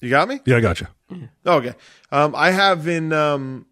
You 0.00 0.10
got 0.10 0.28
me. 0.28 0.40
yeah, 0.46 0.56
I 0.56 0.60
got 0.60 0.80
you. 0.80 0.86
Oh, 1.44 1.56
okay. 1.58 1.74
Um, 2.12 2.34
I 2.36 2.50
have 2.50 2.86
in 2.88 3.12
um, 3.12 3.66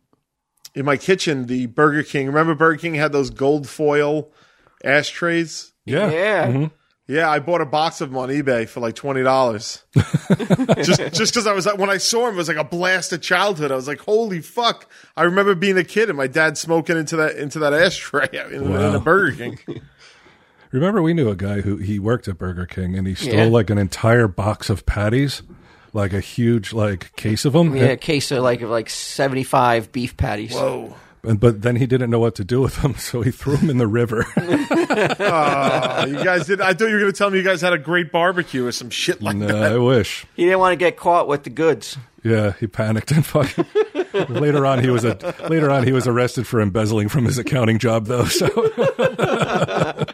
in 0.74 0.84
my 0.84 0.96
kitchen 0.96 1.46
the 1.46 1.66
Burger 1.66 2.02
King. 2.02 2.26
Remember 2.26 2.54
Burger 2.54 2.78
King 2.78 2.94
had 2.94 3.12
those 3.12 3.30
gold 3.30 3.68
foil 3.68 4.30
ashtrays. 4.84 5.72
Yeah, 5.84 6.10
Yeah. 6.10 6.68
Yeah, 7.10 7.30
I 7.30 7.38
bought 7.38 7.62
a 7.62 7.64
box 7.66 8.02
of 8.02 8.10
them 8.10 8.18
on 8.18 8.28
eBay 8.28 8.68
for 8.68 8.80
like 8.80 8.94
twenty 8.94 9.22
dollars. 9.22 9.82
just 9.96 11.00
just 11.14 11.32
because 11.32 11.46
I 11.46 11.54
was 11.54 11.64
like, 11.64 11.78
when 11.78 11.88
I 11.88 11.96
saw 11.96 12.26
them, 12.26 12.34
it 12.34 12.36
was 12.36 12.48
like 12.48 12.58
a 12.58 12.64
blast 12.64 13.14
of 13.14 13.22
childhood. 13.22 13.72
I 13.72 13.76
was 13.76 13.88
like, 13.88 14.00
holy 14.00 14.42
fuck! 14.42 14.86
I 15.16 15.22
remember 15.22 15.54
being 15.54 15.78
a 15.78 15.84
kid 15.84 16.10
and 16.10 16.18
my 16.18 16.26
dad 16.26 16.58
smoking 16.58 16.98
into 16.98 17.16
that 17.16 17.36
into 17.36 17.60
that 17.60 17.72
ashtray 17.72 18.28
in, 18.52 18.52
in 18.64 18.70
Wow. 18.72 18.96
a 18.96 19.00
Burger 19.00 19.34
King. 19.36 19.80
Remember, 20.70 21.00
we 21.02 21.14
knew 21.14 21.28
a 21.30 21.36
guy 21.36 21.60
who 21.62 21.76
he 21.76 21.98
worked 21.98 22.28
at 22.28 22.36
Burger 22.38 22.66
King 22.66 22.96
and 22.96 23.06
he 23.06 23.14
stole 23.14 23.32
Yeah. 23.34 23.44
like 23.46 23.70
an 23.70 23.78
entire 23.78 24.28
box 24.28 24.68
of 24.70 24.84
patties, 24.86 25.42
like 25.92 26.12
a 26.12 26.20
huge 26.20 26.72
like 26.72 27.14
case 27.16 27.44
of 27.44 27.52
them. 27.54 27.74
Yeah, 27.74 27.82
had 27.82 27.90
a 27.92 27.96
case 27.96 28.30
of 28.30 28.42
like 28.42 28.60
of 28.60 28.70
like 28.70 28.90
seventy 28.90 29.44
five 29.44 29.90
beef 29.92 30.16
patties. 30.16 30.54
Whoa! 30.54 30.94
And, 31.24 31.40
but 31.40 31.62
then 31.62 31.76
he 31.76 31.86
didn't 31.86 32.10
know 32.10 32.20
what 32.20 32.34
to 32.36 32.44
do 32.44 32.60
with 32.60 32.80
them, 32.82 32.94
so 32.98 33.22
he 33.22 33.30
threw 33.30 33.56
them 33.56 33.70
in 33.70 33.78
the 33.78 33.86
river. 33.86 34.26
Oh, 35.00 36.04
you 36.06 36.22
guys 36.24 36.46
did. 36.46 36.60
I 36.60 36.72
thought 36.74 36.86
you 36.86 36.94
were 36.94 37.00
going 37.00 37.12
to 37.12 37.16
tell 37.16 37.30
me 37.30 37.38
you 37.38 37.44
guys 37.44 37.60
had 37.60 37.72
a 37.72 37.78
great 37.78 38.10
barbecue 38.12 38.64
or 38.66 38.72
some 38.72 38.90
shit 38.90 39.22
like 39.22 39.36
no, 39.36 39.46
that. 39.46 39.72
I 39.72 39.78
wish. 39.78 40.26
He 40.34 40.44
didn't 40.44 40.58
want 40.58 40.72
to 40.72 40.76
get 40.76 40.96
caught 40.96 41.28
with 41.28 41.44
the 41.44 41.50
goods. 41.50 41.96
Yeah, 42.24 42.52
he 42.58 42.66
panicked 42.66 43.10
and 43.12 43.24
fucking. 43.24 43.64
later 44.28 44.64
on, 44.66 44.82
he 44.82 44.90
was 44.90 45.04
a, 45.04 45.16
later 45.48 45.70
on 45.70 45.84
he 45.84 45.92
was 45.92 46.06
arrested 46.06 46.46
for 46.46 46.60
embezzling 46.60 47.08
from 47.08 47.24
his 47.24 47.38
accounting 47.38 47.78
job, 47.78 48.06
though. 48.06 48.24
So 48.26 48.46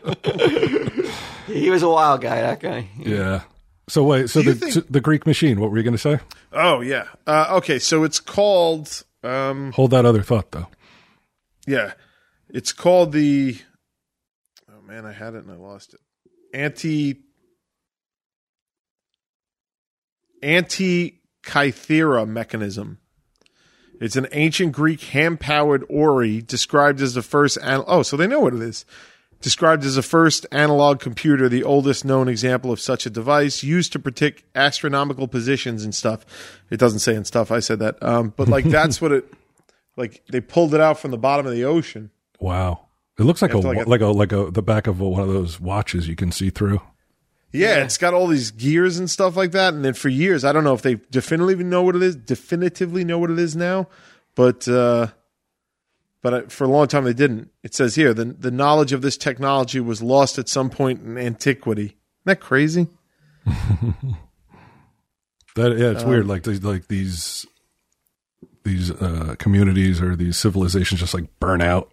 He 1.46 1.70
was 1.70 1.82
a 1.82 1.88
wild 1.88 2.20
guy. 2.22 2.40
That 2.40 2.60
guy. 2.60 2.88
yeah. 2.98 3.42
So 3.88 4.02
wait, 4.02 4.30
so 4.30 4.40
the 4.42 4.54
think- 4.54 4.72
so 4.72 4.80
the 4.80 5.00
Greek 5.00 5.26
machine. 5.26 5.60
What 5.60 5.70
were 5.70 5.76
you 5.76 5.82
going 5.82 5.92
to 5.94 5.98
say? 5.98 6.18
Oh 6.52 6.80
yeah. 6.80 7.04
Uh, 7.26 7.46
okay, 7.58 7.78
so 7.78 8.02
it's 8.04 8.18
called. 8.20 9.02
Um, 9.22 9.72
Hold 9.72 9.90
that 9.92 10.04
other 10.06 10.22
thought, 10.22 10.50
though. 10.52 10.66
yeah, 11.66 11.92
it's 12.48 12.72
called 12.72 13.12
the. 13.12 13.58
Oh 14.70 14.80
man, 14.86 15.04
I 15.06 15.12
had 15.12 15.34
it 15.34 15.44
and 15.44 15.50
I 15.52 15.56
lost 15.56 15.94
it. 15.94 16.00
Anti. 16.52 17.20
Antikythera 20.42 22.26
mechanism. 22.28 22.98
It's 24.00 24.16
an 24.16 24.26
ancient 24.32 24.72
Greek 24.72 25.00
hand-powered 25.02 25.84
orrery 25.88 26.42
described 26.42 27.00
as 27.00 27.14
the 27.14 27.22
first. 27.22 27.56
An- 27.62 27.84
oh, 27.86 28.02
so 28.02 28.16
they 28.16 28.26
know 28.26 28.40
what 28.40 28.54
it 28.54 28.60
is. 28.62 28.84
Described 29.40 29.84
as 29.84 29.96
the 29.96 30.02
first 30.02 30.46
analog 30.50 31.00
computer, 31.00 31.48
the 31.50 31.64
oldest 31.64 32.04
known 32.04 32.28
example 32.28 32.72
of 32.72 32.80
such 32.80 33.04
a 33.04 33.10
device, 33.10 33.62
used 33.62 33.92
to 33.92 33.98
predict 33.98 34.42
astronomical 34.54 35.28
positions 35.28 35.84
and 35.84 35.94
stuff. 35.94 36.24
It 36.70 36.78
doesn't 36.78 37.00
say 37.00 37.14
and 37.14 37.26
stuff. 37.26 37.50
I 37.50 37.60
said 37.60 37.78
that, 37.80 38.02
um, 38.02 38.32
but 38.36 38.48
like 38.48 38.64
that's 38.70 39.00
what 39.02 39.12
it. 39.12 39.30
Like 39.96 40.22
they 40.30 40.40
pulled 40.40 40.74
it 40.74 40.80
out 40.80 40.98
from 40.98 41.10
the 41.10 41.18
bottom 41.18 41.46
of 41.46 41.52
the 41.52 41.64
ocean. 41.64 42.10
Wow, 42.40 42.86
it 43.18 43.24
looks 43.24 43.42
like 43.42 43.52
a, 43.52 43.56
have 43.56 43.62
to, 43.62 43.68
like 43.68 43.86
like 43.86 44.00
a 44.00 44.06
a- 44.06 44.12
like 44.12 44.32
a 44.32 44.50
the 44.50 44.62
back 44.62 44.86
of 44.86 44.98
one 45.00 45.20
of 45.22 45.28
those 45.28 45.60
watches 45.60 46.08
you 46.08 46.16
can 46.16 46.32
see 46.32 46.48
through. 46.50 46.80
Yeah, 47.54 47.84
it's 47.84 47.98
got 47.98 48.12
all 48.14 48.26
these 48.26 48.50
gears 48.50 48.98
and 48.98 49.08
stuff 49.10 49.36
like 49.36 49.52
that. 49.52 49.72
And 49.74 49.84
then 49.84 49.94
for 49.94 50.08
years, 50.08 50.44
I 50.44 50.52
don't 50.52 50.64
know 50.64 50.74
if 50.74 50.82
they 50.82 50.96
definitively 51.10 51.64
know 51.64 51.82
what 51.82 51.94
it 51.96 52.02
is, 52.02 52.16
definitively 52.16 53.04
know 53.04 53.18
what 53.18 53.30
it 53.30 53.38
is 53.38 53.54
now, 53.54 53.86
but 54.34 54.66
uh, 54.68 55.06
but 56.20 56.34
I- 56.34 56.42
for 56.48 56.64
a 56.64 56.68
long 56.68 56.88
time 56.88 57.04
they 57.04 57.12
didn't. 57.14 57.50
It 57.62 57.72
says 57.74 57.94
here 57.94 58.12
the 58.12 58.24
the 58.24 58.50
knowledge 58.50 58.92
of 58.92 59.02
this 59.02 59.16
technology 59.16 59.78
was 59.80 60.02
lost 60.02 60.38
at 60.38 60.48
some 60.48 60.68
point 60.68 61.02
in 61.02 61.16
antiquity. 61.16 61.84
Isn't 61.84 61.96
that 62.24 62.40
crazy? 62.40 62.88
That 65.56 65.78
yeah, 65.78 65.86
Um, 65.90 65.94
it's 65.94 66.04
weird. 66.04 66.26
Like 66.26 66.42
these 66.42 66.62
like 66.64 66.88
these 66.88 67.46
these 68.64 68.90
uh, 68.90 69.36
communities 69.38 70.00
or 70.00 70.16
these 70.16 70.36
civilizations 70.36 71.00
just 71.00 71.14
like 71.14 71.28
burn 71.38 71.60
out. 71.62 71.92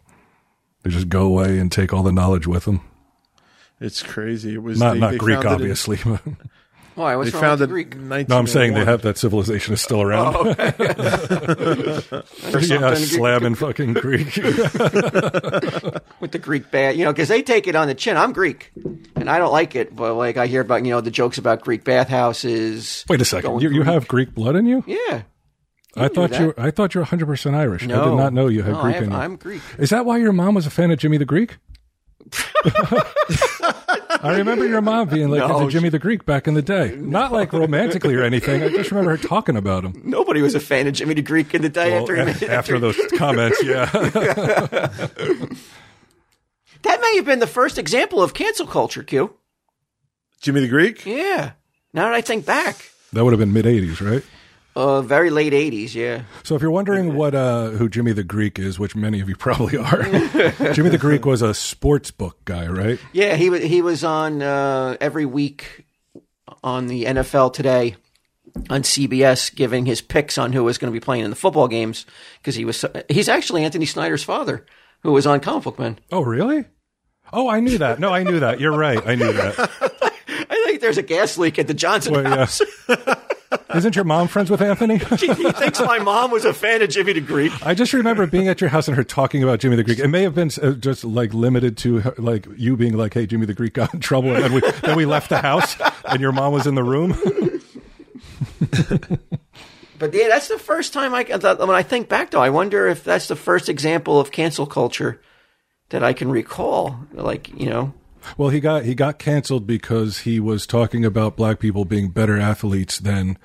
They 0.84 0.90
just 0.90 1.10
go 1.10 1.22
away 1.28 1.60
and 1.60 1.72
take 1.72 1.94
all 1.94 2.02
the 2.02 2.12
knowledge 2.12 2.48
with 2.48 2.66
them. 2.66 2.82
It's 3.82 4.02
crazy. 4.04 4.54
It 4.54 4.64
was 4.64 4.80
Not 4.80 4.94
they- 4.94 5.00
not 5.00 5.12
they 5.12 5.18
Greek, 5.18 5.36
found 5.42 5.46
it 5.46 5.50
in- 5.50 5.54
obviously. 5.72 5.98
but- 6.06 6.22
oh, 6.26 6.36
Why? 6.96 7.12
they 7.12 7.16
wrong 7.18 7.32
found 7.32 7.60
with 7.60 7.60
the 7.62 7.68
Greek? 7.68 7.96
no, 8.30 8.38
I'm 8.38 8.48
saying 8.48 8.74
they 8.76 8.86
have 8.86 9.00
oh 9.04 9.10
that 9.10 9.18
civilization 9.18 9.74
is 9.74 9.82
still 9.82 10.02
around. 10.02 10.36
Oh, 12.14 12.18
yeah, 12.60 12.60
something. 12.80 12.96
slamming 13.06 13.56
fucking 13.56 13.94
Greek. 13.94 14.36
with 14.36 16.32
the 16.32 16.40
Greek 16.42 16.70
bath, 16.72 16.96
you 16.96 17.06
know, 17.06 17.12
because 17.14 17.30
they 17.30 17.42
take 17.42 17.68
it 17.68 17.76
on 17.76 17.88
the 17.88 17.96
chin. 17.96 18.18
I'm 18.18 18.34
Greek, 18.34 18.72
and 19.16 19.30
I 19.30 19.38
don't 19.38 19.52
like 19.52 19.76
it, 19.76 19.96
but 19.96 20.16
like 20.16 20.38
I 20.38 20.48
hear 20.48 20.62
about, 20.62 20.84
you 20.86 20.92
know, 20.92 21.02
the 21.02 21.12
jokes 21.12 21.38
about 21.38 21.62
Greek 21.62 21.84
bathhouses. 21.84 23.06
Wait 23.10 23.22
a 23.22 23.26
second, 23.26 23.62
you, 23.62 23.70
you 23.72 23.84
have 23.84 24.08
Greek 24.08 24.34
blood 24.36 24.56
in 24.56 24.66
you? 24.66 24.84
Yeah. 24.88 25.24
I 25.96 26.08
thought 26.08 26.38
you. 26.40 26.48
Were, 26.48 26.60
I 26.60 26.72
thought 26.72 26.94
you 26.94 27.00
were 27.00 27.04
100 27.04 27.26
percent 27.26 27.56
Irish. 27.56 27.84
I 27.84 27.88
did 27.88 27.96
not 27.96 28.32
know 28.34 28.48
you 28.48 28.64
had 28.64 28.74
No, 28.74 28.82
Greek 28.82 28.96
have- 28.96 29.04
in 29.06 29.12
you. 29.12 29.18
I'm 29.18 29.36
Greek. 29.36 29.62
Is 29.78 29.90
that 29.90 30.06
why 30.06 30.18
your 30.18 30.32
mom 30.34 30.56
was 30.56 30.66
a 30.66 30.70
fan 30.70 30.90
of 30.92 31.00
Jimmy 31.00 31.18
the 31.18 31.26
Greek? 31.26 31.58
I 34.24 34.36
remember 34.38 34.66
your 34.68 34.82
mom 34.82 35.10
being 35.10 35.30
like 35.30 35.40
No, 35.48 35.60
into 35.62 35.72
Jimmy 35.72 35.90
the 35.90 36.00
Greek 36.00 36.26
back 36.26 36.48
in 36.48 36.54
the 36.54 36.62
day. 36.62 36.96
Not 36.98 37.32
like 37.32 37.52
romantically 37.54 38.14
or 38.16 38.24
anything. 38.24 38.62
I 38.64 38.70
just 38.70 38.92
remember 38.92 39.12
her 39.12 39.18
talking 39.18 39.56
about 39.58 39.84
him. 39.84 40.00
Nobody 40.04 40.42
was 40.42 40.56
a 40.56 40.60
fan 40.60 40.88
of 40.88 40.94
Jimmy 40.94 41.14
the 41.16 41.22
Greek 41.22 41.54
in 41.54 41.62
the 41.62 41.70
day 41.70 41.92
Well, 41.92 42.02
after 42.02 42.16
he 42.16 42.22
a- 42.22 42.26
made 42.26 42.44
after 42.44 42.80
those 42.80 42.98
comments, 43.18 43.62
yeah. 43.64 43.90
That 46.84 47.00
may 47.00 47.16
have 47.18 47.26
been 47.26 47.38
the 47.40 47.46
first 47.48 47.78
example 47.78 48.24
of 48.24 48.34
cancel 48.34 48.66
culture, 48.66 49.04
Q. 49.04 49.36
Jimmy 50.42 50.62
the 50.62 50.68
Greek. 50.68 51.06
Yeah. 51.06 51.52
Now 51.94 52.06
that 52.06 52.14
I 52.14 52.22
think 52.22 52.44
back, 52.46 52.90
that 53.14 53.24
would 53.24 53.34
have 53.34 53.40
been 53.40 53.54
mid 53.54 53.66
80s, 53.66 54.02
right? 54.02 54.24
Uh, 54.76 55.02
very 55.02 55.30
late 55.30 55.54
'80s. 55.54 55.94
Yeah. 55.94 56.24
So 56.44 56.56
if 56.56 56.62
you're 56.62 56.72
wondering 56.72 57.16
what 57.16 57.36
uh, 57.36 57.70
who 57.72 57.90
Jimmy 57.90 58.14
the 58.14 58.24
Greek 58.24 58.60
is, 58.60 58.80
which 58.80 58.96
many 58.96 59.20
of 59.20 59.30
you 59.30 59.36
probably 59.40 59.78
are, 59.78 60.04
Jimmy 60.74 60.90
the 60.90 60.98
Greek 61.00 61.26
was 61.26 61.42
a 61.42 61.54
sports 61.54 62.12
book 62.12 62.44
guy, 62.46 62.68
right? 62.68 63.00
Yeah, 63.14 63.36
he 63.36 63.50
was 63.50 63.64
he 63.64 63.82
was 63.82 64.04
on 64.04 64.42
uh, 64.42 64.98
every 65.00 65.26
week 65.26 65.86
on 66.64 66.88
the 66.88 67.06
NFL 67.06 67.54
Today 67.54 67.96
on 68.70 68.84
CBS, 68.84 69.54
giving 69.54 69.86
his 69.86 70.02
picks 70.02 70.38
on 70.38 70.54
who 70.54 70.64
was 70.64 70.78
going 70.78 70.92
to 70.92 70.98
be 70.98 71.04
playing 71.04 71.24
in 71.24 71.30
the 71.30 71.36
football 71.36 71.68
games 71.68 72.06
because 72.40 72.56
he 72.56 72.66
was 72.66 72.84
he's 73.10 73.30
actually 73.30 73.64
Anthony 73.64 73.86
Snyder's 73.86 74.24
father, 74.24 74.66
who 75.02 75.12
was 75.12 75.26
on 75.26 75.40
Comic 75.40 75.64
Book 75.64 75.80
Man. 75.80 76.00
Oh, 76.12 76.22
really? 76.22 76.66
Oh, 77.34 77.50
I 77.50 77.62
knew 77.62 77.78
that. 77.78 78.00
No, 78.00 78.14
I 78.14 78.24
knew 78.24 78.40
that. 78.42 78.60
You're 78.60 78.78
right. 78.78 79.02
I 79.06 79.16
knew 79.16 79.32
that. 79.32 79.92
I 80.52 80.64
think 80.66 80.82
there's 80.82 80.98
a 80.98 81.04
gas 81.04 81.38
leak 81.38 81.58
at 81.58 81.68
the 81.68 81.74
Johnson 81.74 82.14
Well, 82.14 82.24
yeah. 82.24 82.36
house. 82.36 82.62
Isn't 83.76 83.96
your 83.96 84.06
mom 84.06 84.28
friends 84.28 84.50
with 84.50 84.62
Anthony? 84.62 84.98
he 85.18 85.34
thinks 85.34 85.80
my 85.80 86.00
mom 86.00 86.32
was 86.32 86.46
a 86.46 86.54
fan 86.54 86.82
of 86.82 86.90
Jimmy 86.90 87.14
the 87.14 87.22
Greek. 87.22 87.52
I 87.66 87.74
just 87.74 87.94
remember 87.94 88.26
being 88.28 88.48
at 88.48 88.62
your 88.62 88.70
house 88.70 88.88
and 88.88 88.96
her 88.96 89.04
talking 89.04 89.44
about 89.44 89.60
Jimmy 89.60 89.76
the 89.78 89.84
Greek. 89.84 90.00
It 90.00 90.08
may 90.10 90.24
have 90.24 90.36
been 90.36 90.52
uh, 90.62 90.72
just 90.74 91.04
like 91.04 91.34
limited 91.34 91.78
to 91.80 92.00
her, 92.00 92.14
like 92.18 92.48
you 92.58 92.78
being 92.78 92.96
like, 92.98 93.14
"Hey, 93.14 93.26
Jimmy 93.26 93.46
the 93.46 93.54
Greek 93.54 93.74
got 93.74 93.94
in 93.94 94.00
trouble," 94.00 94.34
and 94.34 94.44
then 94.44 94.54
we 94.54 94.62
then 94.82 94.96
we 94.98 95.06
left 95.06 95.30
the 95.30 95.38
house 95.40 95.76
and 96.06 96.22
your 96.22 96.32
mom 96.32 96.54
was 96.54 96.68
in 96.68 96.76
the 96.76 96.84
room. 96.84 97.12
But 100.00 100.16
yeah, 100.16 100.30
that's 100.30 100.48
the 100.48 100.58
first 100.58 100.94
time 100.94 101.14
I 101.14 101.24
when 101.26 101.70
I 101.70 101.84
think 101.84 102.10
back 102.10 102.32
though, 102.32 102.42
I 102.42 102.50
wonder 102.50 102.88
if 102.88 103.04
that's 103.04 103.28
the 103.28 103.36
first 103.36 103.70
example 103.70 104.20
of 104.20 104.32
cancel 104.32 104.66
culture 104.66 105.22
that 105.90 106.04
I 106.04 106.14
can 106.14 106.32
recall. 106.32 106.98
Like 107.14 107.50
you 107.50 107.70
know, 107.70 107.94
Well, 108.38 108.50
he 108.50 108.60
got 108.60 108.86
he 108.86 108.96
got 108.96 109.20
canceled 109.20 109.68
because 109.68 110.20
he 110.20 110.40
was 110.40 110.66
talking 110.68 111.06
about 111.06 111.36
black 111.36 111.60
people 111.60 111.86
being 111.86 112.10
better 112.10 112.38
athletes 112.38 113.00
than 113.00 113.38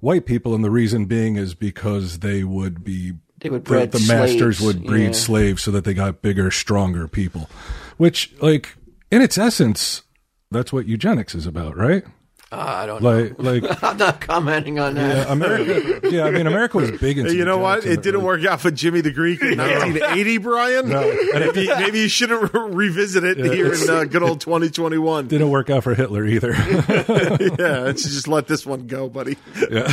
white 0.00 0.26
people, 0.26 0.54
and 0.54 0.62
the 0.64 0.70
reason 0.70 1.06
being 1.06 1.36
is 1.36 1.54
because 1.54 2.20
they 2.20 2.44
would 2.44 2.84
be 2.84 3.14
They 3.40 3.50
would 3.50 3.64
the, 3.64 3.86
the 3.86 4.04
masters 4.08 4.60
would 4.60 4.84
breed 4.84 5.06
yeah. 5.06 5.12
slaves 5.12 5.62
so 5.62 5.70
that 5.70 5.84
they 5.84 5.94
got 5.94 6.22
bigger, 6.22 6.50
stronger 6.50 7.08
people. 7.08 7.48
Which, 7.96 8.34
like 8.40 8.76
in 9.10 9.22
its 9.22 9.38
essence, 9.38 10.02
that's 10.50 10.72
what 10.72 10.86
eugenics 10.86 11.34
is 11.34 11.46
about, 11.46 11.76
right? 11.76 12.04
Uh, 12.52 12.56
I 12.58 12.86
don't 12.86 13.02
know. 13.02 13.10
Like, 13.38 13.62
like 13.64 13.82
I'm 13.82 13.96
not 13.96 14.20
commenting 14.20 14.78
on 14.78 14.94
that. 14.94 15.26
yeah, 15.26 15.32
America. 15.32 16.08
Yeah, 16.08 16.24
I 16.26 16.30
mean, 16.30 16.46
America 16.46 16.76
was 16.76 16.92
big 16.92 17.18
into. 17.18 17.34
you 17.34 17.44
know 17.44 17.58
what? 17.58 17.84
It 17.84 18.02
didn't 18.04 18.22
work 18.22 18.44
out 18.44 18.60
for 18.60 18.70
Jimmy 18.70 19.00
the 19.00 19.10
Greek 19.12 19.42
in 19.42 19.58
1980, 19.58 20.38
Brian. 20.38 20.88
Maybe, 20.88 21.66
maybe 21.66 21.98
you 22.02 22.08
shouldn't 22.08 22.52
re- 22.54 22.60
revisit 22.70 23.24
it 23.24 23.38
here 23.38 23.72
in 23.74 23.90
uh, 23.90 24.04
good 24.04 24.22
old 24.22 24.40
2021. 24.40 25.26
Didn't 25.26 25.50
work 25.50 25.70
out 25.70 25.82
for 25.82 25.94
Hitler 25.96 26.24
either. 26.24 26.52
Yeah, 27.58 27.80
let's 27.80 28.02
just 28.02 28.28
let 28.28 28.46
this 28.46 28.64
one 28.66 28.86
go, 28.86 29.08
buddy. 29.08 29.36
Yeah. 29.70 29.92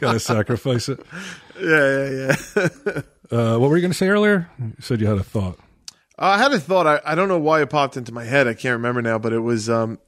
Gotta 0.00 0.20
sacrifice 0.20 0.88
it. 0.88 1.00
Yeah, 1.60 2.10
yeah, 2.10 2.36
yeah. 2.56 3.00
Uh, 3.30 3.58
what 3.58 3.70
were 3.70 3.76
you 3.76 3.82
going 3.82 3.92
to 3.92 3.96
say 3.98 4.08
earlier? 4.08 4.48
You 4.58 4.72
said 4.80 5.00
you 5.00 5.06
had 5.06 5.18
a 5.18 5.22
thought. 5.24 5.58
I 6.18 6.38
had 6.38 6.52
a 6.52 6.58
thought. 6.58 6.86
I, 6.86 7.00
I 7.04 7.14
don't 7.14 7.28
know 7.28 7.38
why 7.38 7.62
it 7.62 7.70
popped 7.70 7.96
into 7.96 8.12
my 8.12 8.24
head. 8.24 8.48
I 8.48 8.54
can't 8.54 8.72
remember 8.72 9.00
now, 9.02 9.18
but 9.18 9.32
it 9.32 9.38
was 9.40 9.70
um, 9.70 9.98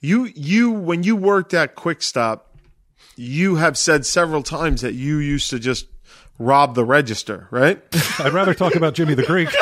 you. 0.00 0.30
You 0.34 0.70
when 0.70 1.02
you 1.02 1.16
worked 1.16 1.54
at 1.54 1.74
Quick 1.74 2.02
Stop, 2.02 2.56
you 3.16 3.56
have 3.56 3.76
said 3.76 4.06
several 4.06 4.42
times 4.42 4.82
that 4.82 4.94
you 4.94 5.18
used 5.18 5.50
to 5.50 5.58
just 5.58 5.86
rob 6.38 6.74
the 6.74 6.84
register, 6.84 7.48
right? 7.50 7.82
I'd 8.20 8.32
rather 8.32 8.54
talk 8.54 8.74
about 8.74 8.94
Jimmy 8.94 9.14
the 9.14 9.24
Greek. 9.24 9.48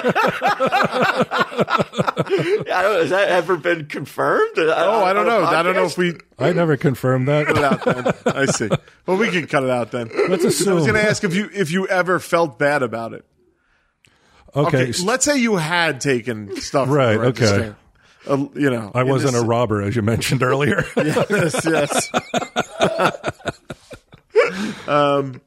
I 1.56 2.82
don't, 2.82 3.00
has 3.00 3.10
that 3.10 3.28
ever 3.28 3.56
been 3.56 3.86
confirmed? 3.86 4.58
Oh, 4.58 5.04
I 5.04 5.12
don't 5.12 5.26
know. 5.26 5.44
I 5.44 5.62
don't 5.62 5.74
know 5.74 5.84
if 5.84 5.96
we 5.96 6.14
I 6.38 6.52
never 6.52 6.76
confirmed 6.76 7.26
cut 7.26 7.48
it 7.48 7.54
that. 7.54 7.86
out 7.86 8.24
then. 8.24 8.34
I 8.36 8.46
see. 8.46 8.68
Well, 9.06 9.16
we 9.16 9.30
can 9.30 9.46
cut 9.46 9.62
it 9.62 9.70
out 9.70 9.90
then. 9.90 10.10
Let's 10.28 10.44
I 10.66 10.72
was 10.72 10.84
going 10.84 10.94
to 10.94 11.08
ask 11.08 11.24
if 11.24 11.34
you 11.34 11.48
if 11.52 11.70
you 11.70 11.86
ever 11.88 12.18
felt 12.18 12.58
bad 12.58 12.82
about 12.82 13.12
it. 13.12 13.24
Okay, 14.54 14.88
Okay, 14.88 14.92
let's 15.04 15.24
say 15.24 15.38
you 15.38 15.56
had 15.56 16.00
taken 16.00 16.54
stuff. 16.60 16.88
Right, 16.88 17.16
okay. 17.18 17.74
Uh, 18.26 18.46
you 18.54 18.70
know, 18.70 18.90
I 18.94 19.02
wasn't 19.02 19.34
this- 19.34 19.42
a 19.42 19.46
robber, 19.46 19.82
as 19.82 19.94
you 19.96 20.02
mentioned 20.02 20.42
earlier. 20.42 20.84
yes, 20.96 21.64
yes. 21.64 22.10
um, 24.88 25.40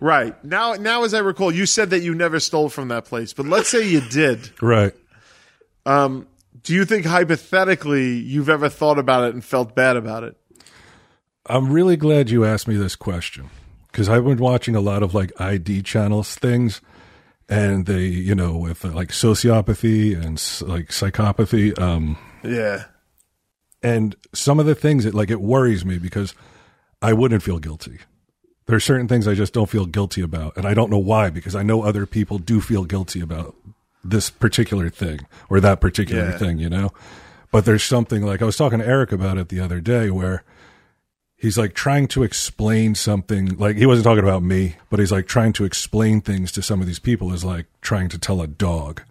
right 0.00 0.42
now, 0.44 0.74
now 0.74 1.04
as 1.04 1.14
I 1.14 1.18
recall, 1.20 1.52
you 1.52 1.66
said 1.66 1.90
that 1.90 2.00
you 2.00 2.14
never 2.14 2.38
stole 2.40 2.68
from 2.68 2.88
that 2.88 3.04
place, 3.04 3.32
but 3.32 3.46
let's 3.46 3.68
say 3.68 3.88
you 3.88 4.00
did. 4.00 4.50
right. 4.62 4.92
Do 6.62 6.72
you 6.72 6.86
think 6.86 7.04
hypothetically 7.04 8.14
you've 8.14 8.48
ever 8.48 8.70
thought 8.70 8.98
about 8.98 9.24
it 9.24 9.34
and 9.34 9.44
felt 9.44 9.74
bad 9.74 9.98
about 9.98 10.24
it? 10.24 10.34
I'm 11.46 11.70
really 11.70 11.96
glad 11.98 12.30
you 12.30 12.46
asked 12.46 12.66
me 12.66 12.76
this 12.76 12.96
question 12.96 13.50
because 13.92 14.08
I've 14.08 14.24
been 14.24 14.38
watching 14.38 14.74
a 14.74 14.80
lot 14.80 15.02
of 15.02 15.14
like 15.14 15.38
ID 15.38 15.82
channels 15.82 16.34
things, 16.36 16.80
and 17.48 17.86
they, 17.86 18.04
you 18.06 18.34
know, 18.34 18.56
with 18.56 18.84
uh, 18.84 18.88
like 18.92 19.08
sociopathy 19.10 20.14
and 20.14 20.34
like 20.68 20.88
psychopathy. 20.88 21.78
Um, 21.78 22.16
Yeah, 22.42 22.84
and 23.82 24.16
some 24.32 24.58
of 24.60 24.66
the 24.66 24.74
things 24.74 25.04
it 25.04 25.14
like 25.14 25.30
it 25.30 25.40
worries 25.40 25.84
me 25.84 25.98
because 25.98 26.34
I 27.02 27.12
wouldn't 27.12 27.42
feel 27.42 27.58
guilty. 27.58 27.98
There 28.66 28.76
are 28.76 28.80
certain 28.80 29.08
things 29.08 29.28
I 29.28 29.34
just 29.34 29.52
don't 29.52 29.68
feel 29.68 29.84
guilty 29.86 30.22
about, 30.22 30.56
and 30.56 30.66
I 30.66 30.72
don't 30.74 30.90
know 30.90 30.98
why 30.98 31.28
because 31.30 31.54
I 31.54 31.62
know 31.62 31.82
other 31.82 32.06
people 32.06 32.38
do 32.38 32.60
feel 32.60 32.84
guilty 32.84 33.20
about 33.20 33.54
this 34.02 34.30
particular 34.30 34.88
thing 34.90 35.20
or 35.50 35.60
that 35.60 35.80
particular 35.80 36.30
Yeah. 36.30 36.38
thing, 36.38 36.58
you 36.58 36.70
know. 36.70 36.90
But 37.50 37.66
there's 37.66 37.84
something 37.84 38.22
like 38.24 38.42
I 38.42 38.46
was 38.46 38.56
talking 38.56 38.78
to 38.80 38.86
Eric 38.86 39.12
about 39.12 39.38
it 39.38 39.48
the 39.48 39.60
other 39.60 39.80
day 39.80 40.10
where 40.10 40.42
he's 41.44 41.58
like 41.58 41.74
trying 41.74 42.08
to 42.08 42.22
explain 42.22 42.94
something 42.94 43.58
like 43.58 43.76
he 43.76 43.84
wasn't 43.84 44.04
talking 44.04 44.24
about 44.24 44.42
me, 44.42 44.76
but 44.88 44.98
he's 44.98 45.12
like 45.12 45.26
trying 45.26 45.52
to 45.52 45.64
explain 45.64 46.22
things 46.22 46.50
to 46.50 46.62
some 46.62 46.80
of 46.80 46.86
these 46.86 46.98
people 46.98 47.34
is 47.34 47.44
like 47.44 47.66
trying 47.82 48.08
to 48.08 48.18
tell 48.18 48.40
a 48.40 48.46
dog. 48.46 49.02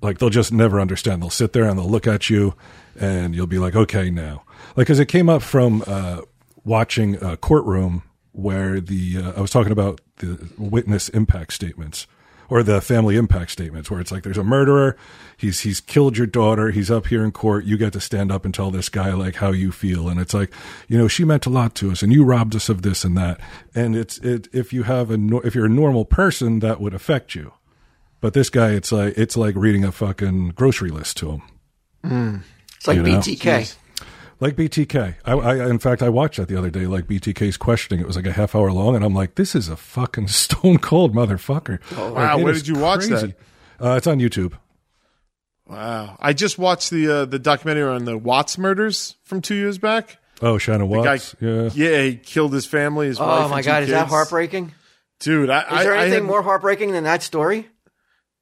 Like 0.00 0.18
they'll 0.18 0.30
just 0.30 0.52
never 0.52 0.80
understand. 0.80 1.20
They'll 1.20 1.28
sit 1.28 1.52
there 1.52 1.64
and 1.64 1.76
they'll 1.76 1.90
look 1.90 2.06
at 2.06 2.30
you, 2.30 2.54
and 3.00 3.34
you'll 3.34 3.48
be 3.48 3.58
like, 3.58 3.74
okay, 3.74 4.10
now, 4.10 4.44
like, 4.76 4.86
because 4.86 5.00
it 5.00 5.08
came 5.08 5.28
up 5.28 5.42
from 5.42 5.82
uh, 5.88 6.20
watching 6.64 7.20
a 7.20 7.36
courtroom 7.36 8.04
where 8.30 8.80
the 8.80 9.18
uh, 9.18 9.32
I 9.32 9.40
was 9.40 9.50
talking 9.50 9.72
about 9.72 10.00
the 10.18 10.48
witness 10.56 11.08
impact 11.08 11.52
statements 11.52 12.06
or 12.48 12.62
the 12.62 12.80
family 12.80 13.16
impact 13.16 13.50
statements, 13.50 13.90
where 13.90 14.00
it's 14.00 14.12
like 14.12 14.22
there's 14.22 14.38
a 14.38 14.44
murderer, 14.44 14.96
he's 15.36 15.60
he's 15.60 15.80
killed 15.80 16.16
your 16.16 16.26
daughter, 16.26 16.70
he's 16.70 16.90
up 16.90 17.06
here 17.06 17.24
in 17.24 17.32
court, 17.32 17.64
you 17.64 17.76
get 17.76 17.92
to 17.92 18.00
stand 18.00 18.30
up 18.32 18.44
and 18.44 18.54
tell 18.54 18.70
this 18.70 18.88
guy 18.88 19.12
like 19.12 19.36
how 19.36 19.50
you 19.52 19.72
feel, 19.72 20.08
and 20.08 20.20
it's 20.20 20.34
like, 20.34 20.52
you 20.88 20.96
know, 20.98 21.08
she 21.08 21.24
meant 21.24 21.46
a 21.46 21.50
lot 21.50 21.74
to 21.76 21.90
us, 21.90 22.02
and 22.02 22.12
you 22.12 22.24
robbed 22.24 22.54
us 22.54 22.68
of 22.68 22.82
this 22.82 23.04
and 23.04 23.16
that, 23.16 23.40
and 23.74 23.96
it's 23.96 24.18
it 24.18 24.48
if 24.52 24.72
you 24.72 24.84
have 24.84 25.10
a 25.10 25.18
if 25.44 25.54
you're 25.54 25.66
a 25.66 25.70
normal 25.70 26.04
person, 26.04 26.60
that 26.60 26.80
would 26.80 26.94
affect 26.94 27.34
you. 27.34 27.52
But 28.20 28.32
this 28.32 28.50
guy, 28.50 28.70
it's 28.70 28.92
like 28.92 29.16
it's 29.16 29.36
like 29.36 29.54
reading 29.56 29.84
a 29.84 29.92
fucking 29.92 30.50
grocery 30.50 30.90
list 30.90 31.16
to 31.18 31.32
him, 31.32 31.42
mm. 32.04 32.42
It's 32.76 32.86
like 32.86 32.96
You 32.96 33.02
know? 33.02 33.18
BTK. 33.18 33.76
Like 34.40 34.56
BTK. 34.56 35.14
I, 35.24 35.32
I, 35.32 35.68
in 35.70 35.78
fact, 35.78 36.02
I 36.02 36.08
watched 36.08 36.36
that 36.38 36.48
the 36.48 36.56
other 36.56 36.70
day. 36.70 36.86
Like 36.86 37.06
BTK's 37.06 37.56
questioning, 37.56 38.00
it 38.00 38.06
was 38.06 38.16
like 38.16 38.26
a 38.26 38.32
half 38.32 38.54
hour 38.54 38.70
long, 38.72 38.94
and 38.96 39.04
I'm 39.04 39.14
like, 39.14 39.34
this 39.36 39.54
is 39.54 39.68
a 39.68 39.76
fucking 39.76 40.28
stone 40.42 40.78
cold 40.78 41.14
motherfucker. 41.14 41.78
wow, 41.96 42.12
Like, 42.12 42.38
it 42.38 42.42
where 42.44 42.52
is 42.52 42.62
did 42.62 42.68
you 42.76 42.80
watch 42.82 43.06
crazy. 43.08 43.34
Uh, 43.80 43.94
it's 43.96 44.06
on 44.06 44.18
YouTube. 44.18 44.54
wow. 45.66 46.16
I 46.20 46.32
just 46.32 46.58
watched 46.58 46.90
the 46.90 47.08
uh, 47.08 47.24
the 47.24 47.38
documentary 47.38 47.84
on 47.88 48.04
the 48.04 48.16
Watts 48.18 48.58
murders 48.58 49.16
from 49.24 49.40
two 49.42 49.54
years 49.54 49.78
back. 49.78 50.18
Oh, 50.42 50.58
Shannon 50.58 50.90
Guy, 50.90 50.96
Watts. 50.98 51.34
yeah. 51.40 51.70
yeah, 51.74 52.02
he 52.02 52.16
killed 52.16 52.52
his 52.52 52.66
family, 52.66 53.06
his 53.06 53.18
wife. 53.18 53.28
Oh 53.28 53.42
and 53.42 53.50
my 53.50 53.62
two 53.62 53.66
God, 53.66 53.82
is 53.84 53.88
that 53.90 54.08
heartbreaking? 54.08 54.72
dude? 55.18 55.48
I, 55.48 55.78
Is 55.78 55.84
there 55.84 55.94
I, 55.94 55.96
I 55.96 56.00
anything 56.02 56.22
had- 56.24 56.28
more 56.28 56.42
heartbreaking 56.42 56.92
than 56.92 57.04
that 57.04 57.22
story? 57.22 57.68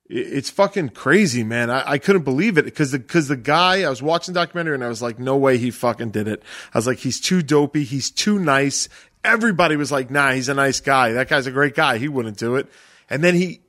It's 0.06 0.50
fucking 0.50 0.90
crazy, 0.90 1.42
man. 1.44 1.70
I, 1.70 1.92
I 1.92 1.98
couldn't 1.98 2.24
believe 2.24 2.58
it 2.58 2.66
because 2.66 2.90
the 2.92 2.98
because 2.98 3.28
the 3.28 3.36
guy 3.38 3.82
I 3.84 3.88
was 3.88 4.02
watching 4.02 4.34
the 4.34 4.40
documentary 4.40 4.74
and 4.74 4.84
I 4.84 4.88
was 4.88 5.00
like, 5.00 5.18
no 5.18 5.36
way 5.36 5.56
he 5.56 5.70
fucking 5.70 6.10
did 6.10 6.28
it. 6.28 6.42
I 6.74 6.78
was 6.78 6.86
like, 6.86 6.98
he's 6.98 7.18
too 7.20 7.40
dopey. 7.42 7.84
He's 7.84 8.10
too 8.10 8.38
nice. 8.38 8.88
Everybody 9.24 9.76
was 9.76 9.90
like, 9.90 10.10
nah, 10.10 10.32
he's 10.32 10.50
a 10.50 10.54
nice 10.54 10.80
guy. 10.80 11.12
That 11.12 11.28
guy's 11.30 11.46
a 11.46 11.50
great 11.50 11.74
guy. 11.74 11.96
He 11.96 12.08
wouldn't 12.08 12.36
do 12.36 12.56
it. 12.56 12.66
And 13.08 13.24
then 13.24 13.34
he 13.34 13.60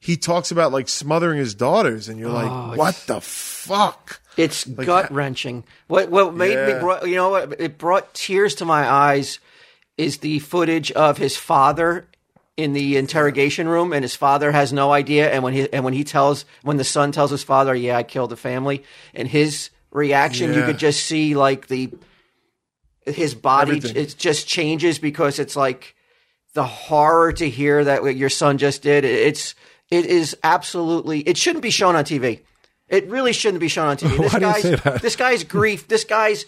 he 0.00 0.16
talks 0.16 0.50
about 0.50 0.72
like 0.72 0.88
smothering 0.88 1.38
his 1.38 1.54
daughters, 1.54 2.08
and 2.08 2.18
you're 2.18 2.30
like, 2.30 2.50
oh, 2.50 2.74
what 2.76 2.94
the 3.06 3.20
fuck? 3.20 4.20
It's 4.38 4.64
gut 4.64 5.10
wrenching. 5.12 5.64
What 5.88 6.10
what 6.10 6.34
made 6.34 6.54
Yeah. 6.54 6.74
me 6.74 6.80
brought, 6.80 7.06
you 7.06 7.16
know 7.16 7.28
what 7.30 7.60
it 7.60 7.76
brought 7.76 8.14
tears 8.14 8.54
to 8.56 8.64
my 8.64 8.88
eyes 8.90 9.40
is 9.98 10.18
the 10.18 10.38
footage 10.38 10.90
of 10.92 11.18
his 11.18 11.36
father 11.36 12.06
in 12.56 12.72
the 12.72 12.96
interrogation 12.96 13.68
room 13.68 13.92
and 13.92 14.02
his 14.02 14.14
father 14.14 14.50
has 14.50 14.72
no 14.72 14.92
idea 14.92 15.30
and 15.30 15.42
when 15.42 15.52
he 15.52 15.70
and 15.72 15.84
when 15.84 15.92
he 15.92 16.04
tells 16.04 16.44
when 16.62 16.78
the 16.78 16.84
son 16.84 17.12
tells 17.12 17.30
his 17.30 17.42
father 17.42 17.74
yeah 17.74 17.96
I 17.96 18.02
killed 18.02 18.30
the 18.30 18.36
family 18.36 18.84
and 19.14 19.28
his 19.28 19.70
reaction 19.90 20.54
you 20.54 20.64
could 20.64 20.78
just 20.78 21.04
see 21.04 21.34
like 21.34 21.66
the 21.68 21.92
his 23.04 23.34
body 23.34 23.76
Everything. 23.76 23.96
it 23.96 24.16
just 24.16 24.48
changes 24.48 24.98
because 24.98 25.38
it's 25.38 25.54
like 25.56 25.94
the 26.54 26.64
horror 26.64 27.32
to 27.34 27.48
hear 27.48 27.84
that 27.84 28.02
what 28.02 28.16
your 28.16 28.30
son 28.30 28.56
just 28.58 28.82
did 28.82 29.04
it's 29.04 29.54
it 29.90 30.06
is 30.06 30.36
absolutely 30.42 31.20
it 31.20 31.36
shouldn't 31.36 31.62
be 31.62 31.70
shown 31.70 31.94
on 31.94 32.04
TV 32.04 32.40
it 32.88 33.08
really 33.08 33.32
shouldn't 33.32 33.60
be 33.60 33.68
shown 33.68 33.88
on 33.88 33.96
TV. 33.96 34.16
This 34.22 34.32
Why 34.32 34.38
guy's 34.38 35.02
this 35.02 35.16
guy's 35.16 35.44
grief. 35.44 35.88
This 35.88 36.04
guy's 36.04 36.44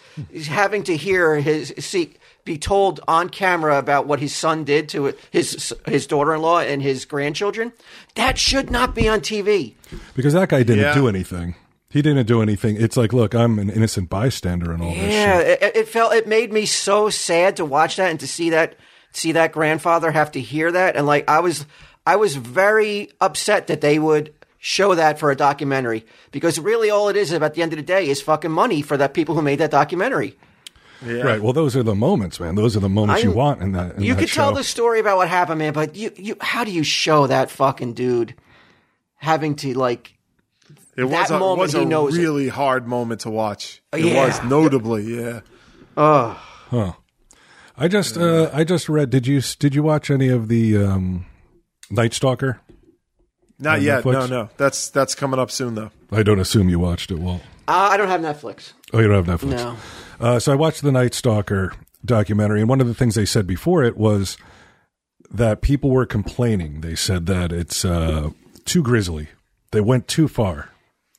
having 0.47 0.85
to 0.85 0.97
hear 0.97 1.35
his 1.41 1.75
see 1.79 2.15
be 2.49 2.59
told 2.59 3.01
on 3.07 3.29
camera 3.29 3.79
about 3.79 4.07
what 4.07 4.19
his 4.21 4.35
son 4.35 4.65
did 4.65 4.89
to 4.89 5.15
his 5.31 5.73
his 5.87 6.07
daughter-in-law 6.07 6.61
and 6.61 6.81
his 6.83 7.05
grandchildren. 7.05 7.73
That 8.15 8.39
should 8.39 8.71
not 8.71 8.95
be 8.95 9.07
on 9.09 9.21
TV. 9.21 9.75
Because 10.17 10.33
that 10.33 10.49
guy 10.49 10.63
didn't 10.63 10.85
Yeah. 10.85 10.95
do 10.95 11.07
anything. 11.09 11.55
He 11.91 12.01
didn't 12.03 12.27
do 12.27 12.41
anything. 12.43 12.77
It's 12.81 12.97
like, 12.97 13.13
look, 13.13 13.35
I'm 13.35 13.59
an 13.59 13.71
innocent 13.71 14.09
bystander 14.11 14.73
and 14.73 14.83
all 14.83 14.95
this 14.95 15.13
Yeah, 15.13 15.39
it, 15.41 15.77
it 15.77 15.89
felt 15.89 16.15
it 16.15 16.27
made 16.27 16.53
me 16.53 16.65
so 16.67 17.11
sad 17.11 17.57
to 17.57 17.65
watch 17.65 17.97
that 17.97 18.11
and 18.11 18.21
to 18.21 18.27
see 18.27 18.51
that 18.51 18.75
see 19.13 19.33
that 19.33 19.53
grandfather 19.53 20.11
have 20.11 20.33
to 20.33 20.41
hear 20.41 20.73
that 20.73 20.97
and 20.97 21.07
like 21.07 21.29
I 21.29 21.41
was 21.41 21.67
I 22.07 22.17
was 22.17 22.37
very 22.37 23.11
upset 23.21 23.67
that 23.67 23.81
they 23.83 23.99
would 23.99 24.33
show 24.59 24.95
that 24.95 25.19
for 25.19 25.31
a 25.31 25.37
documentary 25.37 26.05
because 26.31 26.59
really 26.59 26.89
all 26.91 27.09
it 27.11 27.17
is 27.17 27.33
at 27.33 27.55
the 27.55 27.63
end 27.63 27.73
of 27.73 27.77
the 27.79 27.83
day 27.83 28.09
is 28.09 28.21
fucking 28.23 28.51
money 28.51 28.81
for 28.83 28.97
the 28.97 29.09
people 29.09 29.35
who 29.35 29.43
made 29.43 29.59
that 29.61 29.71
documentary. 29.71 30.37
Yeah. 31.05 31.23
Right. 31.23 31.41
Well, 31.43 31.53
those 31.53 31.77
are 31.77 31.83
the 31.83 31.95
moments, 31.95 32.41
man. 32.41 32.55
Those 32.57 32.77
are 32.77 32.81
the 32.81 32.89
moments 32.89 33.23
I- 33.23 33.25
you 33.27 33.31
want 33.33 33.63
in 33.63 33.73
that. 33.73 33.97
In 33.97 34.03
you 34.03 34.15
that 34.15 34.21
could 34.21 34.29
tell 34.33 34.53
the 34.53 34.65
story 34.65 34.99
about 35.01 35.17
what 35.19 35.29
happened, 35.29 35.59
man, 35.61 35.73
but 35.73 35.95
you, 35.95 36.11
you 36.17 36.37
how 36.41 36.65
do 36.65 36.73
you 36.73 36.83
show 36.83 37.27
that 37.29 37.51
fucking 37.51 37.95
dude 37.95 38.35
having 39.17 39.55
to 39.57 39.75
like 39.79 40.17
It 40.97 41.05
was 41.05 41.29
that 41.29 41.37
a, 41.37 41.39
moment 41.39 41.59
was 41.61 41.73
he 41.73 41.83
a 41.83 41.85
knows 41.85 42.17
it. 42.17 42.21
really 42.21 42.49
hard 42.49 42.87
moment 42.89 43.21
to 43.23 43.31
watch. 43.31 43.81
It 43.93 44.07
Yeah. 44.07 44.27
was 44.27 44.43
notably, 44.45 45.05
yeah. 45.17 45.41
Oh. 45.97 46.41
Huh. 46.71 46.93
I 47.77 47.87
just, 47.87 48.17
uh, 48.19 48.51
I 48.53 48.65
just 48.65 48.89
read. 48.89 49.11
Did 49.11 49.27
you 49.29 49.41
did 49.41 49.75
you 49.77 49.85
watch 49.85 50.11
any 50.11 50.29
of 50.29 50.49
the 50.49 50.77
um, 50.79 51.27
Night 51.91 52.13
Stalker? 52.13 52.61
Not 53.61 53.79
On 53.79 53.85
yet. 53.85 54.05
No, 54.05 54.27
no. 54.27 54.49
That's 54.57 54.91
that's 54.91 55.15
coming 55.15 55.39
up 55.39 55.51
soon 55.53 55.75
though. 55.77 55.91
I 56.11 56.25
don't 56.25 56.41
assume 56.41 56.69
you 56.69 56.81
watched 56.81 57.13
it, 57.13 57.19
Walt. 57.21 57.43
Uh, 57.69 57.89
I 57.93 57.97
don't 57.97 58.09
have 58.09 58.21
Netflix. 58.21 58.73
Oh, 58.93 58.99
you 58.99 59.07
don't 59.09 59.25
have 59.27 59.41
Netflix. 59.41 59.51
No. 59.51 59.77
Uh, 60.19 60.39
so 60.41 60.51
I 60.53 60.57
watched 60.57 60.83
the 60.83 60.91
Night 60.93 61.15
Stalker 61.15 61.73
documentary, 62.05 62.61
and 62.61 62.69
one 62.69 62.81
of 62.81 62.87
the 62.89 62.95
things 62.95 63.15
they 63.15 63.25
said 63.27 63.47
before 63.47 63.85
it 63.85 63.97
was 63.97 64.37
that 65.31 65.61
people 65.61 65.91
were 65.91 66.07
complaining. 66.07 66.81
They 66.81 66.95
said 66.97 67.27
that 67.27 67.53
it's 67.53 67.85
uh, 67.85 68.31
too 68.65 68.83
grisly. 68.83 69.29
They 69.71 69.81
went 69.83 70.09
too 70.09 70.27
far, 70.29 70.71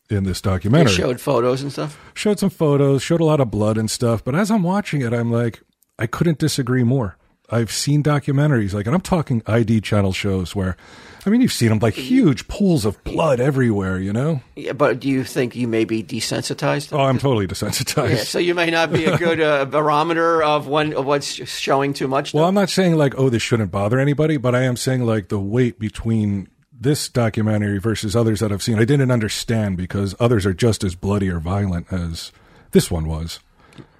in 0.09 0.23
this 0.23 0.41
They 0.41 0.49
documentary. 0.49 0.93
showed 0.93 1.21
photos 1.21 1.61
and 1.61 1.71
stuff. 1.71 1.99
showed 2.15 2.39
some 2.39 2.49
photos, 2.49 3.03
showed 3.03 3.21
a 3.21 3.25
lot 3.25 3.39
of 3.39 3.51
blood 3.51 3.77
and 3.77 3.89
stuff. 3.89 4.23
But 4.23 4.33
as 4.35 4.49
I'm 4.49 4.63
watching 4.63 5.01
it, 5.01 5.13
I'm 5.13 5.31
like, 5.31 5.61
I 5.99 6.07
couldn't 6.07 6.39
disagree 6.39 6.83
more. 6.83 7.15
I've 7.51 7.71
seen 7.71 8.03
documentaries 8.03 8.73
like, 8.73 8.85
and 8.85 8.95
I'm 8.95 9.01
talking 9.01 9.41
ID 9.47 9.81
channel 9.81 10.13
shows 10.13 10.55
where, 10.55 10.77
I 11.25 11.29
mean, 11.29 11.41
you've 11.41 11.51
seen 11.51 11.69
them 11.69 11.79
like 11.79 11.95
huge 11.95 12.47
pools 12.47 12.85
of 12.85 13.03
blood 13.03 13.39
everywhere, 13.39 13.97
you 13.99 14.13
know? 14.13 14.41
Yeah, 14.55 14.73
but 14.73 14.99
do 14.99 15.09
you 15.09 15.23
think 15.23 15.55
you 15.55 15.67
may 15.67 15.83
be 15.83 16.03
desensitized? 16.03 16.93
Oh, 16.93 17.01
I'm 17.01 17.17
totally 17.17 17.47
desensitized. 17.47 18.09
Yeah, 18.09 18.23
so 18.23 18.39
you 18.39 18.53
may 18.53 18.69
not 18.69 18.91
be 18.91 19.05
a 19.05 19.17
good 19.19 19.41
uh, 19.41 19.65
barometer 19.65 20.43
of 20.43 20.67
when 20.67 20.93
of 20.93 21.05
what's 21.05 21.33
showing 21.49 21.93
too 21.93 22.07
much. 22.07 22.33
Well, 22.33 22.45
I'm 22.45 22.55
not 22.55 22.69
saying 22.69 22.95
like, 22.95 23.13
oh, 23.17 23.29
this 23.29 23.41
shouldn't 23.41 23.71
bother 23.71 23.99
anybody, 23.99 24.37
but 24.37 24.55
I 24.55 24.61
am 24.63 24.77
saying 24.77 25.05
like 25.05 25.29
the 25.29 25.39
weight 25.39 25.79
between 25.79 26.47
this 26.81 27.09
documentary 27.09 27.79
versus 27.79 28.15
others 28.15 28.39
that 28.39 28.51
I've 28.51 28.63
seen, 28.63 28.79
I 28.79 28.85
didn't 28.85 29.11
understand 29.11 29.75
because 29.75 30.15
others 30.19 30.45
are 30.45 30.53
just 30.53 30.83
as 30.83 30.95
bloody 30.95 31.29
or 31.29 31.39
violent 31.39 31.91
as 31.91 32.31
this 32.71 32.89
one 32.89 33.07
was. 33.07 33.39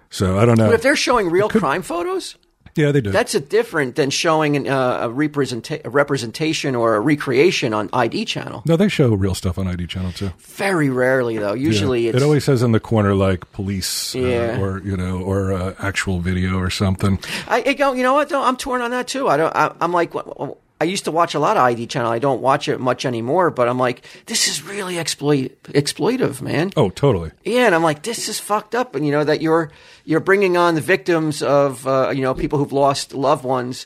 So 0.10 0.40
I 0.40 0.46
don't 0.46 0.58
know. 0.58 0.68
but 0.68 0.76
if 0.76 0.82
they're 0.82 0.96
showing 0.96 1.30
real 1.30 1.50
crime 1.50 1.82
photos, 1.82 2.38
yeah, 2.80 2.92
they 2.92 3.02
do. 3.02 3.12
that's 3.12 3.36
a 3.36 3.40
different 3.40 3.96
than 3.96 4.10
showing 4.10 4.56
an, 4.56 4.68
uh, 4.68 5.00
a, 5.02 5.10
representa- 5.10 5.82
a 5.86 5.90
representation 5.90 6.76
or 6.76 6.96
a 6.96 7.00
recreation 7.00 7.74
on 7.74 7.90
ID 7.94 8.26
channel. 8.26 8.64
no, 8.66 8.76
they 8.78 8.88
show 8.90 9.14
real 9.14 9.36
stuff 9.36 9.58
on 9.58 9.68
ID 9.68 9.88
channel 9.88 10.12
too. 10.12 10.32
Very 10.40 10.90
rarely, 10.90 11.38
though. 11.38 11.54
Usually, 11.54 12.04
Yeah. 12.04 12.10
it's 12.12 12.18
it 12.18 12.24
always 12.24 12.44
says 12.44 12.64
in 12.64 12.72
the 12.72 12.80
corner 12.80 13.14
like 13.16 13.52
police 13.52 14.16
uh, 14.16 14.58
or 14.60 14.80
you 14.84 14.96
know 14.98 15.20
or 15.22 15.52
uh, 15.54 15.74
actual 15.80 16.20
video 16.20 16.58
or 16.58 16.70
something. 16.70 17.20
I, 17.48 17.64
I 17.66 17.74
go. 17.74 17.94
You 17.94 18.04
know 18.04 18.14
what? 18.14 18.30
Though 18.30 18.42
I'm 18.44 18.58
torn 18.58 18.82
on 18.82 18.92
that 18.92 19.08
too. 19.08 19.28
I 19.28 19.38
don't. 19.38 19.56
I, 19.56 19.74
I'm 19.82 19.92
like. 19.92 20.14
wh- 20.14 20.52
I 20.82 20.86
used 20.86 21.06
to 21.06 21.12
watch 21.12 21.36
a 21.36 21.40
lot 21.40 21.58
of 21.58 21.64
ID 21.64 21.88
channel. 21.88 22.12
I 22.12 22.20
don't 22.20 22.42
watch 22.42 22.70
it 22.70 22.80
much 22.80 23.06
anymore. 23.06 23.52
But 23.52 23.68
I'm 23.68 23.78
like, 23.78 24.06
this 24.28 24.48
is 24.48 24.64
really 24.64 24.98
exploit 24.98 25.62
exploitive, 25.64 26.42
man. 26.42 26.72
Oh, 26.78 26.90
totally. 26.90 27.32
Yeah, 27.44 27.66
and 27.66 27.76
I'm 27.76 27.84
like, 27.84 28.04
this 28.04 28.30
is 28.30 28.40
fucked 28.40 28.76
up. 28.76 28.96
And 28.96 29.06
you 29.06 29.12
know 29.12 29.24
that 29.24 29.42
you're 29.42 29.72
you're 30.06 30.20
bringing 30.22 30.56
on 30.58 30.76
the 30.76 30.82
victims 30.82 31.42
of 31.42 31.86
uh, 31.86 32.12
you 32.16 32.22
know 32.22 32.34
people 32.34 32.60
who've 32.60 32.72
lost 32.72 33.14
loved 33.14 33.44
ones 33.44 33.86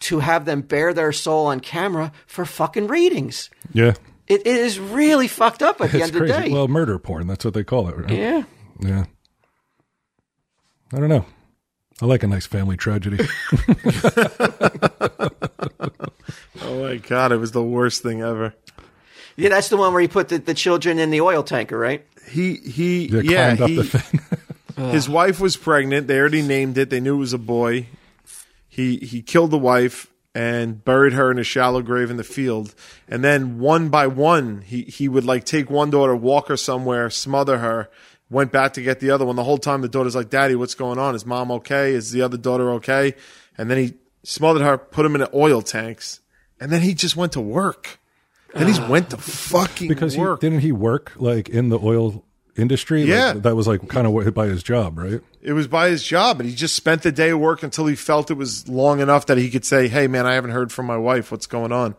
to 0.00 0.20
have 0.20 0.44
them 0.44 0.60
bare 0.60 0.94
their 0.94 1.10
soul 1.10 1.46
on 1.46 1.58
camera 1.58 2.12
for 2.26 2.44
fucking 2.44 2.86
ratings. 2.86 3.50
Yeah, 3.72 3.94
It, 4.28 4.42
it 4.42 4.46
is 4.46 4.78
really 4.78 5.26
fucked 5.26 5.60
up 5.60 5.80
at 5.80 5.90
the 5.90 5.98
it's 5.98 6.06
end 6.06 6.16
of 6.16 6.28
the 6.28 6.32
day. 6.32 6.52
Well, 6.52 6.68
murder 6.68 7.00
porn. 7.00 7.26
That's 7.26 7.44
what 7.44 7.54
they 7.54 7.64
call 7.64 7.88
it. 7.88 7.96
Right? 7.96 8.10
yeah. 8.10 8.44
Yeah. 8.80 9.04
I 10.92 11.00
don't 11.00 11.08
know. 11.08 11.26
I 12.00 12.06
like 12.06 12.22
a 12.22 12.28
nice 12.28 12.46
family 12.46 12.76
tragedy. 12.76 13.18
Oh 16.62 16.82
my 16.82 16.96
god, 16.96 17.32
it 17.32 17.36
was 17.36 17.52
the 17.52 17.62
worst 17.62 18.02
thing 18.02 18.20
ever. 18.22 18.54
Yeah, 19.36 19.50
that's 19.50 19.68
the 19.68 19.76
one 19.76 19.92
where 19.92 20.02
he 20.02 20.08
put 20.08 20.28
the, 20.28 20.38
the 20.38 20.54
children 20.54 20.98
in 20.98 21.10
the 21.10 21.20
oil 21.20 21.42
tanker, 21.42 21.78
right? 21.78 22.04
He 22.28 22.54
he 22.56 23.06
They 23.06 23.22
yeah 23.22 23.56
climbed 23.56 23.60
up 23.62 23.68
he, 23.70 23.76
the 23.76 23.84
thing. 23.84 24.90
his 24.90 25.08
wife 25.08 25.40
was 25.40 25.56
pregnant. 25.56 26.06
They 26.08 26.18
already 26.18 26.42
named 26.42 26.76
it. 26.78 26.90
They 26.90 27.00
knew 27.00 27.16
it 27.16 27.20
was 27.20 27.32
a 27.32 27.38
boy. 27.38 27.86
He 28.68 28.96
he 28.98 29.22
killed 29.22 29.50
the 29.50 29.58
wife 29.58 30.08
and 30.34 30.84
buried 30.84 31.14
her 31.14 31.30
in 31.30 31.38
a 31.38 31.42
shallow 31.44 31.82
grave 31.82 32.10
in 32.10 32.16
the 32.16 32.24
field. 32.24 32.74
And 33.08 33.24
then 33.24 33.58
one 33.58 33.88
by 33.88 34.06
one, 34.06 34.60
he 34.62 34.82
he 34.82 35.08
would 35.08 35.24
like 35.24 35.44
take 35.44 35.70
one 35.70 35.90
daughter, 35.90 36.14
walk 36.14 36.48
her 36.48 36.56
somewhere, 36.56 37.10
smother 37.10 37.58
her. 37.58 37.90
Went 38.30 38.52
back 38.52 38.74
to 38.74 38.82
get 38.82 39.00
the 39.00 39.10
other 39.10 39.24
one. 39.24 39.36
The 39.36 39.44
whole 39.44 39.56
time 39.56 39.80
the 39.80 39.88
daughter's 39.88 40.14
like, 40.14 40.28
"Daddy, 40.30 40.54
what's 40.54 40.74
going 40.74 40.98
on? 40.98 41.14
Is 41.14 41.24
mom 41.24 41.50
okay? 41.50 41.94
Is 41.94 42.10
the 42.12 42.22
other 42.22 42.36
daughter 42.36 42.70
okay?" 42.72 43.14
And 43.56 43.70
then 43.70 43.78
he 43.78 43.94
smothered 44.28 44.62
her, 44.62 44.76
put 44.78 45.06
him 45.06 45.14
in 45.14 45.20
the 45.22 45.30
oil 45.34 45.62
tanks, 45.62 46.20
and 46.60 46.70
then 46.70 46.82
he 46.82 46.94
just 46.94 47.16
went 47.16 47.32
to 47.32 47.40
work. 47.40 47.98
Then 48.54 48.72
he 48.72 48.80
went 48.88 49.10
to 49.10 49.16
fucking 49.18 49.88
because 49.88 50.14
he, 50.14 50.20
work. 50.20 50.40
didn't 50.40 50.60
he 50.60 50.72
work 50.72 51.12
like 51.16 51.48
in 51.48 51.68
the 51.70 51.78
oil 51.78 52.24
industry? 52.56 53.00
Like, 53.02 53.08
Yeah. 53.08 53.32
that 53.34 53.56
was 53.56 53.66
like 53.66 53.88
kind 53.88 54.06
of 54.06 54.12
what 54.12 54.32
by 54.34 54.46
his 54.46 54.62
job, 54.62 54.98
right? 54.98 55.20
It 55.40 55.52
was 55.52 55.66
by 55.66 55.88
his 55.88 56.02
job, 56.02 56.40
and 56.40 56.48
he 56.48 56.54
just 56.54 56.74
spent 56.76 57.02
the 57.02 57.12
day 57.12 57.30
of 57.30 57.38
work 57.38 57.62
until 57.62 57.86
he 57.86 57.94
felt 57.96 58.30
it 58.30 58.34
was 58.34 58.68
long 58.68 59.00
enough 59.00 59.26
that 59.26 59.38
he 59.38 59.50
could 59.50 59.64
say, 59.64 59.88
"Hey, 59.88 60.06
man, 60.08 60.26
I 60.26 60.34
haven't 60.34 60.50
heard 60.50 60.72
from 60.72 60.86
my 60.86 60.96
wife. 60.96 61.30
What's 61.30 61.46
going 61.46 61.72
on?" 61.72 61.94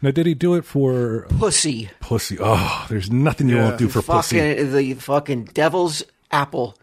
Now, 0.00 0.10
did 0.12 0.26
he 0.26 0.34
do 0.34 0.54
it 0.54 0.64
for 0.64 1.26
Pussy. 1.38 1.90
pussy? 2.00 2.38
Oh, 2.40 2.86
there's 2.88 3.10
nothing 3.10 3.48
you 3.48 3.56
Yeah. 3.56 3.64
won't 3.64 3.78
do 3.78 3.88
for 3.88 4.00
pussy. 4.02 4.36
fucking 4.38 4.72
the 4.72 4.94
fucking 4.94 5.44
devil's 5.54 6.04
apple 6.30 6.76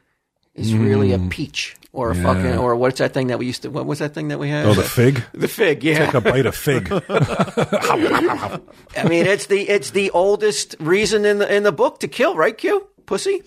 is 0.54 0.74
really 0.74 1.12
a 1.14 1.18
mm. 1.18 1.30
peach 1.30 1.76
or 1.96 2.12
a 2.12 2.16
fucking 2.16 2.44
Mm. 2.56 2.62
Or 2.62 2.76
what's 2.76 3.00
that 3.00 3.14
thing 3.14 3.28
that 3.28 3.40
we 3.40 3.46
used 3.48 3.62
to 3.64 3.70
what 3.72 3.86
was 3.86 4.00
that 4.00 4.14
thing 4.14 4.28
that 4.30 4.40
we 4.40 4.50
had 4.50 4.66
Oh, 4.66 4.74
the 4.74 4.84
fig. 4.84 5.24
the 5.34 5.48
fig 5.48 5.84
yeah 5.84 6.06
Take 6.06 6.14
a 6.16 6.22
bite 6.22 6.46
of 6.46 6.56
fig. 6.56 6.92
i 8.98 9.04
mean 9.08 9.26
it's 9.26 9.46
the 9.48 9.62
it's 9.70 9.92
the 9.92 10.12
oldest 10.12 10.76
reason 10.80 11.26
in 11.26 11.40
the 11.40 11.48
in 11.56 11.64
the 11.64 11.72
book 11.72 12.00
to 12.02 12.08
kill 12.08 12.36
right 12.36 12.58
q 12.58 12.88
pussy 13.06 13.42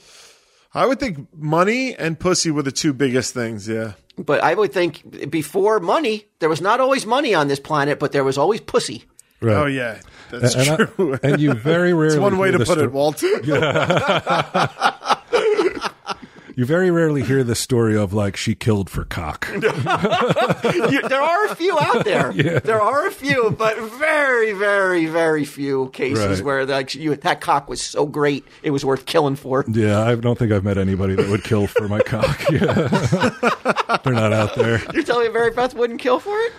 I 0.74 0.84
would 0.86 1.00
think 1.00 1.26
money 1.34 1.94
and 1.96 2.18
pussy 2.20 2.50
were 2.50 2.62
the 2.62 2.70
two 2.70 2.92
biggest 2.92 3.32
things. 3.34 3.66
Yeah, 3.66 3.92
but 4.18 4.42
i 4.44 4.52
would 4.54 4.72
think 4.72 5.30
before 5.30 5.80
money 5.80 6.26
there 6.40 6.48
was 6.48 6.60
not 6.60 6.78
always 6.80 7.06
money 7.06 7.34
on 7.34 7.48
this 7.48 7.58
planet 7.60 7.98
but 7.98 8.12
there 8.12 8.24
was 8.24 8.36
always 8.38 8.60
pussy 8.60 9.04
Right. 9.40 9.54
oh 9.56 9.66
yeah, 9.66 10.00
that's 10.32 10.54
And, 10.56 10.88
true. 10.96 11.16
and 11.22 11.40
you 11.40 11.54
very 11.54 11.94
rarely. 11.94 12.14
It's 12.16 12.20
one 12.20 12.38
way 12.38 12.50
to 12.50 12.58
put 12.58 12.66
sto- 12.66 12.82
it, 12.82 12.90
Walt. 12.92 13.22
You 16.58 16.64
very 16.64 16.90
rarely 16.90 17.22
hear 17.22 17.44
the 17.44 17.54
story 17.54 17.96
of 17.96 18.12
like 18.12 18.36
she 18.36 18.56
killed 18.56 18.90
for 18.90 19.04
cock. 19.04 19.48
You- 19.54 21.08
there 21.08 21.22
are 21.22 21.46
a 21.46 21.54
few 21.54 21.78
out 21.78 22.04
there 22.04 22.32
there 22.32 22.80
are 22.80 23.06
a 23.06 23.10
few 23.12 23.50
but 23.56 23.78
very 23.78 24.52
very 24.52 25.06
very 25.06 25.44
few 25.44 25.90
cases 25.90 26.38
Right. 26.38 26.44
where 26.44 26.66
like 26.66 26.94
you 26.96 27.14
that 27.14 27.40
cock 27.40 27.68
was 27.68 27.80
so 27.80 28.06
great 28.06 28.44
it 28.62 28.70
was 28.72 28.84
worth 28.84 29.06
killing 29.06 29.36
for 29.36 29.64
Yeah, 29.68 30.02
I 30.02 30.16
don't 30.16 30.36
think 30.38 30.50
I've 30.50 30.64
met 30.64 30.78
anybody 30.78 31.14
that 31.14 31.28
would 31.28 31.44
kill 31.44 31.68
for 31.68 31.86
my 31.88 32.00
cock. 32.00 32.44
Yeah. 32.50 33.98
They're 34.04 34.12
not 34.14 34.32
out 34.32 34.54
there. 34.56 34.80
You're 34.92 35.02
telling 35.04 35.28
me 35.28 35.32
Mary 35.32 35.50
Beth 35.52 35.74
wouldn't 35.74 36.00
kill 36.00 36.18
for 36.18 36.36
it? 36.40 36.52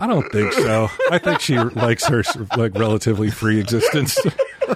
I 0.00 0.06
don't 0.06 0.30
think 0.32 0.52
so. 0.54 0.88
I 1.10 1.18
think 1.18 1.40
she 1.40 1.58
likes 1.58 2.06
her 2.06 2.22
like 2.56 2.74
relatively 2.78 3.30
free 3.30 3.60
existence. 3.60 4.16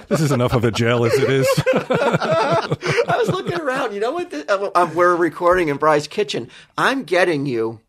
This 0.07 0.21
is 0.21 0.31
enough 0.31 0.53
of 0.53 0.63
a 0.65 0.71
jail 0.71 1.03
as 1.05 1.13
it 1.15 1.29
is. 1.29 1.47
I 1.73 3.15
was 3.17 3.29
looking 3.29 3.46
around. 3.87 3.95
You 3.95 4.01
know 4.01 4.11
what? 4.11 4.29
The, 4.29 4.51
uh, 4.51 4.71
uh, 4.75 4.89
we're 4.93 5.15
recording 5.15 5.69
in 5.69 5.77
Bry's 5.77 6.07
kitchen. 6.07 6.49
I'm 6.77 7.03
getting 7.03 7.45
you 7.45 7.81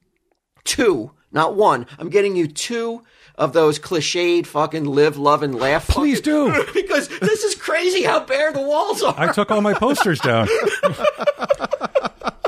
two, 0.65 1.13
not 1.33 1.55
one. 1.55 1.87
I'm 1.99 2.09
getting 2.09 2.37
you 2.37 2.47
two 2.49 3.03
of 3.37 3.53
those 3.53 3.79
cliched 3.79 4.47
fucking 4.47 4.85
live, 4.85 5.17
love, 5.17 5.43
and 5.43 5.55
laugh. 5.55 5.87
Please 5.89 6.19
fucking- 6.19 6.53
do. 6.53 6.65
because 6.75 7.09
this 7.09 7.45
is 7.45 7.55
crazy 7.55 8.03
how 8.03 8.25
bare 8.25 8.53
the 8.53 8.61
walls 8.63 9.03
are. 9.03 9.15
I 9.17 9.33
took 9.33 9.51
all 9.51 9.61
my 9.61 9.75
posters 9.75 10.21
down. 10.21 10.49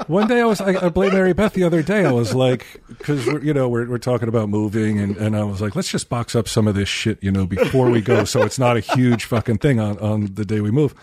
One 0.07 0.27
day 0.27 0.41
I 0.41 0.45
was, 0.45 0.61
I, 0.61 0.87
I 0.87 0.89
blamed 0.89 1.13
Mary 1.15 1.33
Beth 1.33 1.53
the 1.53 1.63
other 1.63 1.85
day. 1.85 2.05
I 2.05 2.11
was 2.11 2.35
like, 2.35 2.83
because 2.89 3.27
you 3.27 3.55
know 3.55 3.69
we're 3.69 3.89
we're 3.89 3.99
talking 3.99 4.27
about 4.27 4.49
moving, 4.49 4.99
and, 4.99 5.17
and 5.17 5.37
I 5.37 5.45
was 5.45 5.61
like, 5.61 5.77
let's 5.77 5.89
just 5.89 6.09
box 6.09 6.35
up 6.35 6.49
some 6.49 6.67
of 6.67 6.75
this 6.75 6.89
shit, 6.89 7.23
you 7.23 7.31
know, 7.31 7.47
before 7.47 7.89
we 7.89 8.01
go, 8.01 8.25
so 8.25 8.43
it's 8.43 8.59
not 8.59 8.77
a 8.77 8.81
huge 8.81 9.25
fucking 9.27 9.59
thing 9.59 9.79
on 9.79 9.97
on 10.01 10.35
the 10.35 10.45
day 10.45 10.61
we 10.61 10.73
move. 10.73 10.97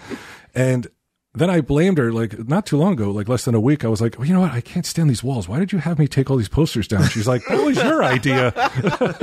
And 0.54 0.88
then 1.40 1.50
I 1.50 1.62
blamed 1.62 1.98
her 1.98 2.12
like 2.12 2.48
not 2.48 2.66
too 2.66 2.78
long 2.78 2.94
ago, 2.94 3.12
like 3.12 3.28
less 3.28 3.46
than 3.46 3.56
a 3.56 3.60
week. 3.60 3.84
I 3.86 3.88
was 3.88 4.02
like, 4.02 4.18
well, 4.18 4.28
you 4.28 4.34
know 4.34 4.42
what? 4.42 4.52
I 4.52 4.62
can't 4.62 4.86
stand 4.86 5.10
these 5.10 5.24
walls. 5.24 5.48
Why 5.48 5.60
did 5.60 5.72
you 5.72 5.80
have 5.80 5.98
me 6.00 6.08
take 6.08 6.30
all 6.30 6.38
these 6.38 6.50
posters 6.50 6.88
down? 6.88 7.08
She's 7.10 7.28
like, 7.28 7.44
that 7.48 7.64
was 7.64 7.78
your 7.78 8.04
idea. 8.04 8.54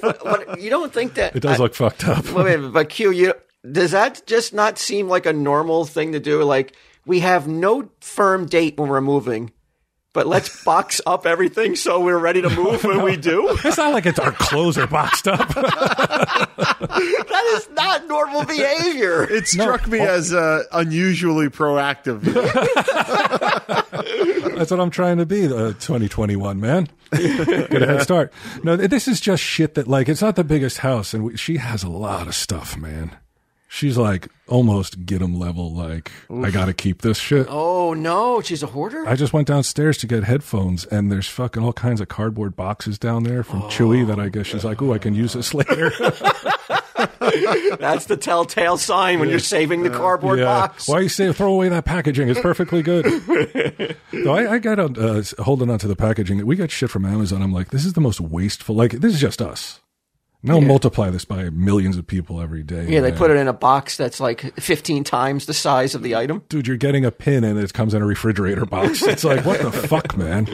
But 0.00 0.60
you 0.60 0.70
don't 0.70 0.92
think 0.92 1.14
that 1.14 1.34
It 1.36 1.40
does 1.40 1.58
I- 1.58 1.62
look 1.62 1.74
fucked 1.74 2.06
up. 2.08 2.30
Wait 2.32 2.56
but 2.72 2.88
Q, 2.88 3.10
you 3.10 3.34
does 3.70 3.90
that 3.90 4.22
just 4.26 4.54
not 4.54 4.78
seem 4.78 5.08
like 5.08 5.26
a 5.26 5.32
normal 5.32 5.84
thing 5.84 6.12
to 6.12 6.20
do? 6.20 6.42
Like 6.42 6.74
we 7.06 7.20
have 7.20 7.46
no 7.48 7.90
firm 8.00 8.46
date 8.46 8.78
when 8.78 8.88
we're 8.88 9.00
moving, 9.00 9.52
but 10.12 10.26
let's 10.26 10.64
box 10.64 11.00
up 11.06 11.26
everything 11.26 11.76
so 11.76 12.00
we're 12.00 12.18
ready 12.18 12.42
to 12.42 12.50
move 12.50 12.84
when 12.84 13.02
we 13.02 13.16
do. 13.16 13.56
It's 13.64 13.78
not 13.78 13.92
like 13.92 14.06
it's 14.06 14.18
our 14.18 14.32
clothes 14.32 14.78
are 14.78 14.86
boxed 14.86 15.28
up. 15.28 15.50
That 16.90 17.44
is 17.54 17.68
not 17.70 18.06
normal 18.06 18.44
behavior. 18.44 19.22
It 19.22 19.46
struck 19.46 19.86
me 19.88 20.00
as 20.00 20.32
uh, 20.32 20.64
unusually 20.72 21.48
proactive. 21.48 22.20
That's 24.56 24.70
what 24.70 24.80
I'm 24.80 24.90
trying 24.90 25.18
to 25.18 25.26
be, 25.26 25.46
uh, 25.46 25.72
2021, 25.74 26.60
man. 26.60 26.88
Get 27.12 27.82
a 27.82 27.86
head 27.86 28.02
start. 28.02 28.32
No, 28.62 28.76
this 28.76 29.08
is 29.08 29.20
just 29.20 29.42
shit 29.42 29.74
that, 29.74 29.88
like, 29.88 30.08
it's 30.08 30.20
not 30.20 30.36
the 30.36 30.44
biggest 30.44 30.78
house, 30.78 31.14
and 31.14 31.24
we, 31.24 31.36
she 31.36 31.56
has 31.56 31.82
a 31.82 31.88
lot 31.88 32.26
of 32.26 32.34
stuff, 32.34 32.76
man. 32.76 33.16
She's 33.72 33.96
like 33.96 34.26
almost 34.48 35.06
get 35.06 35.22
'em 35.22 35.38
level, 35.38 35.72
like, 35.72 36.10
I 36.28 36.50
gotta 36.50 36.74
keep 36.74 37.02
this 37.02 37.18
shit. 37.18 37.46
Oh 37.48 37.94
no, 37.94 38.40
she's 38.40 38.64
a 38.64 38.66
hoarder. 38.66 39.06
I 39.06 39.14
just 39.14 39.32
went 39.32 39.46
downstairs 39.46 39.96
to 39.98 40.08
get 40.08 40.24
headphones, 40.24 40.86
and 40.86 41.10
there's 41.10 41.28
fucking 41.28 41.62
all 41.62 41.72
kinds 41.72 42.00
of 42.00 42.08
cardboard 42.08 42.56
boxes 42.56 42.98
down 42.98 43.22
there 43.22 43.44
from 43.44 43.62
Chewy 43.62 44.04
that 44.08 44.18
I 44.18 44.28
guess 44.28 44.48
she's 44.48 44.64
like, 44.64 44.82
oh, 44.82 44.92
I 44.92 44.98
can 44.98 45.14
use 45.14 45.34
this 45.34 45.54
later. 45.54 45.92
That's 47.78 48.06
the 48.06 48.18
telltale 48.20 48.76
sign 48.76 49.20
when 49.20 49.28
you're 49.28 49.38
saving 49.38 49.84
the 49.84 49.90
cardboard 49.90 50.40
yeah. 50.40 50.46
box. 50.46 50.88
Why 50.88 50.98
you 50.98 51.08
say 51.08 51.32
throw 51.32 51.52
away 51.52 51.68
that 51.68 51.84
packaging? 51.84 52.28
It's 52.28 52.40
perfectly 52.40 52.82
good. 52.82 53.04
no, 54.12 54.34
I, 54.34 54.54
I 54.54 54.58
got 54.58 54.80
on, 54.80 54.98
uh, 54.98 55.22
holding 55.38 55.70
on 55.70 55.78
to 55.78 55.86
the 55.86 55.94
packaging. 55.94 56.44
We 56.44 56.56
got 56.56 56.72
shit 56.72 56.90
from 56.90 57.04
Amazon. 57.04 57.40
I'm 57.40 57.52
like, 57.52 57.68
this 57.70 57.84
is 57.84 57.92
the 57.92 58.00
most 58.00 58.20
wasteful. 58.20 58.74
Like, 58.74 58.90
this 58.94 59.14
is 59.14 59.20
just 59.20 59.40
us. 59.40 59.80
Now 60.42 60.58
multiply 60.58 61.10
this 61.10 61.26
by 61.26 61.50
millions 61.50 61.98
of 61.98 62.06
people 62.06 62.40
every 62.40 62.62
day. 62.62 62.86
Yeah, 62.88 63.00
they 63.00 63.10
man. 63.10 63.18
put 63.18 63.30
it 63.30 63.36
in 63.36 63.46
a 63.46 63.52
box 63.52 63.96
that's 63.98 64.20
like 64.20 64.54
15 64.58 65.04
times 65.04 65.44
the 65.44 65.52
size 65.52 65.94
of 65.94 66.02
the 66.02 66.16
item. 66.16 66.42
dude, 66.48 66.66
you're 66.66 66.78
getting 66.78 67.04
a 67.04 67.10
pin 67.10 67.44
and 67.44 67.58
it 67.58 67.72
comes 67.74 67.92
in 67.92 68.00
a 68.00 68.06
refrigerator 68.06 68.64
box. 68.64 69.02
It's 69.06 69.22
like, 69.24 69.44
what 69.44 69.60
the 69.60 69.70
fuck, 69.70 70.16
man? 70.16 70.48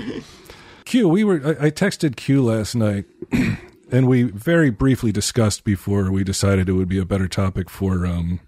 Q, 0.84 1.08
we 1.08 1.22
were, 1.22 1.40
I, 1.60 1.66
I 1.66 1.70
texted 1.70 2.16
Q 2.16 2.42
last 2.44 2.74
night 2.74 3.04
and 3.92 4.08
we 4.08 4.24
very 4.24 4.70
briefly 4.70 5.12
discussed 5.12 5.62
before 5.62 6.10
we 6.10 6.24
decided 6.24 6.68
it 6.68 6.72
would 6.72 6.88
be 6.88 6.98
a 6.98 7.04
better 7.04 7.28
topic 7.28 7.70
for, 7.70 8.04
um, 8.06 8.40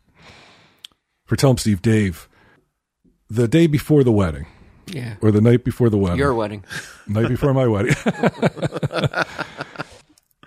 for 1.24 1.36
Tell 1.36 1.50
'em 1.50 1.58
Steve 1.58 1.82
Dave. 1.82 2.28
The 3.30 3.46
day 3.46 3.66
before 3.68 4.02
the 4.02 4.10
wedding 4.12 4.46
Yeah. 4.86 5.14
or 5.20 5.30
the 5.30 5.40
night 5.40 5.62
before 5.62 5.88
the 5.90 5.98
wedding. 5.98 6.18
Your 6.18 6.34
wedding. 6.34 6.64
night 7.06 7.28
before 7.28 7.54
my 7.54 7.66
wedding. 7.68 7.94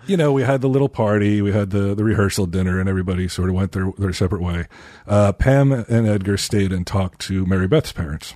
you 0.06 0.18
know, 0.18 0.32
we 0.32 0.44
had 0.44 0.62
the 0.62 0.70
little 0.70 0.90
party, 0.90 1.42
we 1.42 1.52
had 1.52 1.70
the, 1.70 1.94
the 1.96 2.04
rehearsal 2.04 2.46
dinner, 2.46 2.80
and 2.80 2.90
everybody 2.90 3.28
sort 3.28 3.50
of 3.50 3.56
went 3.56 3.72
their, 3.72 3.92
their 3.98 4.14
separate 4.14 4.42
way. 4.42 4.68
Uh, 5.08 5.32
Pam 5.32 5.72
and 5.72 6.08
Edgar 6.08 6.38
stayed 6.38 6.72
and 6.72 6.86
talked 6.86 7.22
to 7.22 7.46
Mary 7.46 7.68
Beth's 7.68 7.92
parents. 7.92 8.36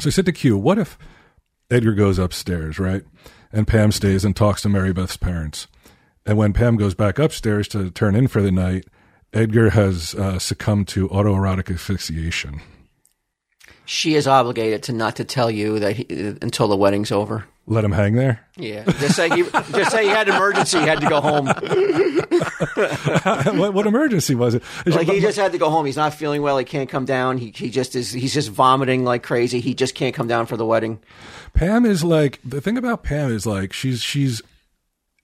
So 0.00 0.08
I 0.08 0.10
said 0.10 0.26
to 0.26 0.32
Q, 0.32 0.56
what 0.58 0.78
if 0.78 0.98
Edgar 1.70 1.94
goes 1.94 2.18
upstairs, 2.18 2.78
right? 2.78 3.02
And 3.52 3.66
Pam 3.66 3.92
stays 3.92 4.24
and 4.24 4.34
talks 4.34 4.62
to 4.62 4.68
Mary 4.68 4.92
Beth's 4.92 5.16
parents. 5.16 5.68
And 6.26 6.36
when 6.36 6.52
Pam 6.52 6.76
goes 6.76 6.94
back 6.94 7.18
upstairs 7.18 7.68
to 7.68 7.90
turn 7.90 8.16
in 8.16 8.28
for 8.28 8.42
the 8.42 8.50
night, 8.50 8.86
Edgar 9.32 9.70
has 9.70 10.14
uh, 10.14 10.38
succumbed 10.38 10.88
to 10.88 11.08
autoerotic 11.08 11.72
asphyxiation. 11.72 12.60
She 13.84 14.14
is 14.14 14.26
obligated 14.26 14.82
to 14.84 14.92
not 14.92 15.16
to 15.16 15.24
tell 15.24 15.50
you 15.50 15.78
that 15.78 15.96
he, 15.96 16.06
until 16.40 16.68
the 16.68 16.76
wedding's 16.76 17.12
over. 17.12 17.44
Let 17.66 17.82
him 17.82 17.92
hang 17.92 18.14
there. 18.14 18.46
Yeah. 18.56 18.84
Just 18.84 19.16
say 19.16 19.30
he, 19.30 19.42
just 19.72 19.90
say 19.90 20.04
he 20.04 20.10
had 20.10 20.28
an 20.28 20.36
emergency, 20.36 20.80
he 20.80 20.86
had 20.86 21.00
to 21.00 21.08
go 21.08 21.22
home. 21.22 21.46
what, 23.58 23.72
what 23.72 23.86
emergency 23.86 24.34
was 24.34 24.54
it? 24.54 24.62
Like 24.84 25.06
he 25.06 25.20
just 25.20 25.38
had 25.38 25.52
to 25.52 25.58
go 25.58 25.70
home. 25.70 25.86
He's 25.86 25.96
not 25.96 26.12
feeling 26.12 26.42
well. 26.42 26.58
He 26.58 26.66
can't 26.66 26.90
come 26.90 27.06
down. 27.06 27.38
He 27.38 27.54
he 27.56 27.70
just 27.70 27.96
is. 27.96 28.12
He's 28.12 28.34
just 28.34 28.50
vomiting 28.50 29.04
like 29.04 29.22
crazy. 29.22 29.60
He 29.60 29.74
just 29.74 29.94
can't 29.94 30.14
come 30.14 30.28
down 30.28 30.44
for 30.44 30.58
the 30.58 30.66
wedding. 30.66 31.00
Pam 31.54 31.86
is 31.86 32.04
like 32.04 32.38
the 32.44 32.60
thing 32.60 32.76
about 32.76 33.02
Pam 33.02 33.30
is 33.30 33.46
like 33.46 33.72
she's 33.72 34.02
she's 34.02 34.42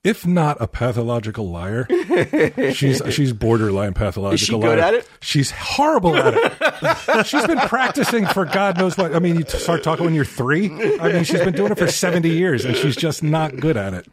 if 0.03 0.25
not 0.25 0.57
a 0.59 0.67
pathological 0.67 1.49
liar, 1.49 1.85
she's 2.73 3.01
she's 3.09 3.33
borderline 3.33 3.93
pathological. 3.93 4.33
Is 4.33 4.39
she 4.41 4.53
liar. 4.55 4.61
good 4.61 4.79
at 4.79 4.93
it? 4.95 5.09
She's 5.21 5.51
horrible 5.51 6.15
at 6.15 6.33
it. 6.33 7.25
she's 7.27 7.45
been 7.45 7.59
practicing 7.59 8.25
for 8.25 8.45
God 8.45 8.77
knows 8.77 8.97
what. 8.97 9.13
I 9.15 9.19
mean, 9.19 9.35
you 9.37 9.45
start 9.45 9.83
talking 9.83 10.05
when 10.05 10.15
you're 10.15 10.25
three. 10.25 10.67
I 10.99 11.13
mean, 11.13 11.23
she's 11.23 11.39
been 11.41 11.53
doing 11.53 11.71
it 11.71 11.77
for 11.77 11.87
seventy 11.87 12.29
years, 12.31 12.65
and 12.65 12.75
she's 12.75 12.95
just 12.95 13.21
not 13.21 13.55
good 13.57 13.77
at 13.77 13.93
it. 13.93 14.07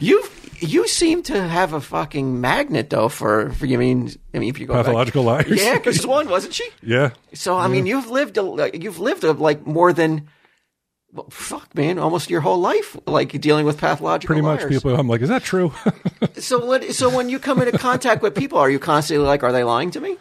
You 0.00 0.24
you 0.60 0.86
seem 0.88 1.22
to 1.24 1.42
have 1.48 1.72
a 1.72 1.80
fucking 1.80 2.40
magnet 2.40 2.90
though 2.90 3.08
for 3.08 3.50
for 3.50 3.66
you 3.66 3.78
mean 3.78 4.12
I 4.32 4.38
mean 4.38 4.48
if 4.48 4.58
you 4.58 4.66
go 4.66 4.74
back- 4.74 4.84
Pathological 4.86 5.22
liars. 5.24 5.48
Yeah, 5.62 5.74
because 5.74 6.06
one 6.06 6.28
wasn't 6.28 6.54
she? 6.54 6.64
Yeah, 6.82 7.10
So 7.34 7.56
I 7.56 7.66
mean, 7.66 7.84
you've 7.86 8.08
lived 8.10 8.38
a, 8.38 8.70
you've 8.72 9.00
lived 9.00 9.24
a, 9.24 9.32
like 9.32 9.66
more 9.66 9.92
than 9.92 10.28
well, 11.16 11.26
fuck, 11.30 11.74
man, 11.74 11.98
almost 11.98 12.30
your 12.30 12.40
whole 12.42 12.60
life, 12.60 12.96
like 13.06 13.40
dealing 13.40 13.66
with 13.66 13.78
pathological. 13.78 14.26
pretty 14.26 14.42
much. 14.42 14.60
liars. 14.60 14.72
People, 14.72 14.94
I'm 14.94 15.08
like, 15.08 15.22
is 15.22 15.28
that 15.28 15.42
true? 15.42 15.72
So 16.38 16.64
what? 16.64 16.92
So 16.92 17.08
when 17.08 17.28
you 17.30 17.38
come 17.38 17.62
into 17.62 17.76
contact 17.78 18.20
with 18.22 18.34
people, 18.34 18.58
are 18.58 18.68
you 18.68 18.78
constantly 18.78 19.26
like, 19.26 19.42
are 19.42 19.52
they 19.52 19.64
lying 19.64 19.90
to 19.92 20.00
me? 20.00 20.18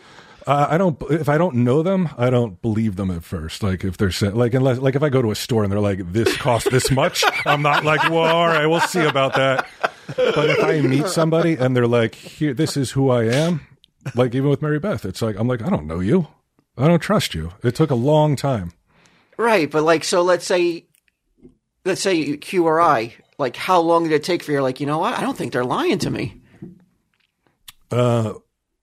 Uh, 0.47 0.67
I 0.69 0.77
don't. 0.77 1.01
If 1.09 1.27
I 1.27 1.37
don't 1.37 1.55
know 1.57 1.83
them, 1.83 2.07
I 2.17 2.29
don't 2.29 2.61
believe 2.61 2.95
them 2.95 3.11
at 3.11 3.23
first. 3.23 3.63
Like 3.63 3.83
if 3.83 3.97
they're 3.97 4.11
sa- 4.11 4.29
like 4.29 4.53
unless 4.53 4.77
like 4.77 4.95
if 4.95 5.03
I 5.03 5.09
go 5.09 5.21
to 5.21 5.31
a 5.31 5.35
store 5.35 5.63
and 5.63 5.71
they're 5.71 5.79
like 5.81 6.11
this 6.13 6.37
costs 6.37 6.69
this 6.69 6.89
much, 6.91 7.23
I'm 7.45 7.61
not 7.61 7.83
like 7.83 8.09
well, 8.09 8.33
all 8.35 8.47
right, 8.47 8.65
we'll 8.67 8.79
see 8.81 9.03
about 9.03 9.35
that. 9.35 9.67
But 10.15 10.49
if 10.51 10.63
I 10.63 10.79
meet 10.81 11.07
somebody 11.07 11.55
and 11.55 11.75
they're 11.75 11.87
like, 11.87 12.15
here, 12.15 12.53
this 12.53 12.77
is 12.77 12.91
who 12.91 13.09
I 13.09 13.23
am, 13.25 13.61
like 14.13 14.35
even 14.35 14.49
with 14.49 14.61
Mary 14.61 14.79
Beth, 14.79 15.03
it's 15.03 15.21
like 15.21 15.35
I'm 15.37 15.47
like 15.47 15.61
I 15.63 15.69
don't 15.69 15.87
know 15.87 15.99
you, 15.99 16.27
I 16.77 16.87
don't 16.87 17.01
trust 17.01 17.33
you. 17.33 17.51
It 17.63 17.75
took 17.75 17.89
a 17.91 17.95
long 17.95 18.35
time. 18.35 18.71
Right, 19.37 19.69
but 19.69 19.83
like, 19.83 20.03
so 20.03 20.21
let's 20.21 20.45
say, 20.45 20.85
let's 21.83 22.01
say 22.01 22.37
Q 22.37 22.65
or 22.65 22.79
I, 22.81 23.13
like, 23.37 23.55
how 23.55 23.79
long 23.81 24.03
did 24.03 24.13
it 24.13 24.23
take 24.23 24.43
for 24.43 24.51
you? 24.51 24.61
Like, 24.61 24.79
you 24.79 24.85
know 24.85 24.99
what? 24.99 25.17
I 25.17 25.21
don't 25.21 25.37
think 25.37 25.51
they're 25.53 25.65
lying 25.65 25.99
to 25.99 26.09
me. 26.09 26.41
Uh, 27.91 28.33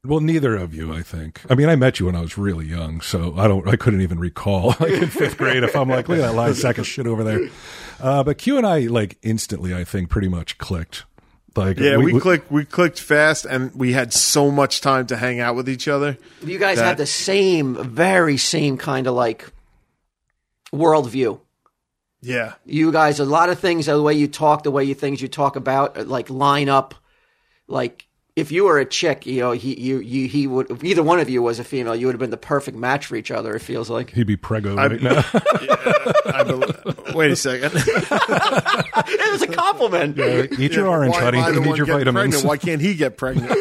well, 0.05 0.21
neither 0.21 0.57
of 0.57 0.75
you, 0.75 0.93
I 0.93 1.03
think. 1.03 1.41
I 1.49 1.55
mean, 1.55 1.69
I 1.69 1.77
met 1.77 2.01
you 2.01 2.07
when 2.07 2.17
I 2.17 2.21
was 2.21 2.37
really 2.37 2.67
young, 2.67 3.01
so 3.01 3.35
I 3.37 3.47
don't, 3.47 3.67
I 3.69 3.77
couldn't 3.77 4.01
even 4.01 4.19
recall 4.19 4.69
like 4.81 4.93
in 4.93 5.09
fifth 5.09 5.39
grade 5.39 5.63
if 5.63 5.77
I'm 5.77 5.89
like, 5.89 6.09
look 6.09 6.19
at 6.19 6.23
that 6.23 6.35
lying 6.35 6.55
sack 6.55 6.79
of 6.79 6.87
shit 6.87 7.07
over 7.07 7.23
there. 7.25 7.49
Uh, 8.01 8.25
but 8.25 8.39
Q 8.39 8.57
and 8.59 8.67
I, 8.67 8.81
like 8.81 9.19
instantly, 9.23 9.75
I 9.75 9.85
think 9.85 10.11
pretty 10.11 10.29
much 10.29 10.59
clicked. 10.59 11.05
Like, 11.55 11.79
Yeah, 11.79 11.99
we, 11.99 12.19
clicked. 12.19 12.51
We 12.51 12.65
clicked 12.65 12.99
fast, 12.99 13.45
and 13.45 13.75
we 13.75 13.93
had 13.93 14.13
so 14.13 14.51
much 14.51 14.81
time 14.81 15.07
to 15.09 15.17
hang 15.17 15.39
out 15.39 15.55
with 15.55 15.69
each 15.69 15.87
other. 15.87 16.17
You 16.43 16.59
guys 16.59 16.79
That- 16.79 16.85
have 16.87 16.97
the 16.97 17.07
same, 17.07 17.75
very 17.95 18.39
same 18.39 18.79
kind 18.79 19.07
of 19.07 19.15
like 19.15 19.53
worldview. 20.75 21.41
Yeah, 22.25 22.55
You 22.65 22.93
guys, 22.93 23.19
a 23.19 23.25
lot 23.25 23.49
of 23.49 23.59
things, 23.59 23.87
the 23.87 24.01
way 24.01 24.15
you 24.15 24.29
talk, 24.29 24.63
the 24.63 24.71
way 24.71 24.85
you 24.85 24.95
things 24.95 25.21
you 25.21 25.27
talk 25.27 25.57
about, 25.57 25.99
uh, 25.99 26.05
like 26.05 26.31
line 26.31 26.69
up. 26.69 26.95
Like, 27.67 28.07
if 28.35 28.51
you 28.51 28.65
were 28.65 28.79
a 28.79 28.87
chick, 28.87 29.27
you 29.27 29.41
know, 29.41 29.53
he, 29.53 29.79
you, 29.79 29.99
you, 29.99 30.27
he 30.27 30.47
would. 30.47 30.71
If 30.71 30.83
either 30.83 31.03
one 31.03 31.21
of 31.21 31.29
you 31.29 31.43
was 31.43 31.59
a 31.59 31.65
female, 31.65 31.95
you 31.95 32.07
would 32.07 32.15
have 32.15 32.21
been 32.21 32.31
the 32.31 32.39
perfect 32.39 32.79
match 32.79 33.05
for 33.07 33.15
each 33.17 33.31
other. 33.31 33.55
It 33.55 33.61
feels 33.61 33.91
like 33.91 34.11
He'd 34.11 34.27
be 34.27 34.37
prego 34.39 34.75
right 34.75 35.01
now. 35.03 35.23
I 36.25 36.43
bel 36.43 36.63
wait 37.15 37.31
a 37.31 37.37
second. 37.37 37.73
it 37.75 39.33
was 39.33 39.43
a 39.43 39.49
compliment. 39.49 40.19
Eat 40.59 40.73
your 40.73 40.89
orange, 40.89 41.13
Why 41.15 41.21
buddy. 41.21 41.39
am 41.39 41.45
I 41.45 41.51
the 41.51 41.61
You 41.61 41.67
need 41.67 41.77
your 41.77 41.87
vitamins. 41.87 42.15
pregnant? 42.15 42.45
Why 42.45 42.57
can't 42.57 42.81
he 42.81 42.95
get 42.95 43.19
pregnant? 43.19 43.53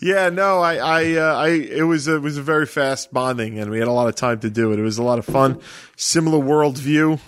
yeah, 0.00 0.30
no, 0.30 0.60
I, 0.60 0.76
I, 0.76 1.12
uh, 1.14 1.34
I, 1.36 1.48
it 1.48 1.82
was 1.82 2.08
a, 2.08 2.16
it 2.16 2.22
was 2.22 2.38
a 2.38 2.42
very 2.42 2.66
fast 2.66 3.12
bonding, 3.12 3.58
and 3.58 3.70
we 3.70 3.78
had 3.78 3.88
a 3.88 3.92
lot 3.92 4.08
of 4.08 4.14
time 4.14 4.40
to 4.40 4.50
do 4.50 4.72
it. 4.72 4.78
It 4.78 4.82
was 4.82 4.98
a 4.98 5.02
lot 5.02 5.18
of 5.18 5.26
fun. 5.26 5.60
Similar 5.96 6.38
worldview. 6.38 7.20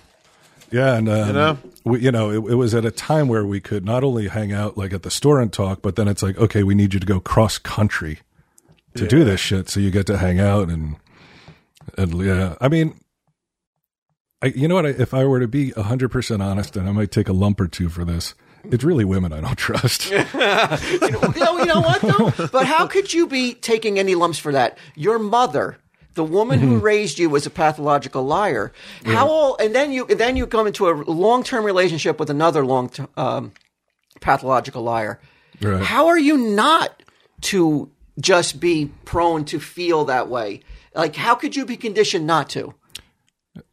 Yeah, 0.70 0.94
and 0.94 1.08
um, 1.08 1.26
you 1.26 1.32
know? 1.32 1.58
we, 1.84 2.00
you 2.00 2.12
know, 2.12 2.30
it, 2.30 2.52
it 2.52 2.54
was 2.54 2.74
at 2.74 2.84
a 2.84 2.90
time 2.90 3.28
where 3.28 3.44
we 3.44 3.60
could 3.60 3.84
not 3.84 4.04
only 4.04 4.28
hang 4.28 4.52
out 4.52 4.76
like 4.76 4.92
at 4.92 5.02
the 5.02 5.10
store 5.10 5.40
and 5.40 5.52
talk, 5.52 5.82
but 5.82 5.96
then 5.96 6.08
it's 6.08 6.22
like, 6.22 6.38
okay, 6.38 6.62
we 6.62 6.74
need 6.74 6.94
you 6.94 7.00
to 7.00 7.06
go 7.06 7.20
cross 7.20 7.58
country 7.58 8.20
to 8.94 9.06
do 9.06 9.24
this 9.24 9.40
shit, 9.40 9.68
so 9.68 9.78
you 9.78 9.90
get 9.90 10.06
to 10.06 10.18
hang 10.18 10.40
out 10.40 10.68
and 10.68 10.96
and 11.96 12.14
yeah, 12.22 12.56
I 12.60 12.68
mean. 12.68 12.98
I, 14.42 14.46
you 14.46 14.68
know 14.68 14.76
what? 14.76 14.86
I, 14.86 14.90
if 14.90 15.12
I 15.12 15.26
were 15.26 15.38
to 15.38 15.46
be 15.46 15.70
hundred 15.72 16.08
percent 16.10 16.40
honest, 16.40 16.74
and 16.74 16.88
I 16.88 16.92
might 16.92 17.10
take 17.10 17.28
a 17.28 17.32
lump 17.34 17.60
or 17.60 17.68
two 17.68 17.90
for 17.90 18.06
this, 18.06 18.34
it's 18.64 18.84
really 18.84 19.04
women 19.04 19.32
I 19.32 19.40
don't 19.40 19.56
trust. 19.56 20.10
you, 20.10 20.16
know, 20.18 21.58
you 21.58 21.66
know 21.66 21.80
what 21.80 22.00
though? 22.00 22.48
But 22.48 22.66
how 22.66 22.86
could 22.86 23.12
you 23.12 23.26
be 23.26 23.54
taking 23.54 23.98
any 23.98 24.14
lumps 24.14 24.38
for 24.38 24.52
that? 24.52 24.78
Your 24.94 25.18
mother, 25.18 25.76
the 26.14 26.24
woman 26.24 26.58
who 26.58 26.78
raised 26.78 27.18
you, 27.18 27.30
was 27.30 27.46
a 27.46 27.50
pathological 27.50 28.24
liar. 28.24 28.72
How 29.04 29.28
all, 29.28 29.56
and 29.58 29.74
then 29.74 29.92
you 29.92 30.06
then 30.06 30.36
you 30.36 30.46
come 30.46 30.66
into 30.66 30.88
a 30.88 30.92
long 30.92 31.42
term 31.42 31.64
relationship 31.64 32.18
with 32.18 32.30
another 32.30 32.64
long 32.64 32.90
um, 33.16 33.52
pathological 34.20 34.82
liar. 34.82 35.20
Right. 35.60 35.82
How 35.82 36.08
are 36.08 36.18
you 36.18 36.36
not 36.36 37.02
to 37.42 37.90
just 38.18 38.60
be 38.60 38.90
prone 39.04 39.44
to 39.46 39.60
feel 39.60 40.06
that 40.06 40.28
way? 40.28 40.62
Like, 40.94 41.16
how 41.16 41.34
could 41.34 41.54
you 41.54 41.64
be 41.64 41.76
conditioned 41.76 42.26
not 42.26 42.50
to? 42.50 42.74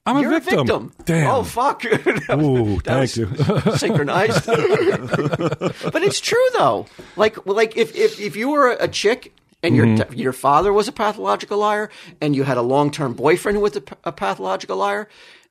I'm 0.05 0.17
a 0.17 0.21
You're 0.21 0.39
victim. 0.39 0.59
a 0.59 0.63
victim. 0.63 0.93
Damn. 1.05 1.29
Oh 1.29 1.43
fuck. 1.43 1.83
That 2.27 2.39
Ooh, 2.41 2.79
that 2.81 3.09
thank 3.09 3.15
you. 3.15 3.75
synchronized. 3.77 4.45
but 4.47 6.03
it's 6.03 6.19
true 6.19 6.45
though. 6.53 6.87
Like 7.15 7.45
like 7.45 7.77
if 7.77 7.95
if, 7.95 8.19
if 8.19 8.35
you 8.35 8.49
were 8.49 8.71
a 8.71 8.87
chick 8.87 9.33
and 9.63 9.75
your 9.75 9.85
Mm-hmm. 9.85 10.13
your 10.13 10.33
father 10.33 10.71
was 10.71 10.87
a 10.87 10.91
pathological 10.91 11.57
liar 11.57 11.89
and 12.21 12.35
you 12.35 12.43
had 12.43 12.57
a 12.57 12.61
long 12.61 12.91
term 12.91 13.13
boyfriend 13.13 13.55
who 13.57 13.63
was 13.63 13.75
a 13.75 14.11
pathological 14.11 14.77
liar, 14.77 15.07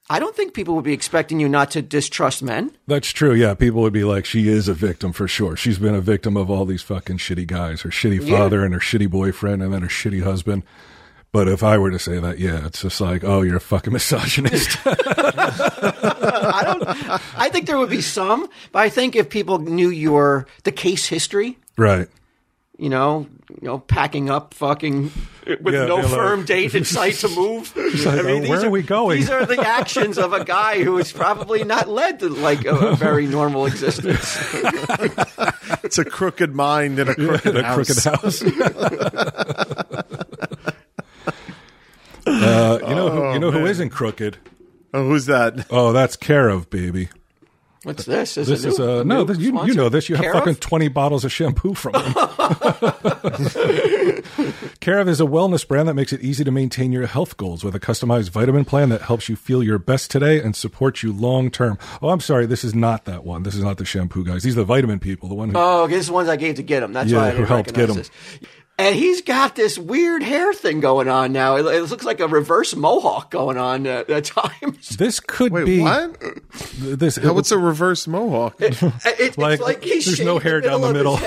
I 0.09 0.21
don't 0.21 0.37
think 0.37 0.55
people 0.55 0.77
would 0.77 0.85
be 0.85 0.93
expecting 0.93 1.41
you 1.41 1.49
not 1.49 1.73
to 1.73 1.83
distrust 1.83 2.41
men. 2.43 2.71
That's 2.87 3.11
true. 3.11 3.35
Yeah, 3.35 3.55
people 3.55 3.83
would 3.83 3.93
be 3.93 4.05
like, 4.05 4.25
she 4.25 4.49
is 4.49 4.69
a 4.69 4.75
victim 4.75 5.13
for 5.13 5.27
sure. 5.27 5.57
She's 5.57 5.79
been 5.79 5.97
a 5.97 6.01
victim 6.01 6.37
of 6.37 6.49
all 6.49 6.65
these 6.65 6.83
fucking 6.83 7.19
shitty 7.19 7.47
guys, 7.49 7.81
her 7.81 7.91
shitty 7.91 8.29
father 8.29 8.65
and 8.65 8.73
her 8.73 8.79
shitty 8.81 9.11
boyfriend, 9.11 9.63
and 9.63 9.73
then 9.73 9.83
her 9.83 9.89
shitty 9.89 10.23
husband. 10.23 10.63
But 11.33 11.49
if 11.49 11.65
I 11.65 11.77
were 11.77 11.91
to 11.91 11.99
say 11.99 12.21
that, 12.21 12.39
yeah, 12.39 12.67
it's 12.67 12.83
just 12.83 13.01
like, 13.01 13.25
oh, 13.25 13.43
you're 13.43 13.57
a 13.57 13.61
fucking 13.61 13.93
misogynist. 13.93 14.79
I 14.87 16.63
don't. 16.65 16.85
I 17.37 17.49
think 17.51 17.67
there 17.67 17.77
would 17.77 17.91
be 17.91 18.01
some, 18.01 18.49
but 18.71 18.79
I 18.79 18.89
think 18.89 19.17
if 19.17 19.29
people 19.29 19.59
knew 19.59 19.91
your 19.91 20.47
the 20.63 20.73
case 20.73 21.07
history, 21.07 21.59
right. 21.77 22.09
you 22.79 22.89
know, 22.89 23.27
you 23.51 23.59
know, 23.69 23.79
packing 23.79 24.31
up, 24.31 24.55
fucking 24.55 25.11
with 25.61 25.75
Yeah, 25.75 25.87
no 25.87 25.97
they're 25.97 26.05
like- 26.05 26.11
firm 26.11 26.45
date 26.45 26.75
in 26.75 26.85
sight 26.85 27.15
to 27.17 27.29
move. 27.29 27.75
like, 27.77 28.25
oh, 28.25 28.49
where 28.49 28.67
are 28.67 28.71
we 28.71 28.83
going? 28.83 29.21
These 29.21 29.31
are 29.31 29.47
the 29.47 29.61
actions 29.61 30.19
of 30.19 30.33
a 30.33 30.45
guy 30.45 30.83
who 30.83 30.99
is 30.99 31.13
probably 31.13 31.65
not 31.65 31.89
led 31.89 32.21
to 32.21 32.29
like 32.29 32.65
a, 32.65 32.75
a 32.75 32.97
very 32.97 33.27
normal 33.27 33.67
existence. 33.67 34.37
It's 35.83 35.99
a 35.99 36.05
crooked 36.05 36.55
mind 36.55 36.99
and 36.99 37.11
a 37.11 37.15
crooked 37.15 37.47
In 37.55 37.57
a 37.59 37.63
house. 37.63 37.87
crooked 37.87 38.05
house. 38.05 38.43
uh, 42.27 42.79
you 42.89 42.95
know, 42.95 43.11
who, 43.11 43.33
you 43.35 43.39
know 43.39 43.51
who 43.51 43.61
man. 43.61 43.69
isn't 43.69 43.91
crooked? 43.91 44.39
Oh, 44.93 45.05
who's 45.09 45.27
that? 45.27 45.67
Oh, 45.71 45.93
that's 45.93 46.17
care 46.17 46.49
of 46.49 46.71
baby. 46.71 47.09
What's 47.87 48.05
this? 48.05 48.35
This 48.35 48.49
a 48.49 48.53
is 48.69 48.79
new- 48.81 48.85
uh, 48.85 49.03
no, 49.05 49.23
this, 49.23 49.39
you, 49.39 49.65
you 49.65 49.73
know 49.73 49.89
this. 49.89 50.09
You 50.09 50.17
have 50.17 50.33
fucking 50.33 50.57
twenty 50.57 50.89
bottles 50.89 51.25
of 51.25 51.31
shampoo 51.31 51.73
from 51.75 51.93
them. 51.93 52.15
Care/of 54.81 55.09
is 55.09 55.21
a 55.21 55.25
wellness 55.25 55.67
brand 55.67 55.87
that 55.89 55.95
makes 55.95 56.13
it 56.13 56.21
easy 56.21 56.43
to 56.43 56.51
maintain 56.51 56.91
your 56.91 57.07
health 57.07 57.37
goals 57.37 57.63
with 57.63 57.77
a 57.77 57.81
customized 57.81 58.31
vitamin 58.31 58.65
plan 58.65 58.89
that 58.89 59.03
helps 59.03 59.29
you 59.29 59.37
feel 59.37 59.63
your 59.63 59.79
best 59.79 60.11
today 60.11 60.43
and 60.43 60.57
supports 60.57 61.05
you 61.05 61.13
long 61.13 61.49
term. 61.49 61.79
Oh, 62.03 62.09
I'm 62.09 62.19
sorry, 62.19 62.47
this 62.47 62.65
is 62.65 62.75
not 62.75 63.05
that 63.05 63.23
one. 63.25 63.45
This 63.45 63.55
is 63.55 63.63
not 63.63 63.79
the 63.79 63.85
shampoo 63.85 64.25
guys. 64.25 64.43
These 64.43 64.55
are 64.55 64.61
the 64.61 64.65
vitamin 64.65 64.99
people. 64.99 65.29
The 65.29 65.37
one 65.37 65.51
who 65.51 65.57
Oh, 65.57 65.85
okay, 65.85 65.93
this 65.95 66.03
is 66.03 66.07
the 66.09 66.15
ones 66.15 66.29
I 66.29 66.35
gave 66.35 66.57
to 66.57 66.65
get 66.65 66.81
them. 66.81 66.93
That's 66.93 67.09
Yeah, 67.09 67.19
why 67.19 67.29
I 67.29 67.31
who 67.33 67.45
helped 67.45 67.73
get 67.73 67.87
them. 67.87 67.99
this. 67.99 68.11
And 68.79 68.95
he's 68.95 69.23
got 69.23 69.57
this 69.57 69.79
weird 69.79 70.23
hair 70.23 70.53
thing 70.53 70.81
going 70.81 71.09
on 71.09 71.33
now. 71.33 71.57
It, 71.57 71.65
it 71.65 71.83
looks 71.91 72.05
like 72.05 72.21
a 72.21 72.29
reverse 72.29 72.77
mohawk 72.77 73.31
going 73.31 73.57
on 73.57 73.87
uh, 73.87 74.05
at 74.07 74.25
times. 74.27 74.91
this 74.99 75.19
could 75.19 75.51
Wait, 75.51 75.65
be 75.65 75.81
what? 75.81 76.19
this. 76.79 77.17
How, 77.17 77.33
what's 77.33 77.51
a 77.53 77.59
reverse 77.59 78.07
mohawk? 78.07 78.61
It- 78.61 78.77
it's 79.07 79.39
Like, 79.47 79.61
like 79.61 79.83
he's 79.83 80.05
there's 80.05 80.21
no 80.21 80.35
shaved 80.39 80.45
hair 80.45 80.61
down 80.61 80.83
the 80.83 80.93
middle. 80.93 81.17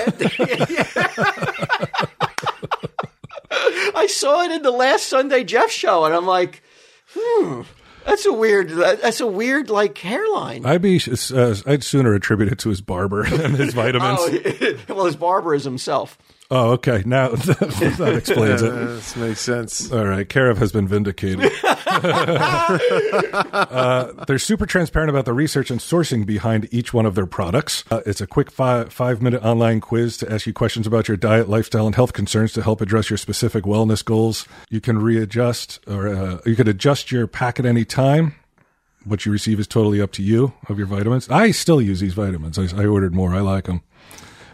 I 3.96 4.06
saw 4.06 4.42
it 4.44 4.52
in 4.52 4.62
the 4.62 4.70
last 4.70 5.08
Sunday 5.08 5.42
Jeff 5.44 5.70
show, 5.70 6.04
and 6.04 6.14
I'm 6.14 6.26
like, 6.26 6.62
hmm, 7.14 7.62
that's 8.06 8.26
a 8.26 8.32
weird. 8.32 8.68
That's 8.70 9.20
a 9.20 9.26
weird 9.26 9.70
like 9.70 9.98
hairline. 9.98 10.64
I'd 10.64 10.82
be. 10.82 11.00
Uh, 11.34 11.54
I'd 11.66 11.82
sooner 11.82 12.14
attribute 12.14 12.52
it 12.52 12.58
to 12.60 12.68
his 12.68 12.80
barber 12.80 13.24
than 13.28 13.54
his 13.54 13.74
vitamins. 13.74 14.20
Oh, 14.22 14.94
well, 14.94 15.06
his 15.06 15.16
barber 15.16 15.54
is 15.54 15.64
himself. 15.64 16.16
Oh, 16.52 16.72
okay. 16.72 17.04
Now 17.06 17.28
that 17.30 18.14
explains 18.16 18.60
it. 18.60 18.70
this 18.74 19.14
makes 19.14 19.40
sense. 19.40 19.92
All 19.92 20.04
right, 20.04 20.28
Care/of 20.28 20.58
has 20.58 20.72
been 20.72 20.88
vindicated. 20.88 21.52
uh, 21.62 22.78
they're 24.26 24.40
super 24.40 24.66
transparent 24.66 25.10
about 25.10 25.26
the 25.26 25.32
research 25.32 25.70
and 25.70 25.78
sourcing 25.78 26.26
behind 26.26 26.66
each 26.72 26.92
one 26.92 27.06
of 27.06 27.14
their 27.14 27.26
products. 27.26 27.84
Uh, 27.90 28.00
it's 28.04 28.20
a 28.20 28.26
quick 28.26 28.50
five, 28.50 28.92
five 28.92 29.22
minute 29.22 29.44
online 29.44 29.80
quiz 29.80 30.16
to 30.18 30.32
ask 30.32 30.44
you 30.46 30.52
questions 30.52 30.88
about 30.88 31.06
your 31.06 31.16
diet, 31.16 31.48
lifestyle, 31.48 31.86
and 31.86 31.94
health 31.94 32.12
concerns 32.14 32.52
to 32.54 32.62
help 32.62 32.80
address 32.80 33.10
your 33.10 33.16
specific 33.16 33.62
wellness 33.62 34.04
goals. 34.04 34.48
You 34.70 34.80
can 34.80 34.98
readjust 34.98 35.78
or 35.86 36.08
uh, 36.08 36.40
you 36.44 36.56
could 36.56 36.66
adjust 36.68 37.12
your 37.12 37.28
pack 37.28 37.60
at 37.60 37.66
any 37.66 37.84
time. 37.84 38.34
What 39.04 39.24
you 39.24 39.32
receive 39.32 39.58
is 39.60 39.66
totally 39.66 40.00
up 40.00 40.12
to 40.12 40.22
you 40.22 40.52
of 40.68 40.76
your 40.78 40.86
vitamins. 40.86 41.28
I 41.30 41.52
still 41.52 41.80
use 41.80 42.00
these 42.00 42.12
vitamins. 42.12 42.58
I, 42.58 42.82
I 42.82 42.86
ordered 42.86 43.14
more. 43.14 43.34
I 43.34 43.40
like 43.40 43.64
them. 43.64 43.82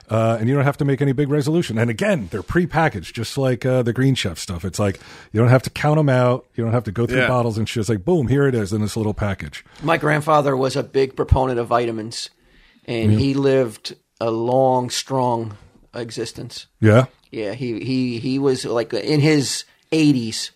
Uh, 0.09 0.36
and 0.38 0.48
you 0.48 0.54
don't 0.54 0.64
have 0.64 0.76
to 0.76 0.84
make 0.84 1.02
any 1.02 1.12
big 1.12 1.28
resolution. 1.28 1.78
And 1.78 1.90
again, 1.90 2.28
they're 2.30 2.42
pre-packaged, 2.42 3.14
just 3.14 3.36
like 3.36 3.66
uh, 3.66 3.82
the 3.82 3.92
Green 3.92 4.14
Chef 4.14 4.38
stuff. 4.38 4.64
It's 4.64 4.78
like 4.78 5.00
you 5.32 5.40
don't 5.40 5.48
have 5.48 5.62
to 5.64 5.70
count 5.70 5.96
them 5.96 6.09
out. 6.09 6.46
You 6.54 6.62
don't 6.62 6.72
have 6.72 6.84
to 6.84 6.92
go 6.92 7.07
through 7.07 7.18
Yeah. 7.22 7.28
bottles 7.28 7.59
and 7.59 7.68
shit. 7.68 7.80
It's 7.80 7.88
like 7.88 8.04
boom, 8.04 8.28
here 8.28 8.46
it 8.46 8.54
is 8.54 8.72
in 8.72 8.80
this 8.80 8.96
little 8.96 9.14
package. 9.14 9.64
My 9.82 9.96
grandfather 9.96 10.57
was 10.57 10.76
a 10.76 10.82
big 10.84 11.16
proponent 11.16 11.59
of 11.59 11.66
vitamins, 11.66 12.30
and 12.86 13.12
he 13.12 13.34
lived 13.34 13.96
a 14.20 14.30
long, 14.30 14.90
strong 14.90 15.57
existence. 15.94 16.66
Yeah, 16.80 17.07
Yeah, 17.30 17.54
he 17.54 17.80
he 17.84 18.18
he 18.18 18.38
was 18.38 18.64
like 18.64 18.92
in 18.94 19.20
his 19.20 19.64
80s. 19.92 20.50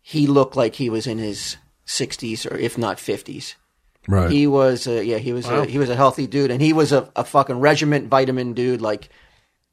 He 0.00 0.26
looked 0.26 0.56
like 0.56 0.74
he 0.76 0.88
was 0.90 1.06
in 1.06 1.18
his 1.18 1.56
60s 1.86 2.50
or 2.50 2.56
if 2.56 2.78
not 2.78 2.96
50s. 2.96 3.54
Right. 4.08 4.30
He 4.30 4.46
was 4.46 4.86
uh, 4.86 4.92
yeah, 4.92 5.18
he 5.18 5.32
was 5.32 5.46
a, 5.46 5.64
he 5.64 5.78
was 5.78 5.90
a 5.90 5.96
healthy 5.96 6.26
dude 6.26 6.50
and 6.50 6.60
he 6.60 6.72
was 6.72 6.92
a, 6.92 7.10
a 7.16 7.24
fucking 7.24 7.60
regiment 7.60 8.08
vitamin 8.08 8.54
dude 8.54 8.80
like 8.80 9.08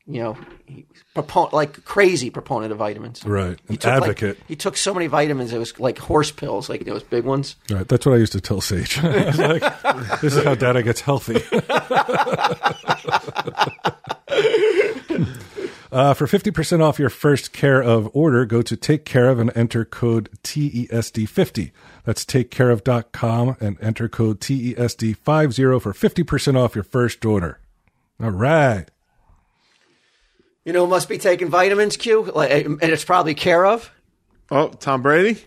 you 0.09 0.21
know, 0.21 0.37
he 0.65 0.85
was 0.89 1.03
propon- 1.25 1.51
like 1.51 1.83
crazy 1.83 2.29
proponent 2.29 2.71
of 2.71 2.77
vitamins. 2.77 3.25
right. 3.25 3.59
He 3.67 3.73
An 3.73 3.77
took, 3.77 3.91
like- 3.91 4.01
advocate. 4.03 4.37
he 4.47 4.55
took 4.55 4.77
so 4.77 4.93
many 4.93 5.07
vitamins 5.07 5.51
it 5.51 5.57
was 5.59 5.77
like 5.81 5.97
horse 5.97 6.31
pills, 6.31 6.69
like 6.69 6.85
those 6.85 7.03
big 7.03 7.25
ones. 7.25 7.57
right. 7.69 7.85
That's 7.85 8.05
what 8.05 8.15
I 8.15 8.17
used 8.17 8.31
to 8.31 8.39
tell 8.39 8.61
Sage. 8.61 8.97
I 9.03 9.25
was 9.25 9.37
like, 9.37 10.21
this 10.21 10.33
is 10.35 10.45
how 10.45 10.55
Dada 10.55 10.81
gets 10.81 11.01
healthy. 11.01 11.41
Uh, 15.91 16.13
for 16.13 16.27
50% 16.27 16.81
off 16.81 16.99
your 16.99 17.09
first 17.09 17.53
Care/of 17.53 18.09
order, 18.13 18.45
go 18.45 18.61
to 18.61 18.75
Take 18.75 19.05
Care 19.05 19.29
of 19.29 19.39
and 19.39 19.51
enter 19.55 19.85
code 19.85 20.29
TESD50. 20.43 21.71
That's 22.03 22.25
takecareof.com 22.25 23.57
and 23.59 23.77
enter 23.81 24.09
code 24.09 24.49
E 24.49 24.73
TESD50 24.73 25.81
for 25.81 25.93
50% 25.93 26.57
off 26.57 26.75
your 26.75 26.83
first 26.83 27.23
order. 27.25 27.59
All 28.21 28.31
right. 28.31 28.85
You 30.65 30.73
know, 30.73 30.85
must 30.85 31.07
be 31.07 31.17
taking 31.17 31.49
vitamins, 31.49 31.95
Q, 31.95 32.23
like, 32.23 32.51
and 32.51 32.83
it's 32.83 33.05
probably 33.05 33.33
Care/of. 33.33 33.89
Oh, 34.51 34.67
Tom 34.69 35.01
Brady? 35.01 35.39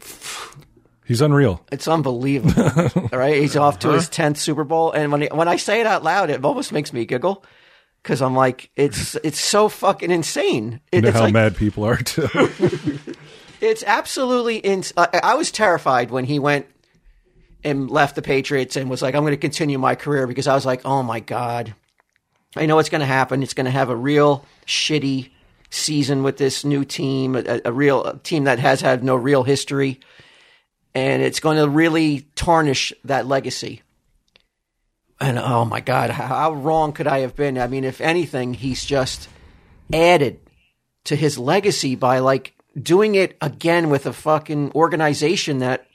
He's 1.04 1.20
unreal. 1.20 1.64
It's 1.72 1.88
unbelievable. 1.88 3.08
All 3.12 3.18
right, 3.18 3.40
he's 3.40 3.56
off 3.56 3.80
to 3.80 3.90
his 3.90 4.08
tenth 4.08 4.38
Super 4.38 4.64
Bowl, 4.64 4.92
and 4.92 5.10
when 5.10 5.22
he, 5.22 5.28
when 5.28 5.48
I 5.48 5.56
say 5.56 5.80
it 5.80 5.86
out 5.86 6.04
loud, 6.04 6.30
it 6.30 6.44
almost 6.44 6.72
makes 6.72 6.92
me 6.92 7.04
giggle 7.04 7.44
because 8.02 8.22
I'm 8.22 8.34
like, 8.34 8.70
it's 8.76 9.14
it's 9.16 9.40
so 9.40 9.68
fucking 9.68 10.10
insane. 10.10 10.80
It, 10.92 10.96
You 10.96 11.02
know 11.02 11.08
it's 11.08 11.16
how 11.18 11.24
like, 11.24 11.32
mad 11.32 11.56
people 11.56 11.84
are 11.84 11.96
too. 11.96 12.28
It's 13.60 13.84
absolutely 13.86 14.56
ins- 14.56 14.94
I, 14.96 15.20
I 15.22 15.34
was 15.34 15.50
terrified 15.50 16.10
when 16.10 16.24
he 16.24 16.38
went 16.38 16.66
and 17.62 17.90
left 17.90 18.14
the 18.14 18.22
Patriots 18.22 18.74
and 18.76 18.88
was 18.88 19.02
like, 19.02 19.14
I'm 19.14 19.22
going 19.22 19.32
to 19.32 19.36
continue 19.36 19.78
my 19.78 19.94
career 19.94 20.26
because 20.26 20.46
I 20.46 20.54
was 20.54 20.64
like, 20.64 20.80
oh 20.86 21.02
my 21.02 21.20
god, 21.20 21.74
I 22.56 22.64
know 22.66 22.76
what's 22.76 22.88
going 22.88 23.02
to 23.02 23.06
happen. 23.06 23.42
It's 23.42 23.52
going 23.52 23.66
to 23.66 23.70
have 23.70 23.90
a 23.90 23.96
real 23.96 24.46
shitty 24.66 25.28
season 25.68 26.22
with 26.22 26.38
this 26.38 26.64
new 26.64 26.86
team, 26.86 27.36
a, 27.36 27.60
a 27.66 27.72
real 27.72 28.04
a 28.04 28.18
team 28.18 28.44
that 28.44 28.58
has 28.58 28.80
had 28.80 29.04
no 29.04 29.14
real 29.14 29.42
history, 29.42 30.00
and 30.94 31.22
it's 31.22 31.40
going 31.40 31.58
to 31.58 31.68
really 31.68 32.26
tarnish 32.34 32.94
that 33.04 33.26
legacy. 33.26 33.82
And 35.20 35.38
oh 35.38 35.64
my 35.64 35.80
god, 35.80 36.10
how, 36.10 36.26
how 36.26 36.52
wrong 36.54 36.92
could 36.92 37.06
I 37.06 37.20
have 37.20 37.36
been? 37.36 37.58
I 37.58 37.66
mean, 37.66 37.84
if 37.84 38.00
anything, 38.00 38.54
he's 38.54 38.84
just 38.84 39.28
added 39.92 40.40
to 41.04 41.16
his 41.16 41.38
legacy 41.38 41.94
by 41.94 42.20
like 42.20 42.54
doing 42.80 43.14
it 43.14 43.36
again 43.40 43.90
with 43.90 44.06
a 44.06 44.12
fucking 44.12 44.72
organization 44.72 45.58
that 45.58 45.86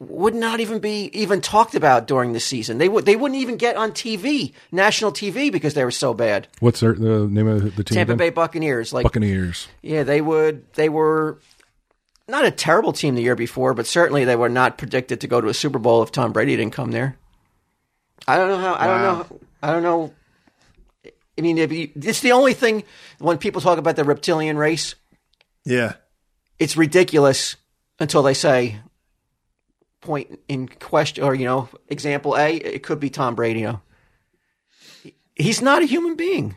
would 0.00 0.34
not 0.34 0.60
even 0.60 0.78
be 0.78 1.10
even 1.12 1.40
talked 1.40 1.74
about 1.74 2.06
during 2.06 2.32
the 2.32 2.40
season. 2.40 2.78
They 2.78 2.88
would 2.88 3.04
they 3.04 3.16
wouldn't 3.16 3.40
even 3.40 3.56
get 3.56 3.76
on 3.76 3.92
TV, 3.92 4.52
national 4.70 5.12
TV 5.12 5.50
because 5.50 5.74
they 5.74 5.84
were 5.84 5.90
so 5.90 6.14
bad. 6.14 6.46
What's 6.60 6.80
their, 6.80 6.92
the 6.92 7.26
name 7.26 7.48
of 7.48 7.74
the 7.74 7.84
team? 7.84 7.96
Tampa? 7.96 8.16
Bay 8.16 8.30
Buccaneers, 8.30 8.92
like 8.92 9.02
Buccaneers. 9.02 9.66
yeah, 9.82 10.04
they 10.04 10.20
would 10.20 10.72
they 10.74 10.88
were 10.88 11.38
not 12.28 12.44
a 12.44 12.50
terrible 12.50 12.92
team 12.92 13.14
the 13.14 13.22
year 13.22 13.34
before, 13.34 13.74
but 13.74 13.86
certainly 13.86 14.24
they 14.24 14.36
were 14.36 14.50
not 14.50 14.78
predicted 14.78 15.20
to 15.22 15.26
go 15.26 15.40
to 15.40 15.48
a 15.48 15.54
Super 15.54 15.78
Bowl 15.78 16.02
if 16.02 16.12
Tom 16.12 16.32
Brady 16.32 16.56
didn't 16.56 16.74
come 16.74 16.90
there. 16.92 17.16
I 18.26 18.36
don't 18.36 18.48
know 18.48 18.58
how. 18.58 18.74
I 18.74 18.86
don't 18.86 19.02
know. 19.02 19.40
I 19.62 19.70
don't 19.72 19.82
know. 19.82 20.12
I 21.06 21.40
mean, 21.40 21.56
you, 21.56 21.90
it's 21.94 22.20
the 22.20 22.32
only 22.32 22.52
thing 22.52 22.82
when 23.18 23.38
people 23.38 23.60
talk 23.60 23.78
about 23.78 23.96
the 23.96 24.04
reptilian 24.04 24.56
race. 24.58 24.94
Yeah. 25.64 25.94
it's 26.58 26.76
ridiculous 26.76 27.56
until 28.00 28.22
they 28.22 28.34
say 28.34 28.80
point 30.00 30.38
in 30.48 30.66
question 30.68 31.22
or 31.24 31.34
you 31.34 31.44
know 31.44 31.68
example 31.88 32.36
A 32.36 32.54
it 32.56 32.82
could 32.82 33.00
be 33.00 33.10
Tom 33.10 33.34
Brady 33.34 33.60
you 33.60 33.66
know 33.66 33.80
he's 35.34 35.60
not 35.60 35.82
a 35.82 35.84
human 35.86 36.14
being 36.14 36.56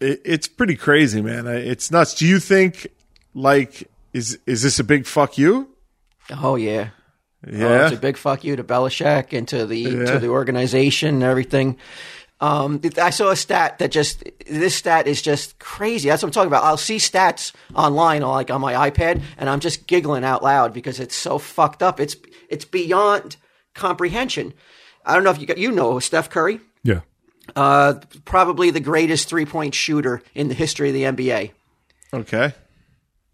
It, 0.00 0.20
it's 0.24 0.46
pretty 0.46 0.76
crazy, 0.76 1.20
man. 1.22 1.46
It's 1.48 1.90
nuts. 1.90 2.14
Do 2.14 2.26
you 2.26 2.38
think, 2.38 2.86
like, 3.34 3.90
is 4.12 4.38
is 4.46 4.62
this 4.62 4.78
a 4.78 4.84
big 4.84 5.06
fuck 5.06 5.36
you? 5.38 5.74
oh 6.30 6.54
yeah 6.56 6.90
Oh, 7.46 7.50
Yeah. 7.52 7.86
it's 7.86 7.96
a 7.96 8.00
big 8.00 8.16
fuck 8.16 8.42
you 8.44 8.56
to 8.56 8.64
Belichick 8.64 9.36
and 9.36 9.46
to 9.48 9.64
the 9.66 9.78
Yeah. 9.78 10.04
to 10.12 10.18
the 10.18 10.28
organization 10.28 11.14
and 11.16 11.22
everything 11.22 11.76
um, 12.40 12.80
I 13.02 13.10
saw 13.10 13.30
a 13.30 13.36
stat 13.36 13.78
that 13.80 13.90
just 13.90 14.22
this 14.48 14.76
stat 14.76 15.08
is 15.08 15.20
just 15.20 15.58
crazy. 15.58 16.08
That's 16.08 16.22
what 16.22 16.28
I'm 16.28 16.32
talking 16.32 16.46
about. 16.46 16.62
I'll 16.62 16.76
see 16.76 16.98
stats 16.98 17.50
online, 17.74 18.22
like 18.22 18.48
on 18.52 18.60
my 18.60 18.88
iPad, 18.90 19.22
and 19.38 19.50
I'm 19.50 19.58
just 19.58 19.88
giggling 19.88 20.22
out 20.22 20.40
loud 20.40 20.72
because 20.72 21.00
it's 21.00 21.16
so 21.16 21.38
fucked 21.38 21.82
up. 21.82 21.98
It's 21.98 22.14
it's 22.48 22.64
beyond 22.64 23.36
comprehension. 23.74 24.54
I 25.04 25.14
don't 25.14 25.24
know 25.24 25.30
if 25.30 25.40
you 25.40 25.46
got, 25.48 25.58
you 25.58 25.72
know 25.72 25.98
Steph 25.98 26.30
Curry. 26.30 26.60
Yeah. 26.84 27.00
Uh, 27.56 27.94
probably 28.24 28.70
the 28.70 28.78
greatest 28.78 29.28
three 29.28 29.44
point 29.46 29.74
shooter 29.74 30.22
in 30.32 30.46
the 30.46 30.54
history 30.54 30.90
of 30.90 30.94
the 30.94 31.02
NBA. 31.24 31.50
okay. 32.14 32.54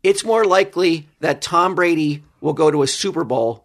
It's 0.02 0.24
more 0.24 0.44
likely 0.46 1.08
that 1.20 1.42
Tom 1.42 1.74
Brady 1.74 2.22
will 2.40 2.52
go 2.54 2.70
to 2.70 2.82
a 2.82 2.86
Super 2.86 3.24
Bowl 3.24 3.63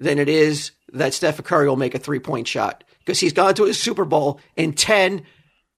than 0.00 0.18
it 0.18 0.28
is 0.28 0.72
that 0.92 1.14
Steph 1.14 1.42
Curry 1.44 1.68
will 1.68 1.76
make 1.76 1.94
a 1.94 1.98
three 1.98 2.18
point 2.18 2.48
shot 2.48 2.82
because 3.00 3.20
he's 3.20 3.32
gone 3.32 3.54
to 3.54 3.64
a 3.66 3.74
Super 3.74 4.04
Bowl 4.04 4.40
in 4.56 4.72
10 4.72 5.22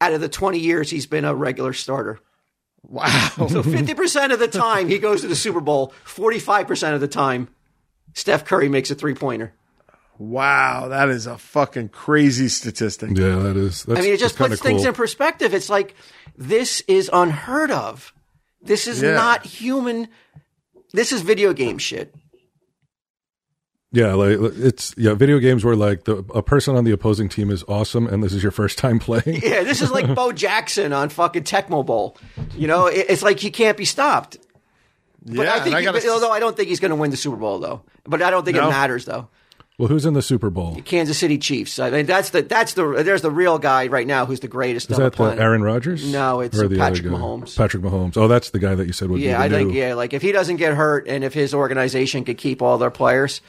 out 0.01 0.13
of 0.15 0.21
the 0.23 0.29
20 0.29 0.59
years 0.59 0.89
he's 0.89 1.07
been 1.07 1.25
a 1.27 1.35
regular 1.35 1.73
starter. 1.75 2.19
Wow. 2.83 3.31
So 3.37 3.63
50% 3.63 4.33
of 4.33 4.39
the 4.39 4.49
time 4.49 4.89
he 4.89 4.99
goes 4.99 5.21
to 5.21 5.29
the 5.29 5.37
Super 5.37 5.61
Bowl, 5.61 5.93
45% 6.07 6.95
of 6.95 7.01
the 7.01 7.09
time 7.09 7.49
Steph 8.15 8.45
Curry 8.45 8.69
makes 8.69 8.91
a 8.91 8.95
three 8.95 9.15
pointer. 9.15 9.53
Wow. 10.19 10.89
That 10.89 11.09
is 11.09 11.27
a 11.27 11.37
fucking 11.37 11.89
crazy 11.91 12.49
statistic. 12.49 13.11
Yeah, 13.17 13.37
that 13.37 13.57
is. 13.57 13.85
That's, 13.85 14.01
I 14.01 14.03
mean, 14.03 14.13
it 14.13 14.21
just 14.21 14.37
puts 14.37 14.49
kinda 14.49 14.57
things 14.57 14.81
cool. 14.83 14.89
in 14.89 14.95
perspective. 14.95 15.53
It's 15.55 15.69
like 15.71 15.95
this 16.37 16.81
is 16.83 17.11
unheard 17.13 17.71
of. 17.71 18.13
This 18.61 18.87
is 18.87 19.03
Yeah. 19.03 19.15
not 19.15 19.45
human. 19.45 20.09
This 20.93 21.13
is 21.13 21.23
video 21.23 21.53
game 21.53 21.79
shit. 21.79 22.15
Yeah, 23.93 24.15
like 24.15 24.39
it's 24.41 24.95
yeah, 24.97 25.13
video 25.15 25.39
games 25.39 25.65
where 25.65 25.77
like 25.77 26.05
the 26.05 26.19
a 26.35 26.43
person 26.43 26.77
on 26.77 26.85
the 26.85 26.93
opposing 26.93 27.29
team 27.29 27.51
is 27.51 27.63
awesome, 27.69 28.07
and 28.07 28.23
this 28.25 28.33
is 28.33 28.43
your 28.43 28.53
first 28.53 28.79
time 28.79 28.99
playing. 29.01 29.43
Yeah, 29.43 29.63
this 29.65 29.83
is 29.83 29.91
like 29.91 30.15
Bo 30.15 30.33
Jackson 30.33 30.93
on 30.95 31.11
fucking 31.11 31.45
Tecmo 31.45 31.85
Bowl. 31.85 32.17
You 32.57 32.69
know, 32.69 32.87
it, 32.87 33.07
it's 33.11 33.23
like 33.23 33.39
he 33.39 33.51
can't 33.51 33.77
be 33.77 33.85
stopped. 33.85 34.39
But 35.25 35.45
yeah, 35.45 35.55
I 35.55 35.61
think, 35.61 35.77
I 35.77 35.81
he- 35.81 35.85
gotta, 35.85 36.09
although 36.09 36.33
I 36.33 36.41
don't 36.41 36.57
think 36.57 36.69
he's 36.69 36.81
going 36.81 36.91
to 36.91 36.97
win 36.97 37.11
the 37.11 37.17
Super 37.17 37.37
Bowl 37.37 37.59
though. 37.59 37.83
But 38.05 38.23
I 38.23 38.31
don't 38.31 38.45
think 38.45 38.57
No. 38.57 38.67
it 38.69 38.71
matters 38.71 39.05
though. 39.05 39.29
Well, 39.79 39.89
who's 39.89 40.05
in 40.07 40.15
the 40.15 40.23
Super 40.23 40.49
Bowl? 40.51 40.81
Kansas 40.85 41.19
City 41.19 41.39
Chiefs. 41.39 41.79
I 41.79 41.91
mean, 41.91 42.07
that's 42.07 42.31
the 42.31 42.43
that's 42.43 42.75
the 42.75 43.03
there's 43.03 43.23
the 43.23 43.31
real 43.31 43.59
guy 43.59 43.89
right 43.89 44.07
now 44.07 44.27
who's 44.27 44.41
the 44.41 44.49
greatest 44.49 44.91
Is 44.91 44.97
that 44.97 45.15
the. 45.15 45.25
Aaron 45.25 45.63
Rodgers? 45.63 46.11
No, 46.11 46.41
it's 46.41 46.59
Or 46.59 46.69
Patrick? 46.69 47.07
Mahomes. 47.07 47.57
Patrick 47.57 47.83
Mahomes. 47.83 48.17
Oh, 48.17 48.27
that's 48.29 48.51
the 48.51 48.59
guy 48.59 48.75
that 48.75 48.87
you 48.87 48.93
said 48.93 49.11
would 49.11 49.21
yeah, 49.21 49.39
be 49.39 49.45
I 49.45 49.49
the 49.49 49.57
think 49.57 49.75
yeah, 49.75 49.95
like 49.95 50.13
if 50.13 50.23
he 50.23 50.33
doesn't 50.33 50.57
get 50.57 50.75
hurt 50.75 51.07
and 51.09 51.23
if 51.25 51.35
his 51.35 51.53
organization 51.55 52.25
could 52.25 52.39
keep 52.39 52.61
all 52.63 52.79
their 52.79 52.91
players, 52.91 53.41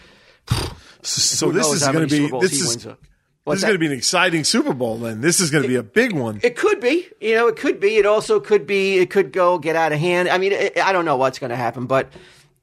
so 1.01 1.51
this 1.51 1.67
is 1.71 1.83
going 1.83 2.07
to 2.07 2.29
be 2.29 2.29
this 2.39 2.53
is 2.53 2.85
wins. 2.85 2.97
this 3.45 3.57
is 3.57 3.63
going 3.63 3.75
to 3.75 3.79
be 3.79 3.87
an 3.87 3.91
exciting 3.91 4.43
Super 4.43 4.73
Bowl. 4.73 4.97
Then 4.97 5.21
this 5.21 5.39
is 5.39 5.51
going 5.51 5.63
to 5.63 5.67
be 5.67 5.75
a 5.75 5.83
big 5.83 6.13
one. 6.13 6.39
It 6.43 6.55
could 6.55 6.79
be, 6.79 7.07
you 7.19 7.35
know, 7.35 7.47
it 7.47 7.57
could 7.57 7.79
be. 7.79 7.97
It 7.97 8.05
also 8.05 8.39
could 8.39 8.65
be. 8.65 8.97
It 8.97 9.09
could 9.09 9.31
go 9.31 9.57
get 9.59 9.75
out 9.75 9.91
of 9.91 9.99
hand. 9.99 10.29
I 10.29 10.37
mean, 10.37 10.53
it, 10.53 10.77
I 10.77 10.91
don't 10.93 11.05
know 11.05 11.17
what's 11.17 11.39
going 11.39 11.49
to 11.51 11.55
happen, 11.55 11.85
but 11.85 12.11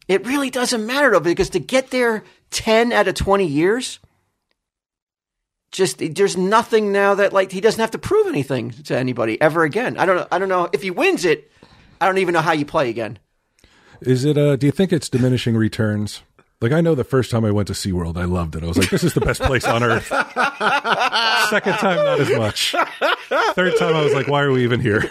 it 0.08 0.26
really 0.26 0.50
doesn't 0.50 0.84
matter 0.86 1.10
though, 1.10 1.20
because 1.20 1.50
to 1.50 1.60
get 1.60 1.90
there 1.90 2.24
ten 2.50 2.92
out 2.92 3.08
of 3.08 3.14
twenty 3.14 3.46
years, 3.46 3.98
just 5.70 5.98
there's 5.98 6.36
nothing 6.36 6.92
now 6.92 7.14
that 7.14 7.32
like 7.32 7.52
he 7.52 7.60
doesn't 7.60 7.80
have 7.80 7.92
to 7.92 7.98
prove 7.98 8.26
anything 8.26 8.70
to 8.70 8.96
anybody 8.96 9.40
ever 9.40 9.64
again. 9.64 9.96
I 9.98 10.06
don't 10.06 10.16
know. 10.16 10.26
I 10.32 10.38
don't 10.38 10.48
know 10.48 10.68
if 10.72 10.82
he 10.82 10.90
wins 10.90 11.24
it. 11.24 11.50
I 12.00 12.06
don't 12.06 12.18
even 12.18 12.32
know 12.32 12.40
how 12.40 12.52
you 12.52 12.64
play 12.64 12.88
again. 12.88 13.18
Is 14.00 14.24
it? 14.24 14.38
Uh, 14.38 14.56
do 14.56 14.66
you 14.66 14.72
think 14.72 14.92
it's 14.92 15.08
diminishing 15.08 15.56
returns? 15.56 16.22
Like 16.62 16.72
I 16.72 16.82
know 16.82 16.94
the 16.94 17.04
first 17.04 17.30
time 17.30 17.46
I 17.46 17.50
went 17.52 17.68
to 17.68 17.72
SeaWorld, 17.72 18.18
I 18.18 18.24
loved 18.24 18.54
it. 18.54 18.62
I 18.62 18.66
was 18.66 18.76
like, 18.76 18.90
this 18.90 19.02
is 19.02 19.14
the 19.14 19.22
best 19.22 19.40
place 19.40 19.64
on 19.64 19.82
earth. 19.82 20.08
Second 21.48 21.72
time, 21.78 21.96
not 21.96 22.20
as 22.20 22.30
much. 22.36 22.74
Third 23.54 23.78
time, 23.78 23.96
I 23.96 24.04
was 24.04 24.12
like, 24.12 24.28
why 24.28 24.42
are 24.42 24.52
we 24.52 24.62
even 24.64 24.78
here? 24.78 25.08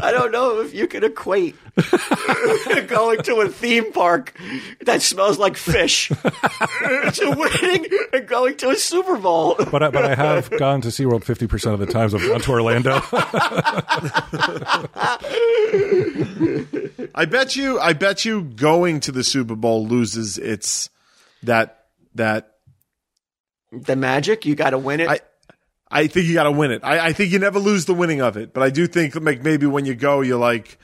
I 0.00 0.10
don't 0.10 0.32
know 0.32 0.60
if 0.60 0.74
you 0.74 0.88
can 0.88 1.04
equate 1.04 1.54
going 2.88 3.22
to 3.22 3.36
a 3.42 3.48
theme 3.48 3.92
park 3.92 4.36
that 4.80 5.02
smells 5.02 5.38
like 5.38 5.56
fish 5.56 6.08
to 6.08 7.34
winning 7.36 7.86
and 8.12 8.26
going 8.26 8.56
to 8.56 8.70
a 8.70 8.76
Super 8.76 9.16
Bowl. 9.18 9.54
but 9.70 9.84
I, 9.84 9.90
but 9.90 10.04
I 10.04 10.16
have 10.16 10.50
gone 10.50 10.80
to 10.80 10.88
SeaWorld 10.88 11.22
50% 11.22 11.74
of 11.74 11.78
the 11.78 11.86
times 11.86 12.12
I've 12.12 12.26
gone 12.26 12.40
to 12.40 12.50
Orlando. 12.50 13.00
I 17.14 17.24
bet 17.24 17.56
you. 17.56 17.78
I 17.80 17.92
bet 17.94 18.24
you 18.24 18.42
going 18.42 19.00
to 19.00 19.12
the 19.12 19.24
Super 19.28 19.56
Bowl 19.56 19.86
loses 19.86 20.38
its 20.38 20.90
that 21.42 21.86
that. 22.14 22.54
The 23.70 23.96
magic, 23.96 24.46
you 24.46 24.54
got 24.54 24.70
to 24.70 24.78
win 24.78 25.00
it. 25.00 25.08
I 25.08 25.20
I 25.90 26.06
think 26.06 26.26
you 26.26 26.34
got 26.34 26.44
to 26.44 26.52
win 26.52 26.70
it. 26.70 26.82
I, 26.84 27.06
I 27.06 27.12
think 27.12 27.32
you 27.32 27.38
never 27.38 27.58
lose 27.58 27.84
the 27.84 27.94
winning 27.94 28.20
of 28.20 28.36
it. 28.36 28.52
But 28.52 28.62
I 28.62 28.70
do 28.70 28.86
think 28.86 29.14
like 29.14 29.42
maybe 29.42 29.66
when 29.66 29.84
you 29.84 29.94
go, 29.94 30.20
you're 30.20 30.38
like, 30.38 30.78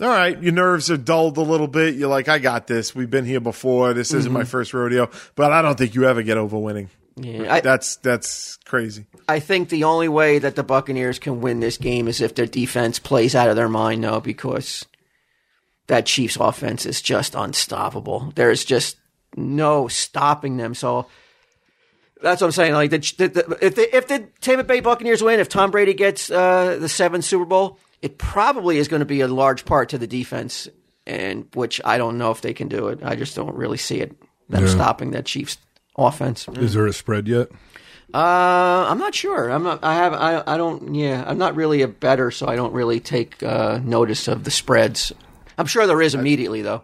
all 0.00 0.08
right, 0.08 0.40
your 0.42 0.52
nerves 0.52 0.90
are 0.90 0.96
dulled 0.96 1.36
a 1.36 1.42
little 1.42 1.68
bit. 1.68 1.94
You're 1.94 2.08
like, 2.08 2.28
I 2.28 2.38
got 2.38 2.66
this. 2.66 2.94
We've 2.94 3.10
been 3.10 3.24
here 3.24 3.40
before. 3.40 3.92
This 3.94 4.12
isn't 4.14 4.32
my 4.32 4.40
mm-hmm. 4.40 4.48
first 4.48 4.72
rodeo. 4.72 5.10
But 5.34 5.52
I 5.52 5.62
don't 5.62 5.76
think 5.76 5.94
you 5.94 6.06
ever 6.06 6.22
get 6.22 6.38
over 6.38 6.58
winning. 6.58 6.90
Yeah, 7.16 7.52
I, 7.54 7.60
That's 7.60 7.96
that's 7.96 8.56
crazy. 8.58 9.04
I 9.28 9.40
think 9.40 9.68
the 9.68 9.84
only 9.84 10.08
way 10.08 10.38
that 10.38 10.56
the 10.56 10.62
Buccaneers 10.62 11.18
can 11.18 11.40
win 11.40 11.60
this 11.60 11.76
game 11.76 12.08
is 12.08 12.20
if 12.20 12.34
their 12.34 12.46
defense 12.46 12.98
plays 12.98 13.34
out 13.34 13.48
of 13.48 13.56
their 13.56 13.68
mind, 13.68 14.04
though, 14.04 14.20
because 14.20 14.86
that 15.90 16.06
Chiefs 16.06 16.36
offense 16.36 16.86
is 16.86 17.02
just 17.02 17.34
unstoppable. 17.34 18.32
There's 18.36 18.64
just 18.64 18.96
no 19.36 19.88
stopping 19.88 20.56
them. 20.56 20.72
So 20.72 21.06
that's 22.22 22.40
what 22.40 22.46
I'm 22.48 22.52
saying. 22.52 22.74
Like 22.74 22.90
the, 22.90 22.98
the, 22.98 23.28
the, 23.28 23.58
if 23.60 23.74
the 23.74 23.96
if 23.96 24.06
the 24.06 24.28
Tampa 24.40 24.62
Bay 24.64 24.78
Buccaneers 24.80 25.20
win, 25.22 25.40
if 25.40 25.48
Tom 25.48 25.70
Brady 25.72 25.94
gets 25.94 26.30
uh, 26.30 26.78
the 26.80 26.88
seventh 26.88 27.24
Super 27.24 27.44
Bowl, 27.44 27.78
it 28.02 28.18
probably 28.18 28.78
is 28.78 28.86
going 28.88 29.00
to 29.00 29.06
be 29.06 29.20
a 29.20 29.28
large 29.28 29.64
part 29.64 29.88
to 29.88 29.98
the 29.98 30.06
defense, 30.06 30.68
and 31.06 31.48
which 31.54 31.80
I 31.84 31.98
don't 31.98 32.18
know 32.18 32.30
if 32.30 32.40
they 32.40 32.54
can 32.54 32.68
do 32.68 32.88
it. 32.88 33.00
I 33.02 33.16
just 33.16 33.34
don't 33.34 33.56
really 33.56 33.78
see 33.78 34.00
it 34.00 34.14
them 34.48 34.64
Yeah. 34.64 34.70
stopping 34.70 35.10
that 35.12 35.26
Chiefs 35.26 35.58
offense. 35.96 36.46
Is 36.54 36.74
there 36.74 36.86
a 36.86 36.92
spread 36.92 37.26
yet? 37.26 37.48
Uh, 38.12 38.86
I'm 38.90 38.98
not 38.98 39.14
sure. 39.14 39.48
I'm 39.48 39.62
not. 39.64 39.82
I 39.82 39.94
have. 39.94 40.12
I. 40.14 40.42
I 40.46 40.56
don't. 40.56 40.94
Yeah. 40.94 41.24
I'm 41.26 41.38
not 41.38 41.56
really 41.56 41.82
a 41.82 41.88
better, 41.88 42.30
so 42.30 42.46
I 42.46 42.54
don't 42.56 42.72
really 42.72 43.00
take 43.00 43.42
uh, 43.42 43.80
notice 43.82 44.28
of 44.28 44.44
the 44.44 44.50
spreads. 44.50 45.12
I'm 45.60 45.66
sure 45.66 45.86
there 45.86 46.02
is 46.02 46.14
immediately 46.14 46.62
though. 46.62 46.82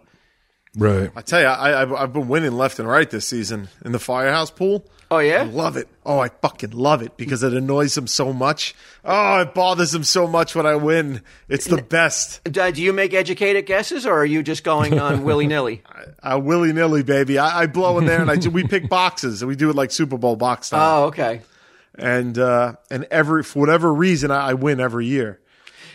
Right. 0.75 1.09
I 1.15 1.21
tell 1.21 1.41
you, 1.41 1.47
I, 1.47 1.81
I've, 1.81 1.91
I've 1.91 2.13
been 2.13 2.27
winning 2.27 2.51
left 2.51 2.77
and 2.77 2.87
right 2.87 3.09
this 3.09 3.27
season 3.27 3.67
in 3.83 3.93
the 3.93 3.99
firehouse 3.99 4.51
pool. 4.51 4.85
Oh 5.09 5.19
yeah, 5.19 5.41
I 5.41 5.45
love 5.45 5.77
it. 5.77 5.87
Oh, 6.05 6.19
I 6.19 6.27
fucking 6.27 6.71
love 6.71 7.01
it 7.01 7.15
because 7.15 7.41
it 7.41 7.53
annoys 7.53 7.97
him 7.97 8.07
so 8.07 8.33
much. 8.33 8.75
Oh, 9.05 9.39
it 9.39 9.53
bothers 9.53 9.95
him 9.95 10.03
so 10.03 10.27
much 10.27 10.53
when 10.53 10.65
I 10.65 10.75
win. 10.75 11.21
It's 11.47 11.65
the 11.65 11.81
best. 11.81 12.45
Uh, 12.45 12.71
do 12.71 12.83
you 12.83 12.91
make 12.91 13.13
educated 13.13 13.65
guesses, 13.65 14.05
or 14.05 14.13
are 14.13 14.25
you 14.25 14.43
just 14.43 14.65
going 14.65 14.99
on 14.99 15.23
willy 15.23 15.47
nilly? 15.47 15.81
Uh, 16.21 16.39
willy 16.43 16.73
nilly, 16.73 17.03
baby. 17.03 17.39
I, 17.39 17.61
I 17.61 17.67
blow 17.67 17.97
in 17.99 18.05
there 18.05 18.21
and 18.21 18.29
I 18.29 18.35
do, 18.35 18.49
we 18.51 18.65
pick 18.67 18.89
boxes 18.89 19.41
and 19.41 19.47
we 19.47 19.55
do 19.55 19.69
it 19.69 19.77
like 19.77 19.91
Super 19.91 20.17
Bowl 20.17 20.35
box 20.35 20.67
style. 20.67 21.03
Oh, 21.03 21.05
okay. 21.05 21.41
and 21.95 22.37
uh, 22.37 22.73
and 22.91 23.05
every 23.09 23.43
for 23.43 23.59
whatever 23.59 23.91
reason 23.93 24.29
I, 24.29 24.49
I 24.49 24.53
win 24.55 24.81
every 24.81 25.07
year. 25.07 25.39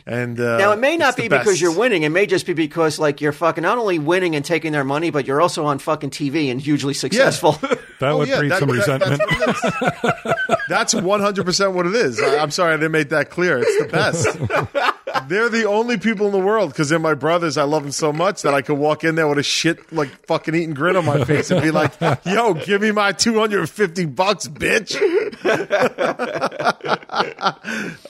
And 0.07 0.39
uh, 0.41 0.59
Now 0.59 0.73
it 0.73 0.79
may 0.81 0.97
not 0.97 1.17
be 1.17 1.29
because 1.29 1.61
you're 1.61 1.77
winning. 1.77 2.03
It 2.03 2.09
may 2.09 2.27
just 2.27 2.45
be 2.47 2.55
because 2.55 2.99
like 2.99 3.21
you're 3.21 3.33
fucking 3.33 3.63
not 3.63 3.79
only 3.79 3.99
winning 4.01 4.35
and 4.35 4.45
taking 4.45 4.73
their 4.73 4.83
money, 4.85 5.11
but 5.11 5.27
you're 5.27 5.41
also 5.41 5.65
on 5.67 5.79
fucking 5.79 6.11
TV 6.11 6.51
and 6.51 6.61
hugely 6.61 6.95
successful. 6.95 7.53
That 7.53 7.79
Oh, 8.03 8.19
would 8.19 8.29
yeah, 8.29 8.39
breed 8.39 8.51
that- 8.51 8.59
some 8.59 8.69
that- 8.69 8.75
resentment. 8.75 9.23
That's, 9.29 9.63
what 9.63 9.83
it 9.85 10.37
is. 10.51 10.57
That's 10.69 10.95
100% 10.95 11.73
what 11.73 11.87
it 11.87 11.95
is. 11.95 12.21
I, 12.21 12.39
I'm 12.39 12.51
sorry 12.51 12.75
I 12.75 12.77
didn't 12.77 12.93
make 12.93 13.11
that 13.11 13.31
clear. 13.31 13.59
It's 13.63 13.79
the 13.79 13.89
best. 13.89 14.97
They're 15.29 15.49
the 15.49 15.67
only 15.67 15.99
people 15.99 16.27
in 16.27 16.33
the 16.33 16.39
world 16.39 16.71
because 16.71 16.89
they're 16.89 16.99
my 16.99 17.15
brothers. 17.15 17.57
I 17.59 17.65
love 17.65 17.83
them 17.83 17.93
so 17.93 18.13
much 18.13 18.43
that 18.43 18.55
I 18.55 18.63
could 18.63 18.79
walk 18.79 19.05
in 19.05 19.15
there 19.15 19.29
with 19.29 19.39
a 19.39 19.43
shit, 19.43 19.93
like 19.93 20.09
fucking 20.27 20.55
eating 20.55 20.75
grin 20.75 20.97
on 20.97 21.05
my 21.05 21.25
face 21.25 21.51
and 21.51 21.63
be 21.63 21.71
like, 21.71 21.93
yo, 22.25 22.55
give 22.55 22.81
me 22.83 22.91
my 22.93 23.13
250 23.13 24.07
bucks, 24.07 24.49
bitch. 24.49 24.97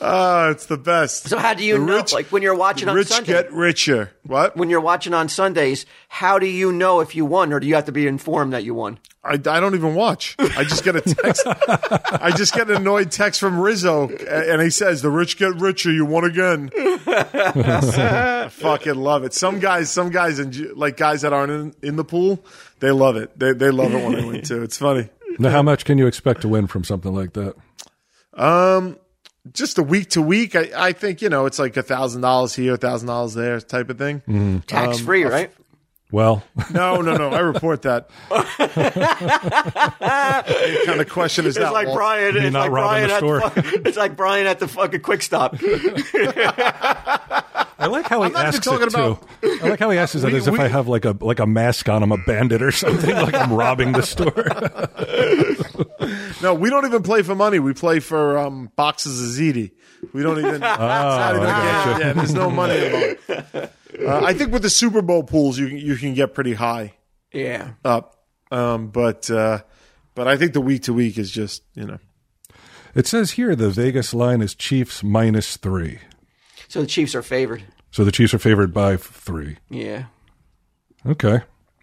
oh, 0.00 0.50
it's 0.50 0.66
the 0.66 0.76
best. 0.76 1.28
so 1.28 1.38
how 1.38 1.55
do 1.55 1.64
you 1.64 1.78
The 1.78 1.84
know? 1.86 1.96
rich- 1.96 2.12
like 2.12 2.26
when 2.26 2.42
you're 2.42 2.55
watching 2.55 2.88
on 2.88 2.94
Rich 2.96 3.09
Sunday, 3.09 3.32
get 3.32 3.53
richer. 3.53 4.12
What? 4.24 4.56
when 4.56 4.70
you're 4.70 4.80
watching 4.80 5.14
on 5.14 5.28
Sundays, 5.28 5.84
how 6.08 6.38
do 6.38 6.46
you 6.46 6.70
know 6.72 7.00
if 7.00 7.16
you 7.16 7.24
won, 7.24 7.52
or 7.52 7.58
do 7.58 7.66
you 7.66 7.74
have 7.74 7.86
to 7.86 7.92
be 7.92 8.06
informed 8.06 8.52
that 8.52 8.62
you 8.62 8.72
won? 8.72 8.98
I, 9.24 9.34
I 9.34 9.36
don't 9.36 9.74
even 9.74 9.94
watch. 9.94 10.36
I 10.38 10.64
just 10.64 10.84
get 10.84 10.96
a 10.96 11.00
text. 11.00 11.44
I 11.46 12.32
just 12.36 12.54
get 12.54 12.70
an 12.70 12.76
annoyed 12.76 13.10
text 13.10 13.40
from 13.40 13.58
Rizzo, 13.58 14.08
and 14.08 14.62
he 14.62 14.70
says, 14.70 15.02
"The 15.02 15.10
rich 15.10 15.38
get 15.38 15.54
richer. 15.56 15.92
You 15.92 16.04
won 16.04 16.24
again." 16.24 16.70
I 16.76 18.48
fucking 18.50 18.94
love 18.94 19.24
it. 19.24 19.34
Some 19.34 19.58
guys, 19.58 19.90
some 19.90 20.10
guys, 20.10 20.38
enjoy, 20.38 20.72
like 20.74 20.96
guys 20.96 21.22
that 21.22 21.32
aren't 21.32 21.52
in, 21.52 21.74
in 21.88 21.96
the 21.96 22.04
pool, 22.04 22.44
they 22.80 22.90
love 22.90 23.16
it. 23.16 23.38
They 23.38 23.52
they 23.52 23.70
love 23.70 23.92
it 23.92 24.04
when 24.04 24.16
I 24.16 24.26
win 24.26 24.42
too. 24.42 24.62
It's 24.62 24.78
funny. 24.78 25.08
now, 25.38 25.50
how 25.50 25.62
much 25.62 25.84
can 25.84 25.98
you 25.98 26.06
expect 26.06 26.42
to 26.42 26.48
win 26.48 26.66
from 26.66 26.84
something 26.84 27.14
like 27.14 27.32
that? 27.34 27.54
Um, 28.34 28.98
just 29.53 29.78
a 29.78 29.82
week 29.82 30.11
to 30.11 30.22
week, 30.22 30.55
I, 30.55 30.70
I 30.76 30.93
think 30.93 31.20
you 31.22 31.28
know 31.28 31.47
it's 31.47 31.59
like 31.59 31.76
a 31.76 31.82
thousand 31.82 32.20
dollars 32.22 32.55
here, 32.55 32.74
a 32.74 32.76
thousand 32.76 33.09
dollars 33.09 33.34
there, 33.34 33.61
type 33.61 33.90
of 33.90 33.99
thing. 33.99 34.20
Mm-hmm. 34.20 34.38
Um, 34.57 34.62
Tax 34.66 35.01
free, 35.01 35.24
right? 35.24 35.51
Well, 36.12 36.43
No, 36.70 37.01
no, 37.01 37.16
no. 37.16 37.30
I 37.30 37.38
report 37.40 37.82
that. 37.82 38.11
what 38.28 38.47
kind 40.86 41.01
of 41.01 41.09
question 41.09 41.47
is 41.47 41.57
It's 41.57 41.64
that? 41.64 41.72
like 41.72 41.86
Walt? 41.86 41.97
Brian. 41.97 42.36
It's 42.36 42.53
not 42.53 42.61
like 42.61 42.70
Brian 42.70 43.09
the 43.09 43.14
at 43.14 43.18
store. 43.18 43.40
the 43.40 43.51
fucking, 43.51 43.82
It's 43.86 43.97
like 43.97 44.14
Brian 44.14 44.47
at 44.47 44.59
the 44.59 44.68
fucking 44.68 45.01
quick 45.01 45.22
stop. 45.22 45.57
I 47.78 47.86
like 47.86 48.07
how 48.07 48.22
he 48.22 48.28
not 48.30 48.40
even 48.43 48.47
asks 48.47 48.64
talking 48.64 48.88
it 48.88 48.90
too. 48.90 49.18
I 49.64 49.68
like 49.70 49.80
how 49.80 49.88
he 49.90 49.99
asks 49.99 50.14
it 50.14 50.24
We- 50.24 50.36
as 50.36 50.47
if 50.47 50.53
we- 50.53 50.61
I 50.61 50.68
have 50.68 50.86
like 50.86 51.05
a 51.07 51.16
like 51.20 51.40
a 51.40 51.47
mask 51.47 51.88
on. 51.88 52.03
I'm 52.03 52.12
a 52.12 52.18
bandit 52.18 52.62
or 52.62 52.72
something. 52.72 53.11
like 53.14 53.34
I'm 53.34 53.53
robbing 53.53 53.93
the 53.93 54.03
store. 54.03 54.32
No, 56.42 56.54
we 56.54 56.70
don't 56.70 56.86
even 56.86 57.02
play 57.02 57.22
for 57.22 57.34
money. 57.34 57.58
We 57.58 57.72
play 57.74 58.00
for 58.00 58.38
um, 58.38 58.70
boxes 58.76 59.22
of 59.22 59.28
ziti. 59.42 59.72
We 60.12 60.22
don't 60.22 60.38
even. 60.38 60.54
it's 60.62 60.62
not 60.62 61.34
even 61.36 61.46
a 61.46 61.50
Oh, 61.50 61.54
I 61.54 61.98
Yeah, 62.00 62.12
there's 62.12 62.34
no 62.34 62.50
money 62.50 62.84
involved. 62.84 63.70
Uh, 64.06 64.20
I 64.24 64.32
think 64.34 64.52
with 64.52 64.62
the 64.62 64.70
Super 64.70 65.02
Bowl 65.02 65.22
pools, 65.22 65.58
you 65.58 65.68
can- 65.68 65.76
you 65.78 65.96
can 65.96 66.14
get 66.14 66.34
pretty 66.34 66.54
high 66.54 66.94
yeah. 67.32 67.72
up, 67.84 68.24
um, 68.50 68.88
but 68.88 69.30
uh, 69.30 69.60
but 70.14 70.26
I 70.26 70.36
think 70.36 70.54
the 70.54 70.60
week 70.60 70.84
to 70.84 70.92
week 70.92 71.18
is 71.18 71.30
just 71.30 71.62
you 71.74 71.84
know 71.86 71.98
It 72.94 73.06
says 73.06 73.32
here 73.32 73.54
the 73.54 73.70
Vegas 73.70 74.14
line 74.14 74.40
is 74.40 74.54
Chiefs 74.54 75.02
minus 75.02 75.56
three. 75.56 75.98
So 76.68 76.80
the 76.80 76.86
Chiefs 76.86 77.14
are 77.14 77.22
favored. 77.22 77.62
So 77.90 78.04
the 78.04 78.12
Chiefs 78.12 78.32
are 78.32 78.38
favored 78.38 78.72
by 78.72 78.96
three. 78.96 79.58
Yeah. 79.68 80.06
Okay, 81.04 81.40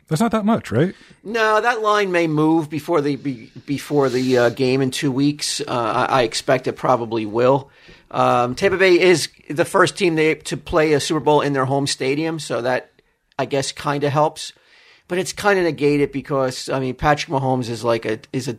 that's 0.10 0.22
not 0.22 0.32
that 0.32 0.44
much, 0.44 0.72
right? 0.72 0.96
No, 1.24 1.62
that 1.62 1.82
line 1.82 2.12
may 2.12 2.28
move 2.28 2.70
before 2.70 3.00
the 3.00 3.16
be, 3.16 3.52
before 3.66 4.10
the 4.10 4.38
uh, 4.38 4.50
game 4.50 4.82
in 4.82 4.92
two 4.92 5.12
weeks. 5.12 5.62
Uh, 5.62 6.08
I, 6.10 6.24
expect 6.24 6.68
it 6.68 6.74
probably 6.74 7.26
will. 7.26 7.70
Um, 8.10 8.56
Tampa 8.56 8.78
Bay 8.78 9.00
is 9.00 9.30
the 9.50 9.66
first 9.66 9.98
team 9.98 10.16
they, 10.16 10.36
to 10.36 10.58
play 10.58 10.94
a 10.94 11.00
Super 11.00 11.20
Bowl 11.20 11.42
in 11.42 11.54
their 11.54 11.66
home 11.66 11.86
stadium, 11.86 12.40
so 12.40 12.62
that 12.64 12.92
I 13.38 13.46
guess 13.46 13.72
kind 13.72 14.04
of 14.04 14.12
helps. 14.12 14.52
but 15.08 15.18
it's 15.18 15.34
kind 15.34 15.60
of 15.60 15.66
negated 15.66 16.12
because 16.12 16.70
I 16.70 16.80
mean 16.80 16.96
Patrick 16.96 17.32
Mahomes 17.32 17.70
is 17.70 17.84
like 17.84 18.06
a 18.06 18.20
is 18.32 18.48
a 18.48 18.58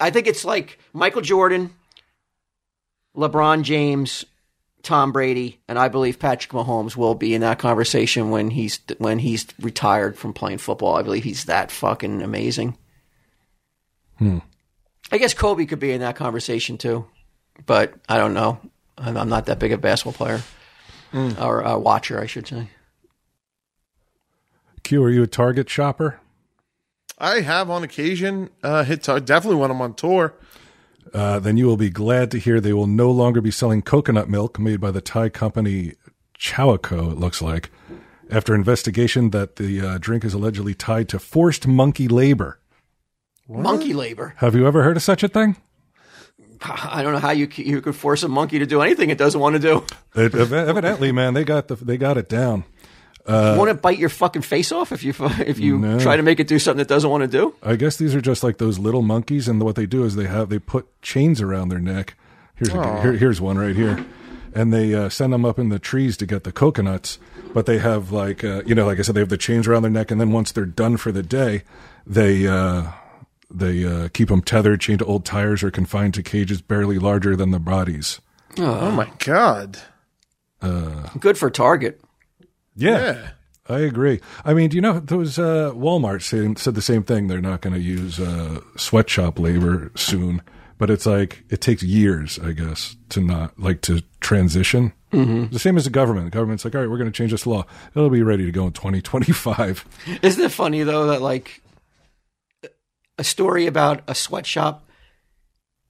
I 0.00 0.10
think 0.10 0.26
it's 0.26 0.44
like 0.44 0.78
Michael 0.92 1.22
Jordan, 1.22 1.74
LeBron 3.16 3.62
James, 3.62 4.24
Tom 4.88 5.12
Brady, 5.12 5.60
and 5.68 5.78
I 5.78 5.88
believe 5.88 6.18
Patrick 6.18 6.50
Mahomes 6.50 6.96
will 6.96 7.14
be 7.14 7.34
in 7.34 7.42
that 7.42 7.58
conversation 7.58 8.30
when 8.30 8.48
he's 8.48 8.80
when 8.96 9.18
he's 9.18 9.46
retired 9.60 10.16
from 10.16 10.32
playing 10.32 10.56
football. 10.56 10.96
I 10.96 11.02
believe 11.02 11.24
he's 11.24 11.44
that 11.44 11.70
fucking 11.70 12.22
amazing. 12.22 12.74
Hmm. 14.16 14.38
I 15.12 15.18
guess 15.18 15.34
Kobe 15.34 15.66
could 15.66 15.78
be 15.78 15.92
in 15.92 16.00
that 16.00 16.16
conversation 16.16 16.78
too, 16.78 17.04
but 17.66 17.92
I 18.08 18.16
don't 18.16 18.32
know. 18.32 18.60
I'm, 18.96 19.18
I'm 19.18 19.28
not 19.28 19.44
that 19.46 19.58
big 19.58 19.72
of 19.72 19.80
a 19.80 19.82
basketball 19.82 20.14
player 20.14 20.42
or 21.38 21.60
a 21.60 21.78
watcher, 21.78 22.18
I 22.18 22.24
should 22.24 22.46
say. 22.46 22.70
Q, 24.84 25.02
are 25.02 25.10
you 25.10 25.22
a 25.22 25.26
Target 25.26 25.68
shopper? 25.68 26.18
I 27.18 27.40
have 27.40 27.68
on 27.68 27.82
occasion 27.82 28.48
uh, 28.62 28.84
hit 28.84 29.02
tar- 29.02 29.20
definitely 29.20 29.60
when 29.60 29.70
I'm 29.70 29.82
on 29.82 29.92
tour. 29.92 30.32
Uh, 31.14 31.38
then 31.38 31.56
you 31.56 31.66
will 31.66 31.76
be 31.76 31.90
glad 31.90 32.30
to 32.30 32.38
hear 32.38 32.60
they 32.60 32.72
will 32.72 32.86
no 32.86 33.10
longer 33.10 33.40
be 33.40 33.50
selling 33.50 33.82
coconut 33.82 34.28
milk 34.28 34.58
made 34.58 34.80
by 34.80 34.90
the 34.90 35.00
Thai 35.00 35.28
company 35.28 35.94
Chaokoh, 36.38 37.12
it 37.12 37.18
looks 37.18 37.42
like, 37.42 37.70
after 38.30 38.54
investigation 38.54 39.30
that 39.30 39.56
the 39.56 39.80
uh, 39.80 39.98
drink 39.98 40.24
is 40.24 40.34
allegedly 40.34 40.74
tied 40.74 41.08
to 41.10 41.18
forced 41.18 41.66
monkey 41.66 42.08
labor. 42.08 42.60
Monkey 43.48 43.92
labor. 43.92 44.34
Have 44.36 44.54
you 44.54 44.66
ever 44.66 44.82
heard 44.82 44.96
of 44.96 45.02
such 45.02 45.22
a 45.22 45.28
thing? 45.28 45.56
I 46.62 47.02
don't 47.02 47.12
know 47.12 47.18
how 47.18 47.30
you 47.30 47.48
you 47.56 47.80
could 47.80 47.96
force 47.96 48.22
a 48.22 48.28
monkey 48.28 48.58
to 48.58 48.66
do 48.66 48.82
anything 48.82 49.10
it 49.10 49.18
doesn't 49.18 49.40
want 49.40 49.54
to 49.54 49.58
do. 49.60 49.84
It, 50.14 50.34
evidently, 50.34 51.12
man, 51.12 51.34
they 51.34 51.44
got 51.44 51.68
the 51.68 51.76
they 51.76 51.96
got 51.96 52.16
it 52.16 52.28
down. 52.28 52.64
Want 53.28 53.68
to 53.68 53.74
bite 53.74 53.98
your 53.98 54.08
fucking 54.08 54.42
face 54.42 54.72
off 54.72 54.90
if 54.92 55.02
you 55.04 55.12
if 55.40 55.58
you 55.58 55.78
No. 55.78 55.98
try 55.98 56.16
to 56.16 56.22
make 56.22 56.40
it 56.40 56.48
do 56.48 56.58
something 56.58 56.80
it 56.80 56.88
doesn't 56.88 57.10
want 57.10 57.22
to 57.22 57.28
do. 57.28 57.54
I 57.62 57.76
guess 57.76 57.96
these 57.96 58.14
are 58.14 58.20
just 58.20 58.42
like 58.42 58.58
those 58.58 58.78
little 58.78 59.02
monkeys, 59.02 59.48
and 59.48 59.60
what 59.62 59.76
they 59.76 59.86
do 59.86 60.04
is 60.04 60.16
they 60.16 60.26
have 60.26 60.48
they 60.48 60.58
put 60.58 60.86
chains 61.02 61.40
around 61.42 61.68
their 61.68 61.78
neck. 61.80 62.14
Here's 62.56 62.70
a, 62.74 63.02
here, 63.02 63.12
here's 63.12 63.40
one 63.40 63.56
right 63.58 63.76
here, 63.76 64.04
and 64.54 64.72
they 64.72 64.94
uh, 64.94 65.08
send 65.08 65.32
them 65.32 65.44
up 65.44 65.58
in 65.58 65.68
the 65.68 65.78
trees 65.78 66.16
to 66.16 66.26
get 66.26 66.44
the 66.44 66.52
coconuts. 66.52 67.18
But 67.54 67.66
they 67.66 67.78
have 67.78 68.10
like 68.12 68.42
uh, 68.44 68.62
you 68.66 68.74
know, 68.74 68.86
like 68.86 68.98
I 68.98 69.02
said, 69.02 69.14
they 69.14 69.20
have 69.20 69.28
the 69.28 69.36
chains 69.38 69.66
around 69.68 69.82
their 69.82 69.90
neck, 69.90 70.10
and 70.10 70.20
then 70.20 70.32
once 70.32 70.50
they're 70.52 70.66
done 70.66 70.96
for 70.96 71.12
the 71.12 71.22
day, 71.22 71.62
they 72.06 72.46
uh, 72.46 72.84
they 73.50 73.84
uh, 73.84 74.08
keep 74.12 74.28
them 74.28 74.42
tethered, 74.42 74.80
chained 74.80 74.98
to 75.00 75.04
old 75.06 75.24
tires, 75.24 75.62
or 75.62 75.70
confined 75.70 76.14
to 76.14 76.22
cages 76.22 76.60
barely 76.60 76.98
larger 76.98 77.36
than 77.36 77.50
the 77.50 77.58
bodies. 77.58 78.20
Oh 78.58 78.90
my 78.90 79.10
god! 79.18 79.78
Good 81.20 81.38
for 81.38 81.50
Target. 81.50 82.00
Yeah. 82.78 83.30
I 83.68 83.80
agree. 83.80 84.20
I 84.44 84.54
mean, 84.54 84.70
do 84.70 84.76
you 84.76 84.80
know 84.80 84.98
those 84.98 85.38
uh, 85.38 85.72
Walmart 85.74 86.22
said, 86.22 86.58
said 86.58 86.74
the 86.74 86.80
same 86.80 87.02
thing? 87.02 87.26
They're 87.26 87.40
not 87.40 87.60
going 87.60 87.74
to 87.74 87.80
use 87.80 88.18
uh, 88.18 88.60
sweatshop 88.76 89.38
labor 89.38 89.92
soon, 89.94 90.40
but 90.78 90.88
it's 90.88 91.04
like 91.04 91.44
it 91.50 91.60
takes 91.60 91.82
years, 91.82 92.38
I 92.38 92.52
guess, 92.52 92.96
to 93.10 93.20
not 93.20 93.58
like 93.58 93.82
to 93.82 94.00
transition. 94.20 94.94
Mm-hmm. 95.12 95.52
The 95.52 95.58
same 95.58 95.76
as 95.76 95.84
the 95.84 95.90
government. 95.90 96.26
The 96.26 96.30
government's 96.30 96.64
like, 96.64 96.74
all 96.74 96.80
right, 96.80 96.88
we're 96.88 96.96
going 96.96 97.10
to 97.10 97.16
change 97.16 97.30
this 97.30 97.46
law. 97.46 97.66
It'll 97.94 98.08
be 98.08 98.22
ready 98.22 98.46
to 98.46 98.52
go 98.52 98.66
in 98.66 98.72
2025. 98.72 99.84
Isn't 100.22 100.44
it 100.44 100.52
funny 100.52 100.82
though 100.82 101.08
that 101.08 101.20
like 101.20 101.62
a 103.18 103.24
story 103.24 103.66
about 103.66 104.02
a 104.06 104.14
sweatshop 104.14 104.88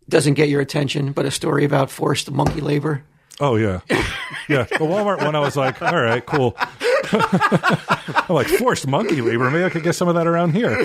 doesn't 0.09 0.34
get 0.34 0.49
your 0.49 0.61
attention, 0.61 1.12
but 1.12 1.26
a 1.26 1.30
story 1.30 1.64
about 1.64 1.91
forced 1.91 2.30
monkey 2.30 2.61
labor? 2.61 3.05
Oh 3.41 3.55
yeah, 3.57 3.80
yeah. 4.49 4.64
The 4.64 4.78
Walmart 4.80 5.24
one, 5.24 5.36
I 5.36 5.41
was 5.41 5.57
like, 5.57 5.80
all 5.80 6.01
right, 6.01 6.24
cool. 6.26 6.57
I'm 7.12 8.34
like 8.34 8.49
forced 8.49 8.86
monkey 8.89 9.20
labor. 9.22 9.49
Maybe 9.51 9.64
I 9.64 9.70
could 9.70 9.84
get 9.84 9.95
some 9.95 10.09
of 10.09 10.16
that 10.16 10.26
around 10.26 10.53
here. 10.55 10.76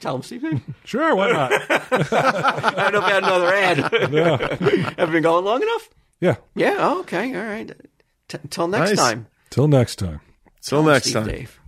Tell 0.00 0.14
them, 0.14 0.22
Steve. 0.22 0.62
Sure, 0.84 1.14
why 1.14 1.32
not? 1.32 1.52
I 1.70 2.90
don't 2.90 2.92
know 2.92 2.98
if 2.98 3.04
I 3.04 3.10
had 3.10 3.24
another 3.24 3.52
ad. 3.54 4.12
Yeah, 4.12 4.94
Have 4.98 5.08
we 5.08 5.12
been 5.14 5.22
going 5.22 5.44
long 5.44 5.62
enough? 5.62 5.88
yeah. 6.20 6.36
Yeah. 6.54 6.76
oh, 6.78 7.00
okay. 7.00 7.34
All 7.36 7.44
right. 7.44 7.72
T- 8.28 8.38
Till 8.50 8.68
next 8.68 8.90
Nice. 8.90 8.98
time. 8.98 9.26
Till 9.50 9.68
next 9.68 9.96
time. 9.96 10.20
Till 10.60 10.82
next 10.82 11.04
Steve 11.06 11.14
time. 11.14 11.26
Dave. 11.26 11.60